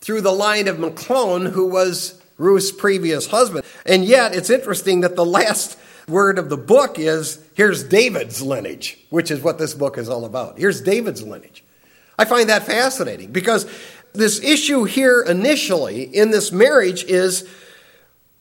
through 0.00 0.20
the 0.20 0.32
line 0.32 0.68
of 0.68 0.76
Machlon, 0.76 1.50
who 1.50 1.66
was 1.66 2.20
Ruth's 2.38 2.72
previous 2.72 3.26
husband. 3.26 3.64
And 3.84 4.04
yet, 4.04 4.34
it's 4.34 4.50
interesting 4.50 5.00
that 5.00 5.16
the 5.16 5.26
last 5.26 5.78
word 6.08 6.38
of 6.38 6.48
the 6.48 6.56
book 6.56 6.98
is 6.98 7.42
here's 7.54 7.84
David's 7.84 8.42
lineage, 8.42 8.98
which 9.10 9.30
is 9.30 9.40
what 9.40 9.58
this 9.58 9.74
book 9.74 9.98
is 9.98 10.08
all 10.08 10.24
about. 10.24 10.58
Here's 10.58 10.80
David's 10.80 11.22
lineage. 11.22 11.64
I 12.20 12.26
find 12.26 12.50
that 12.50 12.66
fascinating 12.66 13.32
because 13.32 13.64
this 14.12 14.44
issue 14.44 14.84
here 14.84 15.22
initially 15.22 16.02
in 16.02 16.30
this 16.30 16.52
marriage 16.52 17.02
is 17.04 17.48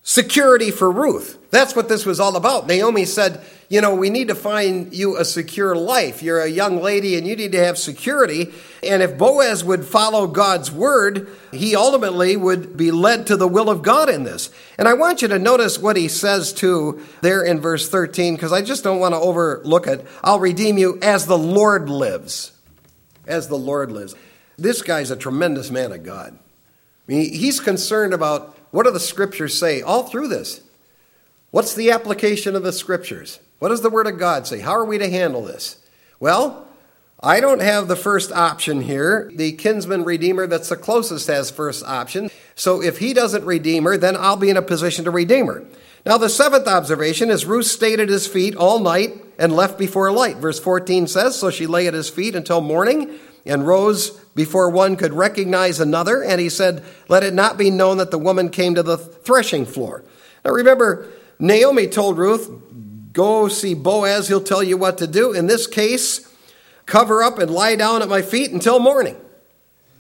security 0.04 0.70
for 0.70 0.92
Ruth. 0.92 1.38
That's 1.50 1.74
what 1.78 1.88
this 1.88 2.06
was 2.06 2.20
all 2.20 2.36
about. 2.36 2.68
Naomi 2.68 3.06
said, 3.06 3.42
You 3.70 3.80
know, 3.80 3.96
we 3.96 4.10
need 4.10 4.28
to 4.28 4.36
find 4.36 4.94
you 4.94 5.16
a 5.16 5.24
secure 5.24 5.78
life. 5.78 6.22
You're 6.22 6.42
a 6.42 6.50
young 6.50 6.82
lady 6.82 7.16
and 7.16 7.26
you 7.26 7.38
need 7.38 7.54
to 7.54 7.64
have 7.64 7.78
security. 7.78 8.52
And 8.84 9.02
if 9.02 9.18
Boaz 9.18 9.64
would 9.64 9.86
follow 9.86 10.28
God's 10.28 10.70
word, 10.70 11.30
he 11.54 11.74
ultimately 11.74 12.36
would 12.36 12.76
be 12.76 12.92
led 12.92 13.28
to 13.28 13.38
the 13.38 13.48
will 13.48 13.70
of 13.70 13.82
God 13.82 14.10
in 14.10 14.26
this. 14.26 14.50
And 14.78 14.90
I 14.90 14.94
want 14.94 15.22
you 15.22 15.30
to 15.30 15.40
notice 15.40 15.80
what 15.80 15.96
he 15.96 16.10
says 16.10 16.52
too 16.52 17.02
there 17.22 17.46
in 17.46 17.62
verse 17.62 17.88
13, 17.88 18.36
because 18.36 18.52
I 18.52 18.62
just 18.62 18.84
don't 18.84 19.00
want 19.00 19.14
to 19.14 19.20
overlook 19.22 19.88
it. 19.88 20.06
I'll 20.22 20.42
redeem 20.42 20.78
you 20.78 21.00
as 21.02 21.28
the 21.28 21.38
Lord 21.38 21.90
lives 21.90 22.52
as 23.28 23.48
the 23.48 23.58
Lord 23.58 23.92
lives. 23.92 24.16
This 24.58 24.82
guy's 24.82 25.12
a 25.12 25.16
tremendous 25.16 25.72
man 25.72 25.92
of 25.92 26.04
God. 26.04 26.38
I 26.38 27.12
mean, 27.12 27.34
he's 27.34 27.60
concerned 27.60 28.14
about 28.14 28.58
what 28.72 28.84
do 28.84 28.92
the 28.92 29.00
scriptures 29.00 29.58
say 29.58 29.82
all 29.82 30.04
through 30.04 30.28
this. 30.28 30.62
What's 31.52 31.74
the 31.74 31.92
application 31.92 32.56
of 32.56 32.64
the 32.64 32.72
scriptures? 32.74 33.40
What 33.58 33.70
does 33.70 33.82
the 33.82 33.90
Word 33.90 34.08
of 34.08 34.20
God 34.20 34.46
say? 34.46 34.60
How 34.60 34.74
are 34.74 34.86
we 34.86 34.98
to 34.98 35.10
handle 35.10 35.44
this? 35.44 35.78
Well, 36.20 36.68
I 37.22 37.40
don't 37.40 37.62
have 37.62 37.88
the 37.88 37.96
first 37.96 38.32
option 38.32 38.82
here. 38.82 39.30
The 39.36 39.54
kinsman 39.54 40.06
redeemer 40.06 40.48
that's 40.48 40.70
the 40.70 40.78
closest 40.78 41.28
has 41.28 41.52
first 41.52 41.84
option. 41.84 42.30
So 42.56 42.82
if 42.82 43.00
he 43.00 43.14
doesn't 43.14 43.44
redeem 43.46 43.84
her, 43.84 43.98
then 43.98 44.16
I'll 44.16 44.38
be 44.38 44.50
in 44.50 44.58
a 44.58 44.62
position 44.62 45.06
to 45.06 45.12
redeem 45.12 45.48
her. 45.48 45.66
Now, 46.06 46.18
the 46.18 46.30
seventh 46.30 46.68
observation 46.68 47.30
is 47.30 47.46
Ruth 47.46 47.66
stayed 47.66 48.00
at 48.00 48.10
his 48.10 48.26
feet 48.26 48.56
all 48.56 48.80
night 48.80 49.12
and 49.38 49.56
left 49.56 49.78
before 49.78 50.12
light. 50.12 50.38
Verse 50.38 50.60
14 50.60 51.08
says, 51.08 51.38
So 51.38 51.50
she 51.50 51.68
lay 51.68 51.88
at 51.88 51.94
his 51.94 52.10
feet 52.10 52.36
until 52.36 52.62
morning 52.62 53.20
and 53.46 53.68
rose 53.68 54.12
before 54.36 54.70
one 54.70 54.96
could 54.96 55.14
recognize 55.14 55.80
another. 55.80 56.24
And 56.24 56.40
he 56.40 56.50
said, 56.50 56.84
Let 57.08 57.24
it 57.24 57.34
not 57.34 57.58
be 57.58 57.70
known 57.70 57.98
that 57.98 58.12
the 58.12 58.18
woman 58.18 58.50
came 58.50 58.76
to 58.76 58.84
the 58.84 58.98
threshing 58.98 59.66
floor. 59.66 60.04
Now, 60.46 60.52
remember, 60.52 61.08
Naomi 61.38 61.88
told 61.88 62.18
Ruth, 62.18 62.50
Go 63.12 63.48
see 63.48 63.74
Boaz, 63.74 64.28
he'll 64.28 64.42
tell 64.42 64.64
you 64.64 64.78
what 64.78 64.98
to 65.00 65.08
do. 65.08 65.34
In 65.34 65.48
this 65.48 65.68
case, 65.68 66.34
cover 66.86 67.24
up 67.24 67.40
and 67.40 67.52
lie 67.52 67.76
down 67.76 68.02
at 68.02 68.08
my 68.08 68.22
feet 68.22 68.52
until 68.52 68.80
morning. 68.80 69.18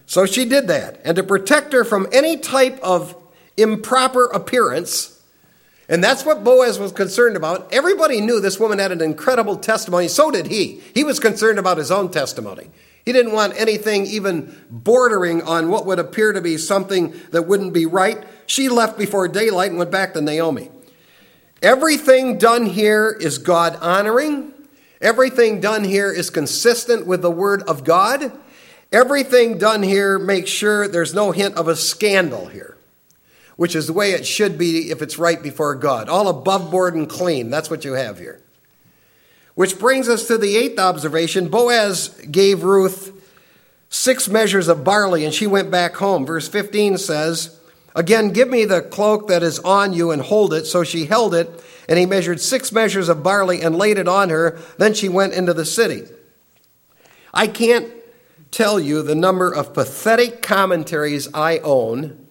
So 0.06 0.26
she 0.26 0.46
did 0.46 0.68
that. 0.68 1.02
And 1.04 1.16
to 1.18 1.24
protect 1.24 1.74
her 1.74 1.84
from 1.84 2.08
any 2.12 2.38
type 2.38 2.80
of 2.82 3.16
improper 3.58 4.26
appearance, 4.26 5.19
and 5.90 6.04
that's 6.04 6.24
what 6.24 6.44
Boaz 6.44 6.78
was 6.78 6.92
concerned 6.92 7.36
about. 7.36 7.74
Everybody 7.74 8.22
knew 8.22 8.40
this 8.40 8.60
woman 8.60 8.78
had 8.78 8.92
an 8.92 9.02
incredible 9.02 9.58
testimony. 9.58 10.08
So 10.08 10.30
did 10.30 10.46
he. 10.46 10.82
He 10.94 11.04
was 11.04 11.20
concerned 11.20 11.58
about 11.58 11.80
his 11.80 11.90
own 11.90 12.12
testimony. 12.12 12.70
He 13.04 13.12
didn't 13.12 13.32
want 13.32 13.60
anything 13.60 14.06
even 14.06 14.56
bordering 14.70 15.42
on 15.42 15.70
what 15.70 15.88
would 15.88 15.98
appear 15.98 16.32
to 16.32 16.42
be 16.42 16.58
something 16.58 17.20
that 17.32 17.48
wouldn't 17.48 17.74
be 17.74 17.88
right. 17.88 18.24
She 18.46 18.70
left 18.70 19.00
before 19.00 19.28
daylight 19.28 19.72
and 19.72 19.80
went 19.80 19.90
back 19.90 20.14
to 20.14 20.22
Naomi. 20.22 20.70
Everything 21.64 22.38
done 22.38 22.68
here 22.68 23.18
is 23.20 23.40
God 23.40 23.76
honoring. 23.82 24.54
Everything 25.02 25.60
done 25.60 25.84
here 25.84 26.12
is 26.12 26.30
consistent 26.30 27.08
with 27.08 27.24
the 27.24 27.32
word 27.32 27.64
of 27.64 27.84
God. 27.84 28.32
Everything 28.92 29.58
done 29.58 29.82
here 29.82 30.20
makes 30.20 30.52
sure 30.52 30.88
there's 30.88 31.16
no 31.16 31.32
hint 31.32 31.56
of 31.56 31.68
a 31.68 31.76
scandal 31.76 32.46
here 32.46 32.79
which 33.60 33.76
is 33.76 33.88
the 33.88 33.94
way 33.94 34.14
it 34.14 34.26
should 34.26 34.58
be 34.58 34.90
if 34.90 35.02
it's 35.02 35.20
right 35.20 35.44
before 35.44 35.76
God. 35.76 36.08
All 36.08 36.30
above 36.30 36.72
board 36.72 36.96
and 36.96 37.10
clean. 37.10 37.50
That's 37.50 37.70
what 37.70 37.84
you 37.84 37.92
have 37.92 38.18
here. 38.18 38.42
Which 39.54 39.78
brings 39.78 40.08
us 40.08 40.28
to 40.28 40.38
the 40.38 40.56
eighth 40.56 40.80
observation. 40.80 41.50
Boaz 41.50 42.08
gave 42.32 42.64
Ruth 42.64 43.12
six 43.90 44.30
measures 44.30 44.70
of 44.70 44.86
barley, 44.86 45.26
and 45.26 45.34
she 45.34 45.46
went 45.46 45.70
back 45.70 45.96
home. 45.96 46.26
Verse 46.26 46.48
15 46.48 46.98
says, 46.98 47.60
Again, 47.94 48.30
give 48.32 48.48
me 48.48 48.64
the 48.64 48.82
cloak 48.82 49.28
that 49.28 49.44
is 49.44 49.60
on 49.60 49.92
you 49.92 50.12
and 50.12 50.22
hold 50.22 50.54
it. 50.54 50.66
So 50.66 50.86
she 50.86 51.04
held 51.04 51.36
it, 51.36 51.50
and 51.90 52.00
he 52.00 52.06
measured 52.06 52.40
six 52.40 52.72
measures 52.72 53.10
of 53.10 53.24
barley 53.24 53.62
and 53.62 53.76
laid 53.76 53.98
it 53.98 54.08
on 54.08 54.30
her. 54.30 54.58
Then 54.78 54.94
she 54.94 55.10
went 55.10 55.34
into 55.34 55.54
the 55.54 55.66
city. 55.66 56.04
I 57.34 57.48
can't 57.48 57.92
tell 58.52 58.80
you 58.80 59.02
the 59.04 59.16
number 59.16 59.54
of 59.54 59.74
pathetic 59.74 60.42
commentaries 60.42 61.28
I 61.34 61.58
own 61.58 62.29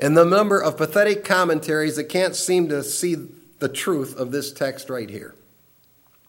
and 0.00 0.16
the 0.16 0.24
number 0.24 0.60
of 0.60 0.76
pathetic 0.76 1.24
commentaries 1.24 1.96
that 1.96 2.04
can't 2.04 2.34
seem 2.34 2.68
to 2.68 2.82
see 2.82 3.16
the 3.58 3.68
truth 3.68 4.16
of 4.16 4.32
this 4.32 4.52
text 4.52 4.88
right 4.88 5.10
here. 5.10 5.34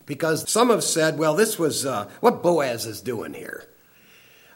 Because 0.05 0.49
some 0.49 0.69
have 0.69 0.83
said, 0.83 1.17
well, 1.17 1.35
this 1.35 1.57
was 1.57 1.85
uh, 1.85 2.09
what 2.19 2.43
Boaz 2.43 2.85
is 2.85 3.01
doing 3.01 3.33
here. 3.33 3.65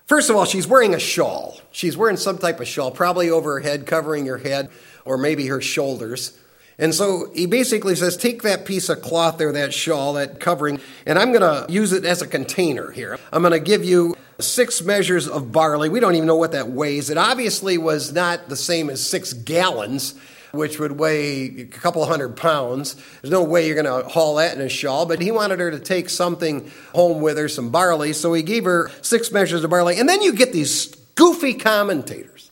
First 0.06 0.30
of 0.30 0.36
all, 0.36 0.46
she's 0.46 0.68
wearing 0.68 0.94
a 0.94 1.00
shawl. 1.00 1.60
She's 1.72 1.98
wearing 1.98 2.18
some 2.18 2.38
type 2.38 2.60
of 2.60 2.68
shawl, 2.68 2.92
probably 2.92 3.30
over 3.30 3.54
her 3.54 3.60
head, 3.62 3.88
covering 3.88 4.26
her 4.28 4.38
head, 4.38 4.70
or 5.06 5.18
maybe 5.18 5.48
her 5.48 5.62
shoulders. 5.62 6.38
And 6.78 6.94
so 6.94 7.32
he 7.34 7.46
basically 7.46 7.96
says, 7.96 8.18
Take 8.18 8.42
that 8.42 8.66
piece 8.66 8.90
of 8.90 9.02
cloth 9.02 9.38
there, 9.38 9.52
that 9.52 9.74
shawl, 9.74 10.14
that 10.14 10.40
covering, 10.40 10.80
and 11.06 11.18
I'm 11.18 11.32
going 11.32 11.42
to 11.42 11.72
use 11.72 11.94
it 11.94 12.06
as 12.06 12.22
a 12.22 12.28
container 12.28 12.92
here. 12.92 13.18
I'm 13.32 13.42
going 13.42 13.54
to 13.54 13.60
give 13.60 13.84
you 13.86 14.16
six 14.40 14.82
measures 14.82 15.28
of 15.28 15.52
barley. 15.52 15.90
We 15.90 16.00
don't 16.00 16.16
even 16.16 16.28
know 16.28 16.36
what 16.36 16.52
that 16.52 16.70
weighs. 16.70 17.10
It 17.10 17.18
obviously 17.18 17.78
was 17.78 18.12
not 18.12 18.50
the 18.50 18.58
same 18.58 18.90
as 18.90 19.06
six 19.06 19.32
gallons, 19.32 20.16
which 20.52 20.80
would 20.80 20.94
weigh 20.94 21.62
a 21.62 21.66
couple 21.66 22.06
hundred 22.06 22.36
pounds. 22.36 22.96
There's 23.22 23.32
no 23.32 23.44
way 23.44 23.68
you're 23.68 23.82
going 23.82 24.04
to 24.04 24.08
haul 24.10 24.36
that 24.36 24.56
in 24.56 24.62
a 24.62 24.70
shawl, 24.70 25.06
but 25.06 25.22
he 25.22 25.32
wanted 25.32 25.60
her 25.60 25.72
to 25.72 25.80
take 25.80 26.10
something 26.10 26.70
home 26.94 27.22
with 27.22 27.38
her, 27.38 27.48
some 27.48 27.70
barley. 27.70 28.12
So 28.12 28.34
he 28.34 28.44
gave 28.44 28.66
her 28.66 28.92
six 29.02 29.32
measures 29.32 29.64
of 29.64 29.70
barley. 29.70 30.00
And 30.00 30.10
then 30.10 30.22
you 30.22 30.34
get 30.34 30.52
these 30.52 30.88
goofy 31.16 31.54
commentators. 31.54 32.45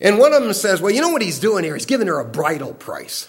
And 0.00 0.18
one 0.18 0.32
of 0.32 0.42
them 0.42 0.52
says, 0.52 0.80
Well, 0.80 0.92
you 0.92 1.00
know 1.00 1.10
what 1.10 1.22
he's 1.22 1.38
doing 1.38 1.64
here? 1.64 1.74
He's 1.74 1.86
giving 1.86 2.06
her 2.06 2.18
a 2.18 2.24
bridal 2.24 2.74
price. 2.74 3.28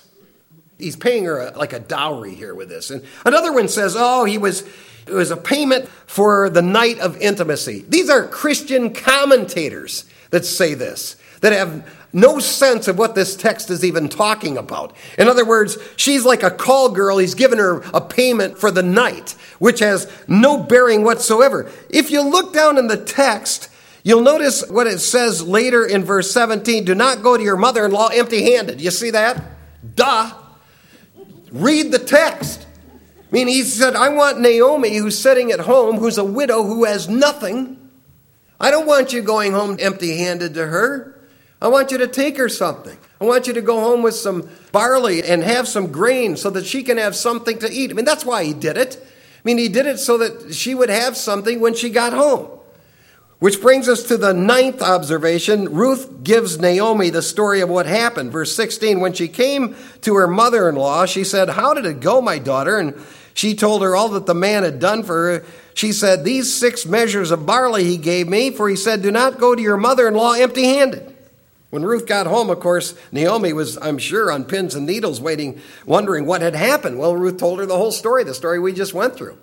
He's 0.78 0.96
paying 0.96 1.26
her 1.26 1.40
a, 1.40 1.58
like 1.58 1.74
a 1.74 1.80
dowry 1.80 2.36
here 2.36 2.54
with 2.54 2.70
this. 2.70 2.90
And 2.92 3.04
another 3.26 3.54
one 3.54 3.68
says, 3.68 3.96
Oh, 3.98 4.26
he 4.26 4.38
was 4.38 4.64
it 5.08 5.14
was 5.14 5.32
a 5.32 5.38
payment 5.38 5.88
for 6.08 6.50
the 6.50 6.62
night 6.62 7.00
of 7.00 7.18
intimacy. 7.18 7.86
These 7.88 8.10
are 8.10 8.28
Christian 8.28 8.94
commentators 8.94 10.06
that 10.32 10.46
say 10.46 10.74
this, 10.74 11.16
that 11.42 11.54
have 11.54 11.88
no 12.12 12.40
sense 12.40 12.88
of 12.88 12.98
what 12.98 13.14
this 13.14 13.36
text 13.36 13.70
is 13.70 13.84
even 13.84 14.10
talking 14.10 14.58
about. 14.58 14.96
In 15.18 15.28
other 15.28 15.46
words, 15.46 15.78
she's 15.96 16.26
like 16.26 16.42
a 16.42 16.50
call 16.50 16.90
girl. 16.90 17.18
He's 17.18 17.36
given 17.36 17.60
her 17.60 17.84
a 17.94 18.02
payment 18.02 18.58
for 18.58 18.72
the 18.72 18.82
night, 18.82 19.36
which 19.60 19.80
has 19.80 20.12
no 20.28 20.64
bearing 20.64 21.04
whatsoever. 21.04 21.70
If 21.90 22.10
you 22.10 22.22
look 22.22 22.54
down 22.54 22.78
in 22.78 22.88
the 22.88 22.98
text, 22.98 23.70
you'll 24.06 24.22
notice 24.22 24.64
what 24.70 24.88
it 24.88 25.00
says 25.00 25.42
later 25.46 25.86
in 25.86 26.06
verse 26.06 26.32
17 26.32 26.86
do 26.86 26.96
not 26.96 27.22
go 27.22 27.36
to 27.36 27.44
your 27.44 27.58
mother 27.58 27.84
in 27.84 27.92
law 27.92 28.08
empty 28.08 28.54
handed. 28.54 28.80
You 28.80 28.92
see 28.92 29.12
that? 29.12 29.44
Duh. 29.96 30.32
Read 31.52 31.92
the 31.92 32.00
text. 32.00 32.66
I 33.36 33.36
mean, 33.36 33.48
he 33.48 33.64
said, 33.64 33.96
I 33.96 34.10
want 34.10 34.40
Naomi, 34.40 34.96
who's 34.96 35.18
sitting 35.18 35.52
at 35.52 35.60
home, 35.60 35.98
who's 35.98 36.18
a 36.18 36.24
widow 36.24 36.64
who 36.64 36.86
has 36.86 37.10
nothing. 37.10 37.90
I 38.60 38.72
don't 38.72 38.88
want 38.88 39.12
you 39.12 39.22
going 39.22 39.52
home 39.52 39.76
empty 39.80 40.18
handed 40.18 40.54
to 40.54 40.68
her. 40.68 41.20
I 41.62 41.68
want 41.68 41.92
you 41.92 41.98
to 41.98 42.08
take 42.08 42.38
her 42.38 42.48
something. 42.48 42.98
I 43.20 43.26
want 43.26 43.48
you 43.48 43.54
to 43.54 43.62
go 43.62 43.80
home 43.80 44.04
with 44.04 44.16
some 44.16 44.50
barley 44.72 45.24
and 45.24 45.44
have 45.44 45.68
some 45.68 45.92
grain 45.92 46.38
so 46.38 46.50
that 46.52 46.66
she 46.66 46.84
can 46.84 46.98
have 46.98 47.16
something 47.16 47.58
to 47.60 47.72
eat. 47.72 47.90
I 47.90 47.94
mean, 47.94 48.06
that's 48.06 48.26
why 48.26 48.44
he 48.44 48.54
did 48.54 48.78
it. 48.78 48.98
I 49.04 49.42
mean, 49.44 49.58
he 49.58 49.70
did 49.70 49.86
it 49.86 49.98
so 50.00 50.18
that 50.18 50.54
she 50.54 50.76
would 50.76 50.90
have 50.90 51.18
something 51.18 51.60
when 51.60 51.74
she 51.74 51.90
got 51.90 52.14
home. 52.14 52.55
Which 53.40 53.62
brings 53.62 53.90
us 53.90 54.04
to 54.04 54.18
the 54.18 54.34
ninth 54.34 54.82
observation. 54.82 55.74
Ruth 55.74 56.24
gives 56.24 56.58
Naomi 56.58 57.10
the 57.10 57.22
story 57.22 57.60
of 57.62 57.70
what 57.70 57.86
happened. 57.86 58.32
Verse 58.32 58.56
16 58.56 59.00
When 59.00 59.14
she 59.14 59.28
came 59.28 59.76
to 60.02 60.16
her 60.16 60.28
mother 60.28 60.70
in 60.70 60.76
law, 60.76 61.06
she 61.06 61.24
said, 61.24 61.50
How 61.50 61.74
did 61.74 61.86
it 61.86 62.00
go, 62.00 62.22
my 62.22 62.40
daughter? 62.40 62.78
And 62.78 62.96
she 63.34 63.54
told 63.54 63.82
her 63.82 63.96
all 63.96 64.10
that 64.10 64.26
the 64.26 64.34
man 64.34 64.64
had 64.64 64.80
done 64.80 65.04
for 65.04 65.40
her. 65.40 65.46
She 65.74 65.92
said, 65.92 66.24
These 66.24 66.54
six 66.54 66.86
measures 66.86 67.32
of 67.32 67.46
barley 67.46 67.84
he 67.84 67.98
gave 67.98 68.30
me, 68.30 68.52
for 68.52 68.70
he 68.70 68.78
said, 68.78 69.02
Do 69.02 69.12
not 69.12 69.38
go 69.38 69.54
to 69.54 69.62
your 69.62 69.78
mother 69.78 70.08
in 70.08 70.14
law 70.14 70.32
empty 70.32 70.64
handed. 70.64 71.14
When 71.70 71.84
Ruth 71.84 72.08
got 72.08 72.28
home, 72.28 72.50
of 72.50 72.62
course, 72.62 72.98
Naomi 73.12 73.52
was, 73.52 73.78
I'm 73.82 73.98
sure, 73.98 74.32
on 74.32 74.46
pins 74.46 74.76
and 74.76 74.86
needles, 74.86 75.20
waiting, 75.20 75.60
wondering 75.86 76.26
what 76.26 76.42
had 76.42 76.56
happened. 76.56 76.98
Well, 76.98 77.18
Ruth 77.18 77.38
told 77.38 77.60
her 77.60 77.66
the 77.66 77.76
whole 77.76 77.92
story, 77.92 78.24
the 78.24 78.34
story 78.34 78.60
we 78.60 78.72
just 78.72 78.94
went 78.94 79.18
through. 79.18 79.38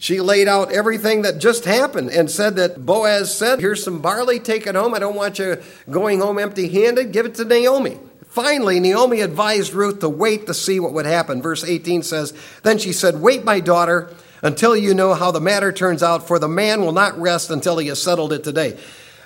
She 0.00 0.20
laid 0.20 0.46
out 0.46 0.70
everything 0.70 1.22
that 1.22 1.38
just 1.38 1.64
happened 1.64 2.10
and 2.10 2.30
said 2.30 2.54
that 2.56 2.86
Boaz 2.86 3.36
said, 3.36 3.60
Here's 3.60 3.82
some 3.82 4.00
barley, 4.00 4.38
take 4.38 4.66
it 4.68 4.76
home. 4.76 4.94
I 4.94 5.00
don't 5.00 5.16
want 5.16 5.40
you 5.40 5.60
going 5.90 6.20
home 6.20 6.38
empty 6.38 6.68
handed. 6.68 7.12
Give 7.12 7.26
it 7.26 7.34
to 7.34 7.44
Naomi. 7.44 7.98
Finally, 8.28 8.78
Naomi 8.78 9.20
advised 9.20 9.72
Ruth 9.72 9.98
to 10.00 10.08
wait 10.08 10.46
to 10.46 10.54
see 10.54 10.78
what 10.78 10.92
would 10.92 11.06
happen. 11.06 11.42
Verse 11.42 11.64
18 11.64 12.04
says, 12.04 12.32
Then 12.62 12.78
she 12.78 12.92
said, 12.92 13.20
Wait, 13.20 13.42
my 13.42 13.58
daughter, 13.58 14.14
until 14.42 14.76
you 14.76 14.94
know 14.94 15.14
how 15.14 15.32
the 15.32 15.40
matter 15.40 15.72
turns 15.72 16.04
out, 16.04 16.28
for 16.28 16.38
the 16.38 16.46
man 16.46 16.82
will 16.82 16.92
not 16.92 17.18
rest 17.18 17.50
until 17.50 17.78
he 17.78 17.88
has 17.88 18.00
settled 18.00 18.32
it 18.32 18.44
today. 18.44 18.78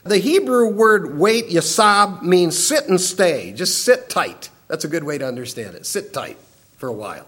The 0.05 0.19
Hebrew 0.19 0.69
word 0.69 1.19
wait, 1.19 1.49
yasab, 1.49 2.23
means 2.23 2.59
sit 2.59 2.89
and 2.89 2.99
stay. 2.99 3.53
Just 3.53 3.85
sit 3.85 4.09
tight. 4.09 4.49
That's 4.69 4.85
a 4.85 4.89
good 4.89 5.05
way 5.05 5.19
to 5.19 5.27
understand 5.27 5.75
it. 5.77 5.85
Sit 5.85 6.15
tight 6.15 6.39
for 6.79 6.89
a 6.89 6.93
while. 6.93 7.27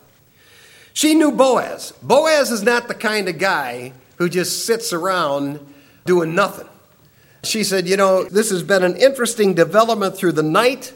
She 0.95 1.14
knew 1.14 1.32
Boaz. 1.32 1.92
Boaz 2.03 2.53
is 2.53 2.62
not 2.62 2.88
the 2.88 2.95
kind 2.95 3.28
of 3.28 3.38
guy 3.38 3.92
who 4.16 4.28
just 4.28 4.64
sits 4.64 4.92
around 4.92 5.59
doing 6.07 6.34
nothing. 6.34 6.68
She 7.42 7.64
said, 7.64 7.88
You 7.88 7.97
know, 7.97 8.24
this 8.24 8.51
has 8.51 8.62
been 8.62 8.84
an 8.84 8.97
interesting 8.97 9.55
development 9.55 10.16
through 10.16 10.32
the 10.32 10.42
night. 10.42 10.92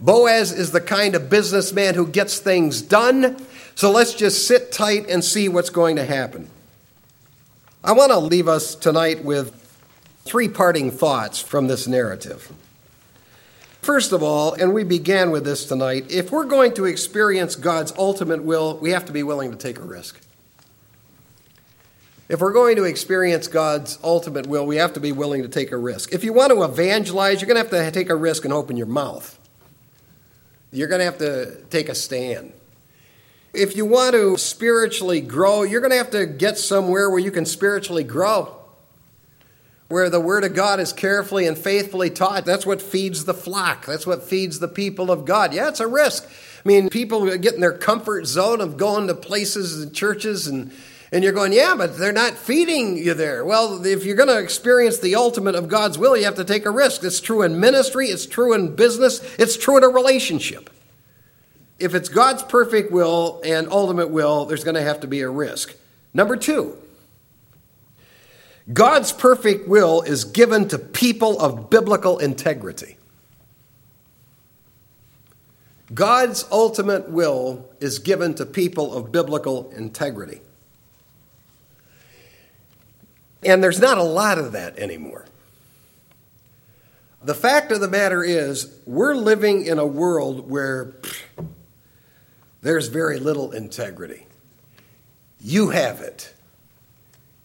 Boaz 0.00 0.52
is 0.52 0.72
the 0.72 0.80
kind 0.80 1.14
of 1.14 1.30
businessman 1.30 1.94
who 1.94 2.06
gets 2.06 2.38
things 2.38 2.80
done. 2.82 3.36
So 3.74 3.90
let's 3.90 4.14
just 4.14 4.48
sit 4.48 4.72
tight 4.72 5.08
and 5.08 5.22
see 5.22 5.48
what's 5.48 5.70
going 5.70 5.96
to 5.96 6.04
happen. 6.04 6.48
I 7.84 7.92
want 7.92 8.10
to 8.10 8.18
leave 8.18 8.48
us 8.48 8.74
tonight 8.74 9.22
with 9.22 9.54
three 10.24 10.48
parting 10.48 10.90
thoughts 10.90 11.40
from 11.40 11.66
this 11.66 11.86
narrative. 11.86 12.50
First 13.92 14.12
of 14.12 14.22
all, 14.22 14.54
and 14.54 14.72
we 14.72 14.84
began 14.84 15.30
with 15.32 15.44
this 15.44 15.66
tonight, 15.66 16.10
if 16.10 16.32
we're 16.32 16.46
going 16.46 16.72
to 16.76 16.86
experience 16.86 17.56
God's 17.56 17.92
ultimate 17.98 18.42
will, 18.42 18.78
we 18.78 18.92
have 18.92 19.04
to 19.04 19.12
be 19.12 19.22
willing 19.22 19.50
to 19.50 19.56
take 19.58 19.78
a 19.78 19.82
risk. 19.82 20.18
If 22.26 22.40
we're 22.40 22.54
going 22.54 22.76
to 22.76 22.84
experience 22.84 23.48
God's 23.48 23.98
ultimate 24.02 24.46
will, 24.46 24.64
we 24.64 24.76
have 24.76 24.94
to 24.94 25.00
be 25.00 25.12
willing 25.12 25.42
to 25.42 25.48
take 25.48 25.72
a 25.72 25.76
risk. 25.76 26.14
If 26.14 26.24
you 26.24 26.32
want 26.32 26.52
to 26.52 26.62
evangelize, 26.62 27.42
you're 27.42 27.46
going 27.46 27.62
to 27.62 27.76
have 27.76 27.84
to 27.84 27.90
take 27.90 28.08
a 28.08 28.16
risk 28.16 28.46
and 28.46 28.54
open 28.54 28.78
your 28.78 28.86
mouth. 28.86 29.38
You're 30.70 30.88
going 30.88 31.00
to 31.00 31.04
have 31.04 31.18
to 31.18 31.62
take 31.64 31.90
a 31.90 31.94
stand. 31.94 32.54
If 33.52 33.76
you 33.76 33.84
want 33.84 34.14
to 34.14 34.38
spiritually 34.38 35.20
grow, 35.20 35.64
you're 35.64 35.82
going 35.82 35.90
to 35.90 35.98
have 35.98 36.12
to 36.12 36.24
get 36.24 36.56
somewhere 36.56 37.10
where 37.10 37.18
you 37.18 37.30
can 37.30 37.44
spiritually 37.44 38.04
grow 38.04 38.56
where 39.92 40.08
the 40.08 40.18
Word 40.18 40.42
of 40.42 40.54
God 40.54 40.80
is 40.80 40.90
carefully 40.90 41.46
and 41.46 41.56
faithfully 41.56 42.08
taught. 42.08 42.46
That's 42.46 42.64
what 42.64 42.80
feeds 42.80 43.26
the 43.26 43.34
flock. 43.34 43.84
That's 43.84 44.06
what 44.06 44.22
feeds 44.22 44.58
the 44.58 44.66
people 44.66 45.10
of 45.10 45.26
God. 45.26 45.52
Yeah, 45.52 45.68
it's 45.68 45.80
a 45.80 45.86
risk. 45.86 46.24
I 46.24 46.66
mean, 46.66 46.88
people 46.88 47.36
get 47.36 47.52
in 47.52 47.60
their 47.60 47.76
comfort 47.76 48.24
zone 48.24 48.62
of 48.62 48.78
going 48.78 49.08
to 49.08 49.14
places 49.14 49.82
and 49.82 49.94
churches 49.94 50.46
and 50.46 50.72
and 51.12 51.22
you're 51.22 51.34
going, 51.34 51.52
yeah, 51.52 51.74
but 51.76 51.98
they're 51.98 52.10
not 52.10 52.38
feeding 52.38 52.96
you 52.96 53.12
there. 53.12 53.44
Well, 53.44 53.84
if 53.84 54.06
you're 54.06 54.16
going 54.16 54.30
to 54.30 54.38
experience 54.38 54.98
the 54.98 55.14
ultimate 55.14 55.54
of 55.54 55.68
God's 55.68 55.98
will, 55.98 56.16
you 56.16 56.24
have 56.24 56.36
to 56.36 56.44
take 56.44 56.64
a 56.64 56.70
risk. 56.70 57.04
It's 57.04 57.20
true 57.20 57.42
in 57.42 57.60
ministry, 57.60 58.06
it's 58.06 58.24
true 58.24 58.54
in 58.54 58.74
business, 58.74 59.20
it's 59.38 59.58
true 59.58 59.76
in 59.76 59.84
a 59.84 59.90
relationship. 59.90 60.70
If 61.78 61.94
it's 61.94 62.08
God's 62.08 62.42
perfect 62.42 62.92
will 62.92 63.42
and 63.44 63.68
ultimate 63.68 64.08
will, 64.08 64.46
there's 64.46 64.64
going 64.64 64.76
to 64.76 64.82
have 64.82 65.00
to 65.00 65.06
be 65.06 65.20
a 65.20 65.28
risk. 65.28 65.74
Number 66.14 66.34
two, 66.36 66.78
God's 68.70 69.12
perfect 69.12 69.66
will 69.66 70.02
is 70.02 70.24
given 70.24 70.68
to 70.68 70.78
people 70.78 71.40
of 71.40 71.70
biblical 71.70 72.18
integrity. 72.18 72.96
God's 75.92 76.46
ultimate 76.50 77.10
will 77.10 77.68
is 77.80 77.98
given 77.98 78.34
to 78.34 78.46
people 78.46 78.94
of 78.94 79.12
biblical 79.12 79.70
integrity. 79.70 80.40
And 83.44 83.62
there's 83.62 83.80
not 83.80 83.98
a 83.98 84.02
lot 84.02 84.38
of 84.38 84.52
that 84.52 84.78
anymore. 84.78 85.26
The 87.24 87.34
fact 87.34 87.72
of 87.72 87.80
the 87.80 87.88
matter 87.88 88.22
is, 88.22 88.72
we're 88.86 89.14
living 89.14 89.66
in 89.66 89.78
a 89.78 89.86
world 89.86 90.48
where 90.48 90.86
pff, 90.86 91.46
there's 92.62 92.88
very 92.88 93.18
little 93.18 93.52
integrity. 93.52 94.26
You 95.40 95.70
have 95.70 96.00
it 96.00 96.32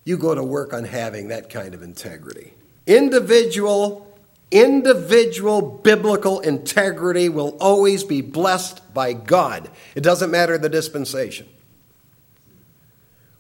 you 0.08 0.18
go 0.18 0.34
to 0.34 0.42
work 0.44 0.74
on 0.74 0.86
having 0.86 1.28
that 1.28 1.50
kind 1.50 1.74
of 1.74 1.84
integrity. 1.84 2.54
Individual, 2.86 4.18
individual 4.52 5.62
biblical 5.62 6.40
integrity 6.40 7.28
will 7.28 7.58
always 7.60 8.06
be 8.06 8.22
blessed 8.22 8.94
by 8.94 9.12
God. 9.12 9.70
It 9.96 10.02
doesn't 10.02 10.32
matter 10.32 10.58
the 10.58 10.70
dispensation. 10.70 11.46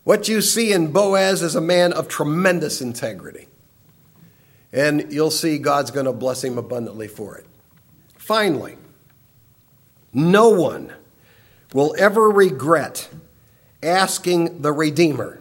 What 0.03 0.27
you 0.27 0.41
see 0.41 0.73
in 0.73 0.91
Boaz 0.91 1.41
is 1.41 1.55
a 1.55 1.61
man 1.61 1.93
of 1.93 2.09
tremendous 2.09 2.81
integrity. 2.81 3.47
And 4.73 5.09
you'll 5.09 5.31
see 5.31 5.59
God's 5.59 5.91
going 5.91 6.05
to 6.05 6.11
bless 6.11 6.43
him 6.43 6.57
abundantly 6.57 7.07
for 7.07 7.37
it. 7.37 7.45
Finally, 8.17 8.77
no 10.11 10.49
one 10.49 10.91
will 11.73 11.95
ever 11.97 12.29
regret 12.29 13.07
asking 13.81 14.61
the 14.61 14.73
Redeemer 14.73 15.39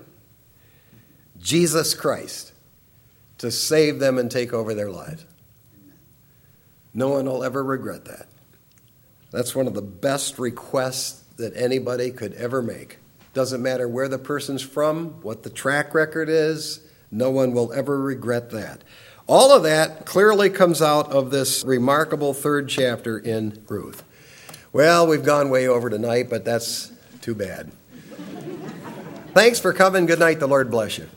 Jesus 1.47 1.95
Christ 1.95 2.53
to 3.39 3.53
save 3.53 4.01
them 4.01 4.19
and 4.19 4.29
take 4.29 4.53
over 4.53 4.75
their 4.75 4.91
lives. 4.91 5.25
No 6.93 7.11
one 7.11 7.27
will 7.27 7.45
ever 7.45 7.63
regret 7.63 8.05
that. 8.07 8.27
That's 9.31 9.55
one 9.55 9.69
of 9.69 9.75
the 9.75 9.81
best 9.81 10.41
requests 10.41 11.23
that 11.37 11.57
anybody 11.57 12.11
could 12.11 12.33
ever 12.35 12.63
make. 12.63 12.99
Doesn't 13.33 13.63
matter 13.63 13.87
where 13.87 14.09
the 14.09 14.19
person's 14.19 14.61
from, 14.61 15.23
what 15.23 15.45
the 15.45 15.51
track 15.51 15.95
record 15.95 16.29
is, 16.29 16.81
no 17.13 17.31
one 17.31 17.53
will 17.53 17.73
ever 17.73 18.01
regret 18.01 18.51
that. 18.51 18.83
All 19.29 19.53
of 19.53 19.63
that 19.63 20.05
clearly 20.05 20.51
comes 20.51 20.83
out 20.83 21.13
of 21.13 21.31
this 21.31 21.63
remarkable 21.63 22.35
third 22.35 22.69
chapter 22.69 23.21
in 23.21 23.63
Ruth. 23.69 24.03
Well, 24.73 25.07
we've 25.07 25.25
gone 25.25 25.51
way 25.51 25.69
over 25.69 25.91
tonight, 25.91 26.29
but 26.29 26.45
that's 26.45 26.91
too 27.21 27.37
bad. 27.37 27.71
Thanks 29.33 29.61
for 29.61 29.73
coming. 29.73 30.07
Good 30.07 30.19
night. 30.19 30.41
The 30.41 30.49
Lord 30.49 30.73
bless 30.73 30.99
you. 30.99 31.09